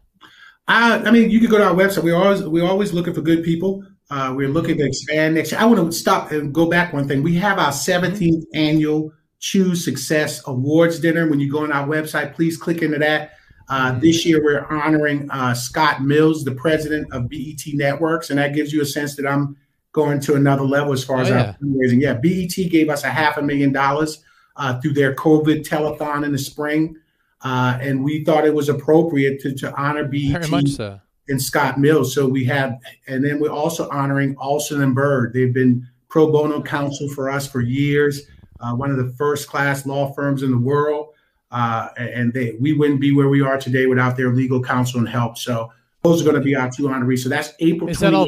Uh, 0.69 1.03
I 1.05 1.11
mean, 1.11 1.31
you 1.31 1.41
can 1.41 1.51
go 1.51 1.59
to 1.59 1.65
our 1.65 1.75
website. 1.75 2.03
We're 2.03 2.17
always 2.17 2.43
we're 2.43 2.65
always 2.65 2.93
looking 2.93 3.15
for 3.15 3.23
good 3.23 3.45
people. 3.45 3.85
Uh, 4.11 4.33
we're 4.37 4.49
looking 4.49 4.77
to 4.79 4.85
expand 4.85 5.35
next 5.35 5.53
year. 5.53 5.61
I 5.61 5.65
want 5.65 5.85
to 5.85 5.93
stop 5.93 6.31
and 6.31 6.53
go 6.53 6.69
back 6.69 6.93
one 6.93 7.09
thing. 7.09 7.23
We 7.23 7.35
have 7.37 7.59
our 7.59 7.73
17th 7.73 8.19
mm-hmm. 8.19 8.41
annual 8.55 9.13
Choose 9.39 9.85
Success 9.85 10.43
Awards 10.47 10.99
dinner. 10.99 11.29
When 11.29 11.41
you 11.41 11.51
go 11.51 11.63
on 11.63 11.73
our 11.73 11.87
website, 11.87 12.35
please 12.35 12.57
click 12.57 12.83
into 12.83 12.99
that. 12.99 13.33
Uh, 13.69 13.91
mm-hmm. 13.91 14.01
This 14.01 14.25
year, 14.25 14.43
we're 14.43 14.65
honoring 14.67 15.31
uh, 15.31 15.55
Scott 15.55 16.03
Mills, 16.03 16.45
the 16.45 16.53
president 16.53 17.13
of 17.13 17.29
BET 17.29 17.61
Networks, 17.75 18.31
and 18.31 18.39
that 18.39 18.55
gives 18.55 18.73
you 18.73 18.83
a 18.83 18.87
sense 18.87 19.17
that 19.17 19.27
I'm 19.27 19.57
going 19.93 20.21
to 20.21 20.35
another 20.35 20.63
level 20.63 20.93
as 20.93 21.03
far 21.03 21.21
as 21.21 21.31
oh, 21.31 21.35
yeah. 21.35 21.47
our 21.47 21.55
fundraising. 21.55 22.01
Yeah, 22.01 22.15
BET 22.15 22.71
gave 22.71 22.89
us 22.89 23.03
a 23.05 23.09
half 23.09 23.37
a 23.39 23.43
million 23.43 23.73
dollars 23.73 24.23
uh, 24.57 24.81
through 24.81 24.93
their 24.93 25.15
COVID 25.15 25.67
telethon 25.67 26.25
in 26.25 26.33
the 26.33 26.39
spring, 26.39 26.97
uh, 27.43 27.79
and 27.81 28.05
we 28.05 28.25
thought 28.25 28.45
it 28.45 28.55
was 28.55 28.69
appropriate 28.69 29.41
to, 29.41 29.55
to 29.55 29.75
honor 29.75 30.05
BET. 30.05 30.69
So 30.69 31.01
and 31.29 31.41
Scott 31.41 31.79
Mills. 31.79 32.15
So 32.15 32.27
we 32.27 32.45
have, 32.45 32.79
and 33.07 33.25
then 33.25 33.41
we're 33.41 33.51
also 33.51 33.89
honoring 33.91 34.37
Alston 34.37 34.83
and 34.83 34.95
Bird. 34.95 35.33
They've 35.33 35.53
been 35.53 35.87
pro 36.09 36.31
bono 36.31 36.63
counsel 36.63 37.09
for 37.09 37.31
us 37.31 37.47
for 37.47 37.61
years. 37.61 38.23
Uh, 38.61 38.75
one 38.75 38.91
of 38.91 38.97
the 38.97 39.13
first 39.19 39.49
class 39.49 39.87
law 39.87 40.13
firms 40.13 40.43
in 40.43 40.51
the 40.51 40.59
world, 40.59 41.09
uh, 41.51 41.89
and 41.97 42.33
they 42.33 42.57
we 42.61 42.73
wouldn't 42.73 43.01
be 43.01 43.13
where 43.13 43.29
we 43.29 43.41
are 43.43 43.59
today 43.59 43.87
without 43.87 44.17
their 44.17 44.33
legal 44.33 44.63
counsel 44.63 45.01
and 45.01 45.09
help. 45.09 45.39
So 45.39 45.73
those 46.03 46.21
are 46.21 46.25
going 46.25 46.37
to 46.37 46.43
be 46.43 46.55
our 46.55 46.71
two 46.71 46.85
honorees. 46.85 47.21
So 47.21 47.29
that's 47.29 47.53
April. 47.61 47.89
Is 47.89 48.01
that 48.01 48.15
all? 48.15 48.27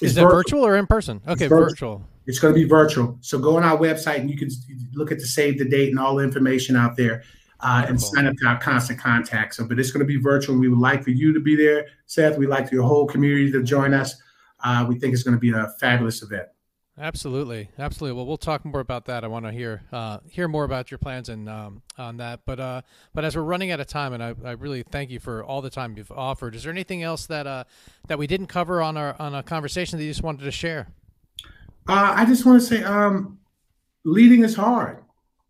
Is 0.00 0.14
that 0.14 0.22
virtual. 0.22 0.36
virtual 0.36 0.66
or 0.66 0.76
in 0.76 0.86
person? 0.86 1.20
Okay, 1.26 1.44
it's 1.44 1.48
virtual. 1.48 1.68
virtual. 1.68 2.04
It's 2.26 2.38
going 2.38 2.54
to 2.54 2.60
be 2.60 2.68
virtual. 2.68 3.18
So 3.20 3.38
go 3.38 3.56
on 3.56 3.64
our 3.64 3.76
website 3.76 4.20
and 4.20 4.30
you 4.30 4.36
can 4.36 4.48
look 4.94 5.10
at 5.12 5.18
the 5.18 5.26
save 5.26 5.58
the 5.58 5.68
date 5.68 5.90
and 5.90 5.98
all 5.98 6.16
the 6.16 6.24
information 6.24 6.76
out 6.76 6.96
there. 6.96 7.22
uh, 7.62 7.84
and 7.88 8.00
sign 8.00 8.26
up 8.26 8.36
to 8.36 8.46
our 8.46 8.58
constant 8.58 8.98
contact. 8.98 9.54
So, 9.54 9.64
but 9.64 9.78
it's 9.78 9.90
going 9.90 10.00
to 10.00 10.06
be 10.06 10.16
virtual. 10.16 10.58
We 10.58 10.68
would 10.68 10.78
like 10.78 11.02
for 11.04 11.10
you 11.10 11.32
to 11.32 11.40
be 11.40 11.56
there, 11.56 11.86
Seth. 12.06 12.36
We'd 12.36 12.48
like 12.48 12.70
your 12.72 12.82
whole 12.82 13.06
community 13.06 13.50
to 13.52 13.62
join 13.62 13.94
us. 13.94 14.20
Uh, 14.64 14.84
we 14.88 14.98
think 14.98 15.14
it's 15.14 15.22
going 15.22 15.36
to 15.36 15.40
be 15.40 15.50
a 15.50 15.72
fabulous 15.78 16.22
event. 16.22 16.48
Absolutely, 16.98 17.70
absolutely. 17.78 18.14
Well, 18.14 18.26
we'll 18.26 18.36
talk 18.36 18.66
more 18.66 18.80
about 18.80 19.06
that. 19.06 19.24
I 19.24 19.26
want 19.26 19.46
to 19.46 19.52
hear 19.52 19.82
uh, 19.92 20.18
hear 20.28 20.46
more 20.46 20.64
about 20.64 20.90
your 20.90 20.98
plans 20.98 21.30
and 21.30 21.48
um, 21.48 21.80
on 21.96 22.18
that. 22.18 22.40
But 22.44 22.60
uh, 22.60 22.82
but 23.14 23.24
as 23.24 23.34
we're 23.34 23.42
running 23.42 23.70
out 23.70 23.80
of 23.80 23.86
time, 23.86 24.12
and 24.12 24.22
I, 24.22 24.34
I 24.44 24.50
really 24.52 24.82
thank 24.82 25.10
you 25.10 25.18
for 25.18 25.42
all 25.42 25.62
the 25.62 25.70
time 25.70 25.96
you've 25.96 26.12
offered. 26.12 26.54
Is 26.54 26.64
there 26.64 26.72
anything 26.72 27.02
else 27.02 27.24
that 27.26 27.46
uh, 27.46 27.64
that 28.08 28.18
we 28.18 28.26
didn't 28.26 28.48
cover 28.48 28.82
on 28.82 28.98
our 28.98 29.16
on 29.18 29.34
a 29.34 29.42
conversation 29.42 29.98
that 29.98 30.04
you 30.04 30.10
just 30.10 30.22
wanted 30.22 30.44
to 30.44 30.50
share? 30.50 30.88
Uh, 31.88 32.12
I 32.14 32.26
just 32.26 32.44
want 32.44 32.60
to 32.60 32.66
say, 32.66 32.82
um, 32.84 33.38
leading 34.04 34.44
is 34.44 34.54
hard, 34.54 35.02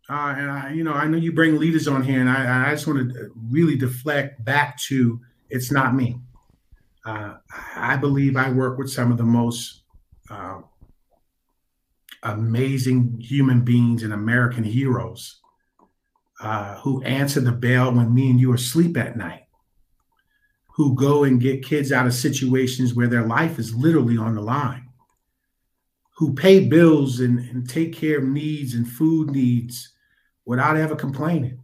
uh, 0.09 0.35
and 0.37 0.49
I, 0.49 0.71
you 0.71 0.85
know, 0.85 0.93
I 0.93 1.07
know 1.07 1.17
you 1.17 1.33
bring 1.33 1.59
leaders 1.59 1.89
on 1.89 2.03
here, 2.03 2.21
and 2.21 2.29
I, 2.29 2.69
I 2.69 2.71
just 2.71 2.87
want 2.87 3.13
to 3.13 3.31
really 3.49 3.75
deflect 3.75 4.43
back 4.45 4.79
to 4.83 5.19
it's 5.49 5.73
not 5.73 5.93
me. 5.93 6.19
Uh, 7.05 7.35
I 7.75 7.97
believe 7.97 8.37
I 8.37 8.49
work 8.49 8.77
with 8.77 8.89
some 8.89 9.11
of 9.11 9.17
the 9.17 9.25
most 9.25 9.81
uh, 10.29 10.61
amazing 12.23 13.17
human 13.19 13.61
beings 13.61 14.03
and 14.03 14.13
American 14.13 14.63
heroes 14.63 15.41
uh, 16.41 16.75
who 16.79 17.03
answer 17.03 17.39
the 17.39 17.51
bell 17.51 17.93
when 17.93 18.13
me 18.13 18.29
and 18.29 18.39
you 18.39 18.51
are 18.51 18.55
asleep 18.55 18.97
at 18.97 19.17
night, 19.17 19.43
who 20.75 20.95
go 20.95 21.23
and 21.23 21.41
get 21.41 21.63
kids 21.63 21.91
out 21.91 22.07
of 22.07 22.13
situations 22.13 22.93
where 22.93 23.07
their 23.07 23.25
life 23.25 23.59
is 23.59 23.75
literally 23.75 24.17
on 24.17 24.35
the 24.35 24.41
line, 24.41 24.89
who 26.17 26.33
pay 26.33 26.67
bills 26.67 27.19
and, 27.19 27.39
and 27.39 27.69
take 27.69 27.93
care 27.93 28.17
of 28.19 28.23
needs 28.23 28.73
and 28.73 28.87
food 28.87 29.31
needs 29.31 29.93
without 30.45 30.77
ever 30.77 30.95
complaining. 30.95 31.59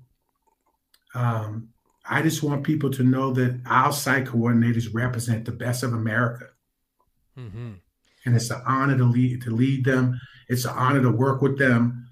Um, 1.14 1.70
I 2.10 2.22
just 2.22 2.42
want 2.44 2.64
people 2.64 2.90
to 2.92 3.04
know 3.04 3.32
that 3.34 3.62
our 3.66 3.92
site 3.92 4.26
coordinators 4.26 4.94
represent 4.94 5.46
the 5.46 5.52
best 5.52 5.84
of 5.84 5.94
America. 5.94 6.46
Mm-hmm. 7.38 7.74
And 8.26 8.36
it's 8.36 8.50
an 8.50 8.62
honor 8.66 8.98
to 8.98 9.06
lead 9.06 9.44
to 9.44 9.52
lead 9.52 9.86
them. 9.86 10.20
It's 10.50 10.66
an 10.66 10.72
honor 10.76 11.02
to 11.02 11.12
work 11.12 11.42
with 11.42 11.58
them, 11.58 12.08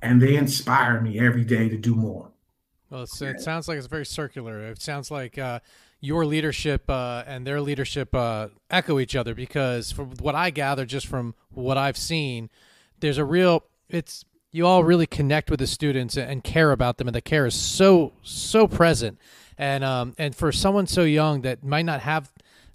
and 0.00 0.22
they 0.22 0.36
inspire 0.36 1.00
me 1.00 1.18
every 1.18 1.44
day 1.44 1.68
to 1.68 1.76
do 1.76 1.94
more. 1.94 2.30
Well, 2.88 3.02
it 3.02 3.40
sounds 3.40 3.66
like 3.66 3.76
it's 3.76 3.88
very 3.88 4.06
circular. 4.06 4.60
It 4.68 4.80
sounds 4.80 5.10
like 5.10 5.36
uh, 5.36 5.58
your 6.00 6.24
leadership 6.24 6.88
uh, 6.88 7.24
and 7.26 7.44
their 7.44 7.60
leadership 7.60 8.14
uh, 8.14 8.48
echo 8.70 9.00
each 9.00 9.16
other 9.16 9.34
because, 9.34 9.90
from 9.90 10.10
what 10.20 10.36
I 10.36 10.50
gather, 10.50 10.86
just 10.86 11.08
from 11.08 11.34
what 11.50 11.76
I've 11.76 11.96
seen, 11.96 12.50
there's 13.00 13.18
a 13.18 13.24
real. 13.24 13.64
It's 13.88 14.24
you 14.52 14.64
all 14.64 14.84
really 14.84 15.06
connect 15.06 15.50
with 15.50 15.58
the 15.58 15.66
students 15.66 16.16
and 16.16 16.44
care 16.44 16.70
about 16.70 16.98
them, 16.98 17.08
and 17.08 17.14
the 17.14 17.20
care 17.20 17.46
is 17.46 17.54
so 17.56 18.12
so 18.22 18.68
present. 18.68 19.18
And 19.58 19.82
um, 19.82 20.14
and 20.16 20.36
for 20.36 20.52
someone 20.52 20.86
so 20.86 21.02
young 21.02 21.42
that 21.42 21.64
might 21.64 21.84
not 21.84 22.00
have 22.00 22.30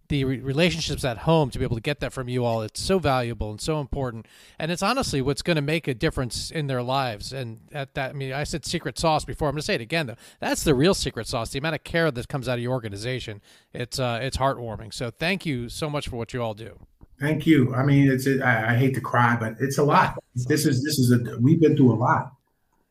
the 0.10 0.24
re- 0.24 0.40
relationships 0.40 1.06
at 1.06 1.20
home 1.20 1.50
to 1.52 1.60
be 1.60 1.64
able 1.64 1.76
to 1.76 1.82
get 1.82 2.00
that 2.02 2.12
from 2.12 2.28
you 2.28 2.44
all. 2.44 2.62
It's 2.62 2.82
so 2.82 3.00
valuable 3.00 3.52
and 3.52 3.62
so 3.62 3.80
important. 3.80 4.26
And 4.58 4.72
it's 4.72 4.84
honestly 4.84 5.22
what's 5.22 5.42
going 5.42 5.56
to 5.56 5.62
make 5.62 5.88
a 5.88 5.94
difference 5.94 6.52
in 6.52 6.68
their 6.68 6.84
lives. 6.84 7.32
And 7.32 7.62
at 7.72 7.94
that 7.94 8.10
i 8.10 8.14
mean 8.14 8.34
i 8.34 8.44
said 8.44 8.66
secret 8.66 9.00
sauce 9.00 9.24
before. 9.24 9.48
I'm 9.48 9.54
going 9.54 9.62
to 9.62 9.66
say 9.66 9.76
it 9.76 9.82
again 9.82 10.08
though. 10.08 10.16
That's 10.40 10.64
the 10.64 10.76
real 10.76 10.94
secret 10.94 11.28
sauce 11.28 11.52
the 11.52 11.60
amount 11.60 11.76
of 11.76 11.84
care 11.84 12.12
that 12.12 12.28
comes 12.28 12.50
out 12.50 12.58
of 12.58 12.64
your 12.64 12.74
organization. 12.74 13.42
It's 13.74 14.00
uh 14.00 14.20
it's 14.22 14.38
heartwarming. 14.38 14.94
So 14.94 15.12
thank 15.12 15.46
you 15.46 15.70
so 15.70 15.90
much 15.90 16.10
for 16.10 16.18
what 16.18 16.34
you 16.34 16.42
all 16.42 16.54
do. 16.54 16.78
Thank 17.20 17.46
you. 17.46 17.74
I 17.76 17.84
mean 17.84 18.10
it's 18.12 18.28
I, 18.28 18.74
I 18.74 18.78
hate 18.78 18.96
to 18.96 19.02
cry 19.02 19.38
but 19.40 19.56
it's 19.60 19.78
a 19.78 19.84
lot. 19.84 20.18
This 20.36 20.66
is 20.66 20.84
this 20.84 21.00
is 21.00 21.12
a 21.12 21.38
we've 21.40 21.62
been 21.62 21.78
through 21.78 21.94
a 21.94 21.96
lot. 21.96 22.34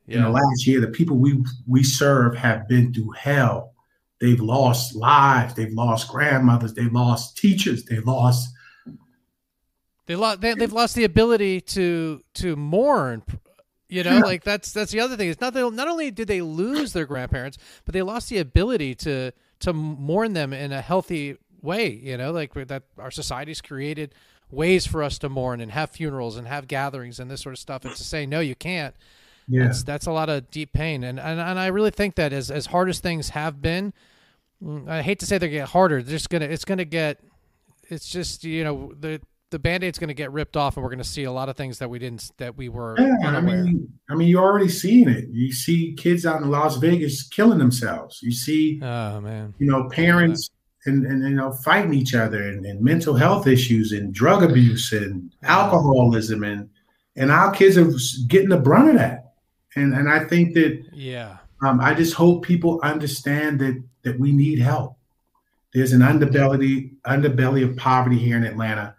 Yeah. 0.06 0.18
in 0.18 0.22
the 0.22 0.30
last 0.30 0.66
year 0.66 0.80
the 0.80 0.88
people 0.88 1.18
we 1.18 1.44
we 1.66 1.82
serve 1.82 2.34
have 2.36 2.66
been 2.68 2.94
through 2.94 3.10
hell 3.10 3.74
They've 4.20 4.40
lost 4.40 4.96
lives. 4.96 5.54
They've 5.54 5.72
lost 5.72 6.08
grandmothers. 6.08 6.74
They've 6.74 6.92
lost 6.92 7.36
teachers. 7.36 7.84
They've 7.84 8.04
lost. 8.04 8.48
They 10.06 10.16
lost. 10.16 10.40
They, 10.40 10.48
have 10.48 10.72
lost 10.72 10.94
the 10.94 11.04
ability 11.04 11.60
to 11.62 12.22
to 12.34 12.56
mourn. 12.56 13.22
You 13.88 14.02
know, 14.04 14.16
yeah. 14.16 14.20
like 14.20 14.44
that's 14.44 14.72
that's 14.72 14.92
the 14.92 15.00
other 15.00 15.16
thing. 15.16 15.30
It's 15.30 15.40
not 15.40 15.54
that 15.54 15.70
not 15.72 15.88
only 15.88 16.10
did 16.10 16.28
they 16.28 16.42
lose 16.42 16.92
their 16.92 17.06
grandparents, 17.06 17.58
but 17.84 17.94
they 17.94 18.02
lost 18.02 18.28
the 18.28 18.38
ability 18.38 18.94
to 18.96 19.32
to 19.60 19.72
mourn 19.72 20.32
them 20.32 20.52
in 20.52 20.72
a 20.72 20.80
healthy 20.80 21.36
way. 21.62 21.88
You 21.88 22.16
know, 22.16 22.32
like 22.32 22.54
that 22.54 22.82
our 22.98 23.10
society's 23.10 23.60
created 23.60 24.14
ways 24.50 24.86
for 24.86 25.02
us 25.02 25.18
to 25.18 25.28
mourn 25.28 25.60
and 25.60 25.72
have 25.72 25.90
funerals 25.90 26.36
and 26.36 26.48
have 26.48 26.66
gatherings 26.66 27.20
and 27.20 27.30
this 27.30 27.42
sort 27.42 27.54
of 27.54 27.58
stuff. 27.58 27.84
And 27.84 27.94
to 27.94 28.04
say 28.04 28.26
no, 28.26 28.40
you 28.40 28.54
can't 28.54 28.94
yeah. 29.48 29.64
that's 29.64 29.82
that's 29.82 30.06
a 30.06 30.12
lot 30.12 30.28
of 30.28 30.50
deep 30.50 30.72
pain. 30.72 31.04
And, 31.04 31.18
and 31.18 31.40
and 31.40 31.58
I 31.58 31.68
really 31.68 31.90
think 31.90 32.16
that 32.16 32.32
as 32.32 32.50
as 32.50 32.66
hard 32.66 32.88
as 32.88 33.00
things 33.00 33.30
have 33.30 33.60
been 33.62 33.92
mm, 34.62 34.88
I 34.88 35.02
hate 35.02 35.18
to 35.20 35.26
say 35.26 35.38
they 35.38 35.48
get 35.48 35.68
harder. 35.68 36.02
They're 36.02 36.12
just 36.12 36.30
gonna 36.30 36.46
it's 36.46 36.64
gonna 36.64 36.84
get 36.84 37.20
it's 37.88 38.08
just 38.08 38.44
you 38.44 38.64
know 38.64 38.92
the 38.98 39.20
the 39.50 39.58
band-aid's 39.58 39.98
going 39.98 40.08
to 40.08 40.14
get 40.14 40.30
ripped 40.30 40.56
off 40.56 40.76
and 40.76 40.84
we're 40.84 40.90
going 40.90 40.98
to 40.98 41.08
see 41.08 41.24
a 41.24 41.32
lot 41.32 41.48
of 41.48 41.56
things 41.56 41.78
that 41.78 41.88
we 41.88 41.98
didn't 41.98 42.30
that 42.36 42.56
we 42.56 42.68
were 42.68 42.94
yeah, 42.98 43.30
i 43.30 43.40
mean 43.40 43.90
i 44.10 44.14
mean 44.14 44.28
you're 44.28 44.42
already 44.42 44.68
seeing 44.68 45.08
it. 45.08 45.24
You 45.30 45.52
see 45.52 45.94
kids 45.96 46.26
out 46.26 46.42
in 46.42 46.50
las 46.50 46.76
vegas 46.76 47.26
killing 47.28 47.58
themselves. 47.58 48.20
You 48.22 48.32
see 48.32 48.80
oh 48.82 49.20
man. 49.20 49.54
you 49.58 49.66
know 49.66 49.88
parents 49.88 50.50
and, 50.86 51.06
and 51.06 51.22
you 51.22 51.34
know 51.34 51.52
fighting 51.64 51.94
each 51.94 52.14
other 52.14 52.42
and, 52.42 52.64
and 52.66 52.82
mental 52.82 53.14
health 53.14 53.46
issues 53.46 53.92
and 53.92 54.12
drug 54.12 54.42
abuse 54.42 54.92
and 54.92 55.32
alcoholism 55.42 56.44
and 56.44 56.68
and 57.16 57.32
our 57.32 57.50
kids 57.50 57.76
are 57.78 57.90
getting 58.28 58.50
the 58.50 58.58
brunt 58.58 58.90
of 58.90 58.94
that 58.96 59.27
and 59.76 59.94
and 59.94 60.08
I 60.08 60.24
think 60.24 60.54
that 60.54 60.84
yeah, 60.92 61.38
um, 61.62 61.80
I 61.80 61.94
just 61.94 62.14
hope 62.14 62.44
people 62.44 62.80
understand 62.82 63.60
that 63.60 63.82
that 64.02 64.18
we 64.18 64.32
need 64.32 64.58
help. 64.58 64.96
There's 65.74 65.92
an 65.92 66.00
underbelly 66.00 66.94
underbelly 67.06 67.68
of 67.68 67.76
poverty 67.76 68.18
here 68.18 68.36
in 68.36 68.44
Atlanta 68.44 68.94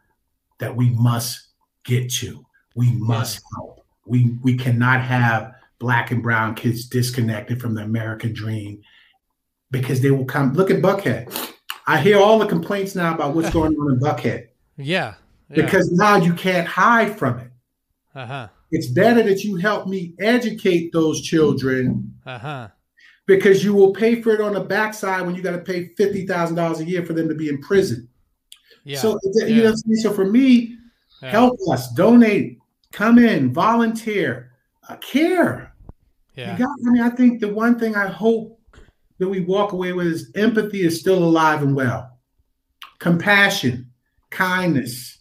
that 0.59 0.76
we 0.76 0.89
must 0.91 1.47
get 1.84 2.11
to. 2.13 2.45
We 2.76 2.91
must 2.91 3.38
yeah. 3.38 3.57
help. 3.57 3.86
We 4.05 4.38
we 4.43 4.55
cannot 4.55 5.01
have 5.01 5.55
black 5.80 6.11
and 6.11 6.22
brown 6.22 6.55
kids 6.55 6.88
disconnected 6.88 7.61
from 7.61 7.74
the 7.74 7.82
American 7.82 8.34
dream 8.34 8.82
because 9.72 10.01
they 10.01 10.11
will 10.11 10.26
come. 10.26 10.53
Look 10.53 10.70
at 10.70 10.82
Buckhead. 10.82 11.53
I 11.88 11.99
hear 11.99 12.20
all 12.20 12.38
the 12.38 12.45
complaints 12.45 12.93
now 12.93 13.15
about 13.15 13.36
what's 13.36 13.49
going 13.53 13.76
on 13.76 13.93
in 13.93 13.99
Buckhead. 13.99 14.49
Yeah, 14.78 15.15
yeah. 15.49 15.65
Because 15.65 15.91
now 15.91 16.17
you 16.17 16.34
can't 16.34 16.67
hide 16.67 17.17
from 17.17 17.39
it. 17.39 17.51
Uh 18.13 18.26
huh 18.26 18.47
it's 18.72 18.88
better 18.88 19.24
that 19.24 19.43
you 19.43 19.55
help 19.55 19.88
me 19.88 20.13
educate 20.20 20.91
those 20.93 21.22
children 21.22 22.13
uh-huh. 22.26 22.67
because 23.26 23.63
you 23.63 23.74
will 23.74 23.93
pay 23.93 24.22
for 24.22 24.32
it 24.32 24.41
on 24.41 24.53
the 24.53 24.59
backside 24.59 25.26
when 25.26 25.36
you 25.36 25.41
got 25.41 25.51
to 25.51 25.59
pay 25.59 25.89
$50,000 25.89 26.80
a 26.80 26.84
year 26.84 27.05
for 27.05 27.13
them 27.13 27.28
to 27.28 27.36
be 27.36 27.49
in 27.49 27.59
prison. 27.61 28.07
Yeah. 28.84 28.99
So, 28.99 29.20
you 29.24 29.45
yeah. 29.47 29.63
know, 29.63 29.76
so 30.01 30.13
for 30.13 30.26
me, 30.26 30.78
yeah. 31.22 31.32
help 31.32 31.57
us, 31.72 31.91
donate, 31.93 32.59
come 32.91 33.17
in, 33.17 33.51
volunteer, 33.53 34.51
uh, 34.88 34.95
care. 34.97 35.74
Yeah. 36.36 36.57
Got, 36.57 36.70
I 36.88 36.91
mean, 36.91 37.01
I 37.01 37.09
think 37.09 37.41
the 37.41 37.53
one 37.53 37.78
thing 37.78 37.95
I 37.95 38.07
hope 38.07 38.59
that 39.17 39.28
we 39.28 39.41
walk 39.41 39.74
away 39.74 39.93
with 39.93 40.07
is 40.07 40.32
empathy 40.36 40.82
is 40.82 40.99
still 40.99 41.24
alive 41.24 41.61
and 41.63 41.76
well, 41.76 42.17
compassion, 42.99 43.91
kindness, 44.30 45.17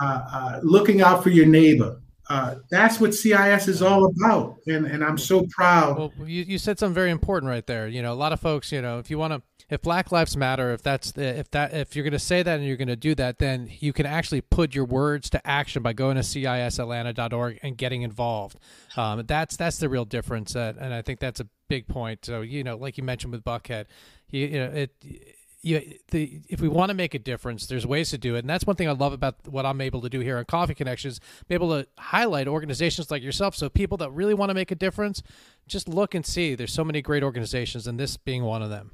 uh, 0.00 0.22
uh, 0.32 0.60
looking 0.62 1.02
out 1.02 1.22
for 1.22 1.30
your 1.30 1.46
neighbor 1.46 2.00
uh, 2.28 2.56
that's 2.70 2.98
what 2.98 3.14
CIS 3.14 3.68
is 3.68 3.82
all 3.82 4.06
about, 4.06 4.56
and 4.66 4.84
and 4.86 5.04
I'm 5.04 5.16
so 5.16 5.46
proud. 5.48 5.96
Well, 5.96 6.12
you, 6.26 6.42
you 6.42 6.58
said 6.58 6.78
something 6.78 6.94
very 6.94 7.10
important 7.10 7.48
right 7.48 7.64
there. 7.64 7.86
You 7.86 8.02
know, 8.02 8.12
a 8.12 8.14
lot 8.14 8.32
of 8.32 8.40
folks, 8.40 8.72
you 8.72 8.82
know, 8.82 8.98
if 8.98 9.10
you 9.10 9.18
want 9.18 9.32
to, 9.34 9.42
if 9.70 9.80
Black 9.82 10.10
Lives 10.10 10.36
Matter, 10.36 10.72
if 10.72 10.82
that's 10.82 11.12
if 11.16 11.50
that 11.52 11.72
if 11.72 11.94
you're 11.94 12.02
going 12.02 12.12
to 12.12 12.18
say 12.18 12.42
that 12.42 12.58
and 12.58 12.66
you're 12.66 12.76
going 12.76 12.88
to 12.88 12.96
do 12.96 13.14
that, 13.14 13.38
then 13.38 13.70
you 13.78 13.92
can 13.92 14.06
actually 14.06 14.40
put 14.40 14.74
your 14.74 14.84
words 14.84 15.30
to 15.30 15.46
action 15.46 15.84
by 15.84 15.92
going 15.92 16.16
to 16.16 16.22
cisatlanta.org 16.22 17.60
and 17.62 17.78
getting 17.78 18.02
involved. 18.02 18.58
Um, 18.96 19.22
that's 19.26 19.56
that's 19.56 19.78
the 19.78 19.88
real 19.88 20.04
difference, 20.04 20.56
uh, 20.56 20.74
and 20.80 20.92
I 20.92 21.02
think 21.02 21.20
that's 21.20 21.38
a 21.38 21.48
big 21.68 21.86
point. 21.86 22.24
So 22.24 22.40
you 22.40 22.64
know, 22.64 22.76
like 22.76 22.98
you 22.98 23.04
mentioned 23.04 23.32
with 23.32 23.44
Buckhead, 23.44 23.84
you, 24.30 24.46
you 24.46 24.58
know 24.58 24.72
it 24.72 25.35
you, 25.66 25.98
the, 26.12 26.40
if 26.48 26.60
we 26.60 26.68
want 26.68 26.90
to 26.90 26.94
make 26.94 27.12
a 27.12 27.18
difference, 27.18 27.66
there's 27.66 27.84
ways 27.84 28.10
to 28.10 28.18
do 28.18 28.36
it, 28.36 28.40
and 28.40 28.48
that's 28.48 28.64
one 28.64 28.76
thing 28.76 28.88
I 28.88 28.92
love 28.92 29.12
about 29.12 29.34
what 29.48 29.66
I'm 29.66 29.80
able 29.80 30.00
to 30.02 30.08
do 30.08 30.20
here 30.20 30.38
on 30.38 30.44
Coffee 30.44 30.74
Connections. 30.74 31.20
Be 31.48 31.56
able 31.56 31.70
to 31.70 31.88
highlight 31.98 32.46
organizations 32.46 33.10
like 33.10 33.20
yourself, 33.20 33.56
so 33.56 33.68
people 33.68 33.98
that 33.98 34.10
really 34.12 34.32
want 34.32 34.50
to 34.50 34.54
make 34.54 34.70
a 34.70 34.76
difference, 34.76 35.24
just 35.66 35.88
look 35.88 36.14
and 36.14 36.24
see. 36.24 36.54
There's 36.54 36.72
so 36.72 36.84
many 36.84 37.02
great 37.02 37.24
organizations, 37.24 37.88
and 37.88 37.98
this 37.98 38.16
being 38.16 38.44
one 38.44 38.62
of 38.62 38.70
them. 38.70 38.92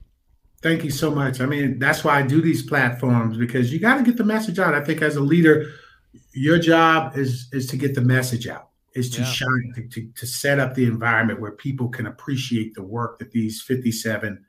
Thank 0.62 0.83
you 0.83 0.91
so 0.91 1.11
much. 1.11 1.43
I 1.43 1.47
mean, 1.47 1.79
that's 1.79 2.05
why 2.05 2.18
I 2.18 2.23
do 2.23 2.41
these 2.41 2.62
platforms 2.62 3.37
because 3.37 3.70
you 3.70 3.79
got 3.79 3.99
to 3.99 4.03
get 4.03 4.16
the 4.16 4.25
message 4.25 4.59
out. 4.59 4.75
I 4.75 4.83
think 4.83 5.03
as 5.03 5.16
a 5.16 5.20
leader, 5.20 5.66
your 6.33 6.59
job 6.59 7.18
is 7.18 7.49
is 7.53 7.66
to 7.66 7.77
get 7.77 7.95
the 7.95 8.01
message 8.01 8.49
out, 8.49 8.68
is 8.95 9.11
to 9.11 9.20
yeah. 9.20 9.27
shine, 9.27 9.73
to, 9.75 9.89
to, 9.89 10.09
to 10.14 10.27
set 10.27 10.59
up 10.59 10.75
the 10.75 10.87
environment 10.87 11.39
where 11.39 11.53
people 11.53 11.91
can 11.91 12.07
appreciate 12.07 12.75
the 12.75 12.83
work 12.83 13.18
that 13.18 13.33
these 13.33 13.61
57 13.61 14.43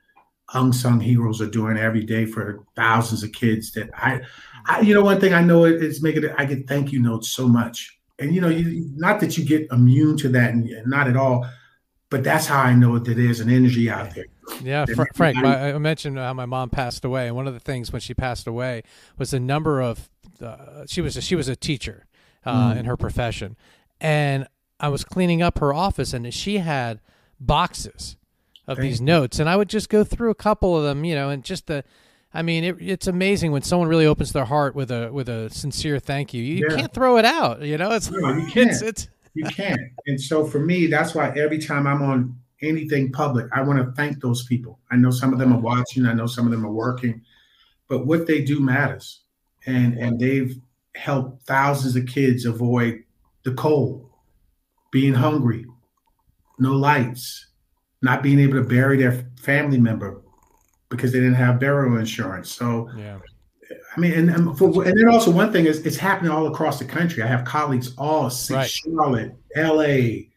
unsung 0.52 1.00
heroes 1.00 1.40
are 1.40 1.46
doing 1.50 1.78
every 1.78 2.04
day 2.04 2.26
for 2.26 2.64
thousands 2.76 3.22
of 3.22 3.32
kids 3.32 3.72
that 3.72 3.88
I, 3.96 4.20
I 4.66 4.80
you 4.80 4.92
know 4.94 5.02
one 5.02 5.20
thing 5.20 5.32
I 5.32 5.40
know 5.40 5.64
is 5.64 6.02
making 6.02 6.24
it 6.24 6.34
I 6.36 6.44
get 6.44 6.68
thank 6.68 6.92
you 6.92 7.00
notes 7.00 7.30
so 7.30 7.48
much 7.48 7.98
and 8.18 8.34
you 8.34 8.40
know 8.40 8.48
you 8.48 8.90
not 8.94 9.20
that 9.20 9.38
you 9.38 9.44
get 9.44 9.66
immune 9.72 10.16
to 10.18 10.28
that 10.30 10.52
and 10.52 10.70
not 10.86 11.08
at 11.08 11.16
all 11.16 11.46
but 12.14 12.22
that's 12.22 12.46
how 12.46 12.60
I 12.60 12.74
know 12.74 12.96
that 12.96 13.14
there's 13.14 13.40
an 13.40 13.50
energy 13.50 13.90
out 13.90 14.14
there. 14.14 14.26
Yeah, 14.62 14.86
Fr- 14.86 15.02
Frank, 15.14 15.36
my, 15.36 15.72
I 15.72 15.78
mentioned 15.78 16.16
how 16.16 16.32
my 16.32 16.46
mom 16.46 16.70
passed 16.70 17.04
away, 17.04 17.26
and 17.26 17.34
one 17.34 17.48
of 17.48 17.54
the 17.54 17.58
things 17.58 17.92
when 17.92 17.98
she 17.98 18.14
passed 18.14 18.46
away 18.46 18.84
was 19.18 19.32
the 19.32 19.40
number 19.40 19.80
of 19.80 20.08
uh, 20.40 20.84
she 20.86 21.00
was 21.00 21.16
a, 21.16 21.20
she 21.20 21.34
was 21.34 21.48
a 21.48 21.56
teacher 21.56 22.06
uh, 22.44 22.72
mm. 22.72 22.76
in 22.76 22.84
her 22.84 22.96
profession, 22.96 23.56
and 24.00 24.46
I 24.78 24.90
was 24.90 25.02
cleaning 25.02 25.42
up 25.42 25.58
her 25.58 25.74
office, 25.74 26.12
and 26.12 26.32
she 26.32 26.58
had 26.58 27.00
boxes 27.40 28.16
of 28.66 28.78
Thank 28.78 28.88
these 28.88 29.00
you. 29.00 29.06
notes, 29.06 29.38
and 29.38 29.48
I 29.48 29.56
would 29.56 29.68
just 29.68 29.88
go 29.88 30.04
through 30.04 30.30
a 30.30 30.34
couple 30.34 30.76
of 30.76 30.84
them, 30.84 31.04
you 31.04 31.14
know, 31.14 31.30
and 31.30 31.44
just 31.44 31.66
the. 31.66 31.84
I 32.36 32.42
mean, 32.42 32.64
it, 32.64 32.76
it's 32.80 33.06
amazing 33.06 33.52
when 33.52 33.62
someone 33.62 33.86
really 33.86 34.06
opens 34.06 34.32
their 34.32 34.44
heart 34.44 34.74
with 34.74 34.90
a 34.90 35.12
with 35.12 35.28
a 35.28 35.50
sincere 35.50 36.00
thank 36.00 36.34
you. 36.34 36.42
You 36.42 36.66
yeah. 36.68 36.76
can't 36.76 36.92
throw 36.92 37.16
it 37.16 37.24
out, 37.24 37.62
you 37.62 37.78
know. 37.78 37.92
It's 37.92 38.10
no, 38.10 38.28
you 38.34 38.46
can't. 38.50 38.70
It's, 38.70 38.82
it's 38.82 39.08
you 39.34 39.44
can't. 39.44 39.80
And 40.06 40.20
so 40.20 40.44
for 40.44 40.58
me, 40.58 40.86
that's 40.86 41.14
why 41.14 41.30
every 41.36 41.58
time 41.58 41.86
I'm 41.86 42.02
on 42.02 42.36
anything 42.62 43.12
public, 43.12 43.46
I 43.52 43.62
want 43.62 43.78
to 43.78 43.92
thank 43.92 44.20
those 44.20 44.44
people. 44.46 44.80
I 44.90 44.96
know 44.96 45.10
some 45.10 45.32
of 45.32 45.38
them 45.38 45.52
are 45.52 45.60
watching. 45.60 46.06
I 46.06 46.14
know 46.14 46.26
some 46.26 46.46
of 46.46 46.50
them 46.50 46.66
are 46.66 46.72
working, 46.72 47.22
but 47.88 48.06
what 48.06 48.26
they 48.26 48.42
do 48.42 48.60
matters, 48.60 49.20
and 49.66 49.96
and 49.98 50.18
they've 50.18 50.56
helped 50.94 51.46
thousands 51.46 51.96
of 51.96 52.06
kids 52.06 52.44
avoid 52.44 53.02
the 53.44 53.52
cold, 53.54 54.08
being 54.90 55.14
hungry, 55.14 55.66
no 56.58 56.72
lights, 56.72 57.46
not 58.04 58.22
being 58.22 58.38
able 58.38 58.54
to 58.54 58.62
bury 58.62 58.98
their 58.98 59.26
family 59.40 59.80
member 59.80 60.22
because 60.90 61.10
they 61.10 61.18
didn't 61.18 61.34
have 61.34 61.58
burial 61.58 61.96
insurance. 61.96 62.52
So, 62.52 62.90
yeah. 62.96 63.18
I 63.96 64.00
mean, 64.00 64.12
and 64.12 64.30
and, 64.30 64.58
for, 64.58 64.84
and 64.84 64.98
then 64.98 65.08
also 65.08 65.30
one 65.30 65.50
thing 65.50 65.66
is 65.66 65.84
it's 65.86 65.96
happening 65.96 66.30
all 66.30 66.46
across 66.46 66.78
the 66.78 66.84
country. 66.84 67.22
I 67.22 67.26
have 67.26 67.44
colleagues 67.44 67.94
all 67.96 68.30
right. 68.50 68.68
Charlotte, 68.68 69.34
L.A., 69.56 70.28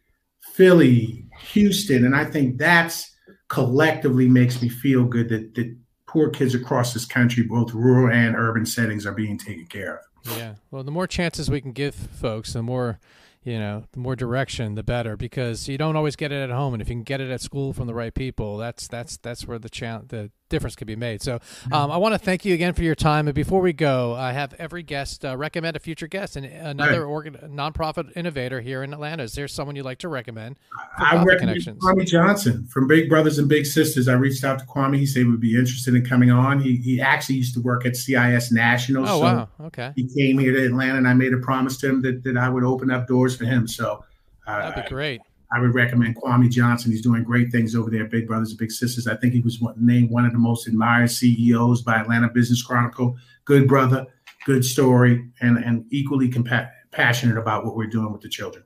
Philly, 0.54 1.26
Houston, 1.52 2.06
and 2.06 2.16
I 2.16 2.24
think 2.24 2.58
that's 2.58 3.14
collectively 3.50 4.28
makes 4.28 4.62
me 4.62 4.70
feel 4.70 5.04
good 5.04 5.30
that 5.30 5.54
that 5.56 5.76
poor 6.08 6.30
kids 6.30 6.56
across 6.56 6.94
this 6.94 7.06
country, 7.06 7.44
both 7.44 7.74
rural 7.74 8.16
and 8.16 8.36
urban 8.36 8.66
settings, 8.66 9.06
are 9.06 9.14
being 9.14 9.38
taken 9.38 9.66
care 9.66 9.98
of. 9.98 10.38
Yeah. 10.38 10.56
Well, 10.72 10.84
the 10.84 10.92
more 10.92 11.08
chances 11.08 11.50
we 11.50 11.62
can 11.62 11.74
give 11.74 11.94
folks, 11.94 12.54
the 12.54 12.64
more 12.64 13.00
you 13.48 13.58
know, 13.58 13.86
the 13.94 14.00
more 14.00 14.18
direction, 14.18 14.76
the 14.76 14.84
better, 14.84 15.16
because 15.16 15.70
you 15.70 15.78
don't 15.78 15.96
always 15.96 16.18
get 16.18 16.34
it 16.34 16.44
at 16.44 16.50
home, 16.50 16.74
and 16.74 16.82
if 16.82 16.90
you 16.90 16.96
can 16.96 17.04
get 17.04 17.22
it 17.22 17.32
at 17.32 17.40
school 17.40 17.72
from 17.72 17.88
the 17.88 17.94
right 17.94 18.14
people, 18.14 18.58
that's 18.58 18.90
that's 18.90 19.16
that's 19.16 19.48
where 19.48 19.58
the 19.58 19.70
cha- 19.70 20.02
the 20.06 20.32
difference 20.50 20.76
could 20.76 20.88
be 20.88 20.96
made. 20.96 21.22
So, 21.22 21.40
mm-hmm. 21.40 21.74
um, 21.74 21.92
I 21.92 21.98
want 21.98 22.14
to 22.14 22.20
thank 22.20 22.46
you 22.46 22.54
again 22.54 22.74
for 22.74 22.84
your 22.84 22.96
time. 22.96 23.28
And 23.28 23.36
before 23.36 23.62
we 23.62 23.74
go, 23.74 24.14
I 24.16 24.32
have 24.32 24.54
every 24.56 24.84
guest 24.84 25.26
uh, 25.26 25.36
recommend 25.38 25.76
a 25.76 25.80
future 25.80 26.08
guest 26.08 26.36
and 26.36 26.46
another 26.46 27.06
right. 27.06 27.12
organ- 27.12 27.38
nonprofit 27.50 28.16
innovator 28.16 28.62
here 28.62 28.84
in 28.84 28.94
Atlanta. 28.94 29.24
Is 29.24 29.34
there 29.34 29.48
someone 29.48 29.76
you'd 29.76 29.86
like 29.86 30.00
to 30.00 30.10
recommend? 30.10 30.58
I 30.98 31.24
recommend 31.24 31.64
Kwame 31.80 32.06
Johnson 32.06 32.68
from 32.68 32.88
Big 32.88 33.10
Brothers 33.10 33.40
and 33.40 33.48
Big 33.48 33.66
Sisters. 33.66 34.08
I 34.08 34.14
reached 34.14 34.44
out 34.44 34.60
to 34.60 34.66
Kwame. 34.66 34.98
He 34.98 35.06
said 35.06 35.20
he 35.20 35.26
would 35.26 35.42
be 35.42 35.56
interested 35.56 35.96
in 35.96 36.06
coming 36.06 36.32
on. 36.32 36.60
He, 36.60 36.78
he 36.78 37.02
actually 37.02 37.36
used 37.36 37.54
to 37.56 37.62
work 37.62 37.86
at 37.86 37.96
CIS 37.96 38.52
National. 38.52 39.04
Oh, 39.04 39.20
so 39.20 39.20
wow. 39.20 39.50
Okay. 39.62 39.94
He 39.96 40.08
came 40.08 40.38
here 40.38 40.54
to 40.54 40.66
Atlanta, 40.66 40.98
and 40.98 41.08
I 41.08 41.14
made 41.14 41.34
a 41.34 41.38
promise 41.38 41.78
to 41.78 41.90
him 41.90 42.02
that, 42.04 42.24
that 42.24 42.38
I 42.38 42.50
would 42.50 42.64
open 42.64 42.92
up 42.92 43.08
doors 43.08 43.36
for 43.36 43.46
him. 43.46 43.68
So 43.68 44.04
uh, 44.46 44.70
that'd 44.70 44.84
be 44.84 44.90
great. 44.90 45.22
I 45.52 45.60
would 45.60 45.74
recommend 45.74 46.18
Kwame 46.18 46.50
Johnson. 46.50 46.92
He's 46.92 47.02
doing 47.02 47.24
great 47.24 47.52
things 47.52 47.76
over 47.76 47.90
there 47.90 48.06
Big 48.06 48.28
Brothers 48.28 48.50
and 48.50 48.60
Big 48.60 48.72
Sisters. 48.72 49.08
I 49.08 49.16
think 49.16 49.34
he 49.34 49.40
was 49.40 49.62
named 49.78 50.10
one 50.10 50.26
of 50.26 50.34
the 50.34 50.40
most 50.40 50.68
admired 50.68 51.10
CEOs 51.10 51.82
by 51.82 51.96
Atlanta 51.96 52.30
Business 52.30 52.62
Chronicle. 52.62 53.18
Good 53.46 53.68
brother, 53.68 54.06
good 54.46 54.66
story, 54.66 55.30
and, 55.42 55.58
and 55.58 55.86
equally 55.90 56.30
compa- 56.30 56.70
passionate 56.92 57.38
about 57.38 57.66
what 57.66 57.76
we're 57.76 57.88
doing 57.88 58.12
with 58.12 58.22
the 58.22 58.30
children. 58.30 58.64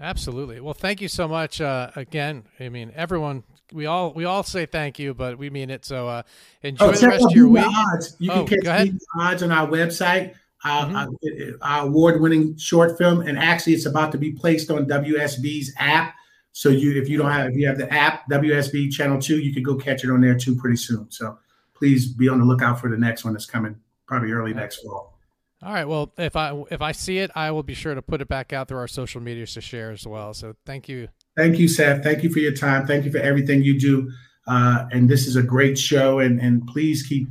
Absolutely. 0.00 0.60
Well, 0.60 0.74
thank 0.74 1.00
you 1.00 1.08
so 1.08 1.28
much. 1.28 1.60
Uh, 1.60 1.90
again, 1.96 2.44
I 2.58 2.70
mean, 2.70 2.92
everyone, 2.94 3.44
we 3.72 3.86
all 3.86 4.12
we 4.12 4.24
all 4.24 4.42
say 4.42 4.66
thank 4.66 4.98
you, 4.98 5.14
but 5.14 5.38
we 5.38 5.50
mean 5.50 5.70
it. 5.70 5.84
So 5.84 6.08
uh, 6.08 6.22
enjoy 6.62 6.86
oh, 6.86 6.92
the 6.92 7.08
rest 7.08 7.24
of 7.24 7.32
your 7.32 7.48
week. 7.48 7.64
Odds. 7.66 8.16
You 8.18 8.32
oh, 8.32 8.44
can 8.44 8.60
catch 8.62 8.88
the 8.88 8.98
odds 9.18 9.42
on 9.42 9.52
our 9.52 9.66
website 9.66 10.34
our, 10.64 10.86
mm-hmm. 10.86 11.54
our 11.60 11.86
award-winning 11.86 12.56
short 12.56 12.96
film, 12.96 13.20
and 13.20 13.38
actually, 13.38 13.74
it's 13.74 13.86
about 13.86 14.12
to 14.12 14.18
be 14.18 14.32
placed 14.32 14.70
on 14.70 14.86
WSB's 14.86 15.72
app. 15.78 16.14
So 16.52 16.68
you, 16.68 17.00
if 17.00 17.08
you 17.08 17.18
don't 17.18 17.30
have, 17.30 17.50
if 17.50 17.56
you 17.56 17.66
have 17.66 17.78
the 17.78 17.92
app 17.92 18.28
WSB 18.30 18.92
Channel 18.92 19.20
Two, 19.20 19.38
you 19.38 19.52
can 19.52 19.62
go 19.62 19.76
catch 19.76 20.04
it 20.04 20.10
on 20.10 20.20
there 20.20 20.36
too 20.36 20.54
pretty 20.54 20.76
soon. 20.76 21.10
So 21.10 21.38
please 21.74 22.12
be 22.12 22.28
on 22.28 22.38
the 22.38 22.44
lookout 22.44 22.80
for 22.80 22.90
the 22.90 22.96
next 22.96 23.24
one 23.24 23.32
that's 23.32 23.46
coming 23.46 23.76
probably 24.06 24.32
early 24.32 24.52
next 24.52 24.82
fall. 24.82 25.18
All 25.62 25.72
right. 25.72 25.86
Well, 25.86 26.12
if 26.18 26.36
I 26.36 26.60
if 26.70 26.82
I 26.82 26.92
see 26.92 27.18
it, 27.18 27.30
I 27.34 27.50
will 27.52 27.62
be 27.62 27.74
sure 27.74 27.94
to 27.94 28.02
put 28.02 28.20
it 28.20 28.28
back 28.28 28.52
out 28.52 28.68
through 28.68 28.78
our 28.78 28.88
social 28.88 29.20
medias 29.20 29.54
to 29.54 29.60
share 29.60 29.92
as 29.92 30.06
well. 30.06 30.34
So 30.34 30.54
thank 30.66 30.88
you. 30.88 31.08
Thank 31.36 31.58
you, 31.58 31.68
Seth. 31.68 32.02
Thank 32.02 32.22
you 32.22 32.30
for 32.30 32.40
your 32.40 32.52
time. 32.52 32.86
Thank 32.86 33.04
you 33.04 33.12
for 33.12 33.18
everything 33.18 33.62
you 33.62 33.78
do. 33.78 34.10
Uh, 34.46 34.86
and 34.90 35.08
this 35.08 35.26
is 35.26 35.36
a 35.36 35.42
great 35.42 35.78
show. 35.78 36.18
And 36.18 36.40
and 36.40 36.66
please 36.66 37.02
keep 37.04 37.28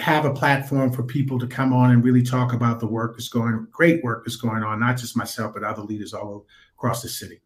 have 0.00 0.24
a 0.24 0.32
platform 0.32 0.90
for 0.90 1.02
people 1.02 1.38
to 1.38 1.46
come 1.46 1.72
on 1.72 1.90
and 1.90 2.02
really 2.02 2.22
talk 2.22 2.52
about 2.52 2.80
the 2.80 2.86
work 2.86 3.12
that's 3.12 3.28
going 3.28 3.66
great 3.70 4.02
work 4.02 4.24
that's 4.24 4.36
going 4.36 4.62
on 4.62 4.80
not 4.80 4.96
just 4.96 5.16
myself 5.16 5.54
but 5.54 5.62
other 5.62 5.82
leaders 5.82 6.12
all 6.12 6.46
across 6.76 7.02
the 7.02 7.08
city 7.08 7.40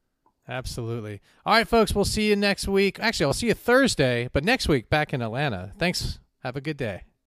absolutely. 0.48 1.20
All 1.44 1.54
right 1.54 1.68
folks 1.68 1.94
we'll 1.94 2.04
see 2.04 2.28
you 2.28 2.36
next 2.36 2.68
week. 2.68 2.98
Actually 3.00 3.26
i'll 3.26 3.32
see 3.32 3.48
you 3.48 3.54
thursday 3.54 4.28
but 4.32 4.44
next 4.44 4.68
week 4.68 4.88
back 4.88 5.12
in 5.12 5.22
atlanta. 5.22 5.72
Thanks. 5.78 6.18
Have 6.42 6.56
a 6.56 6.60
good 6.60 6.76
day 6.76 7.02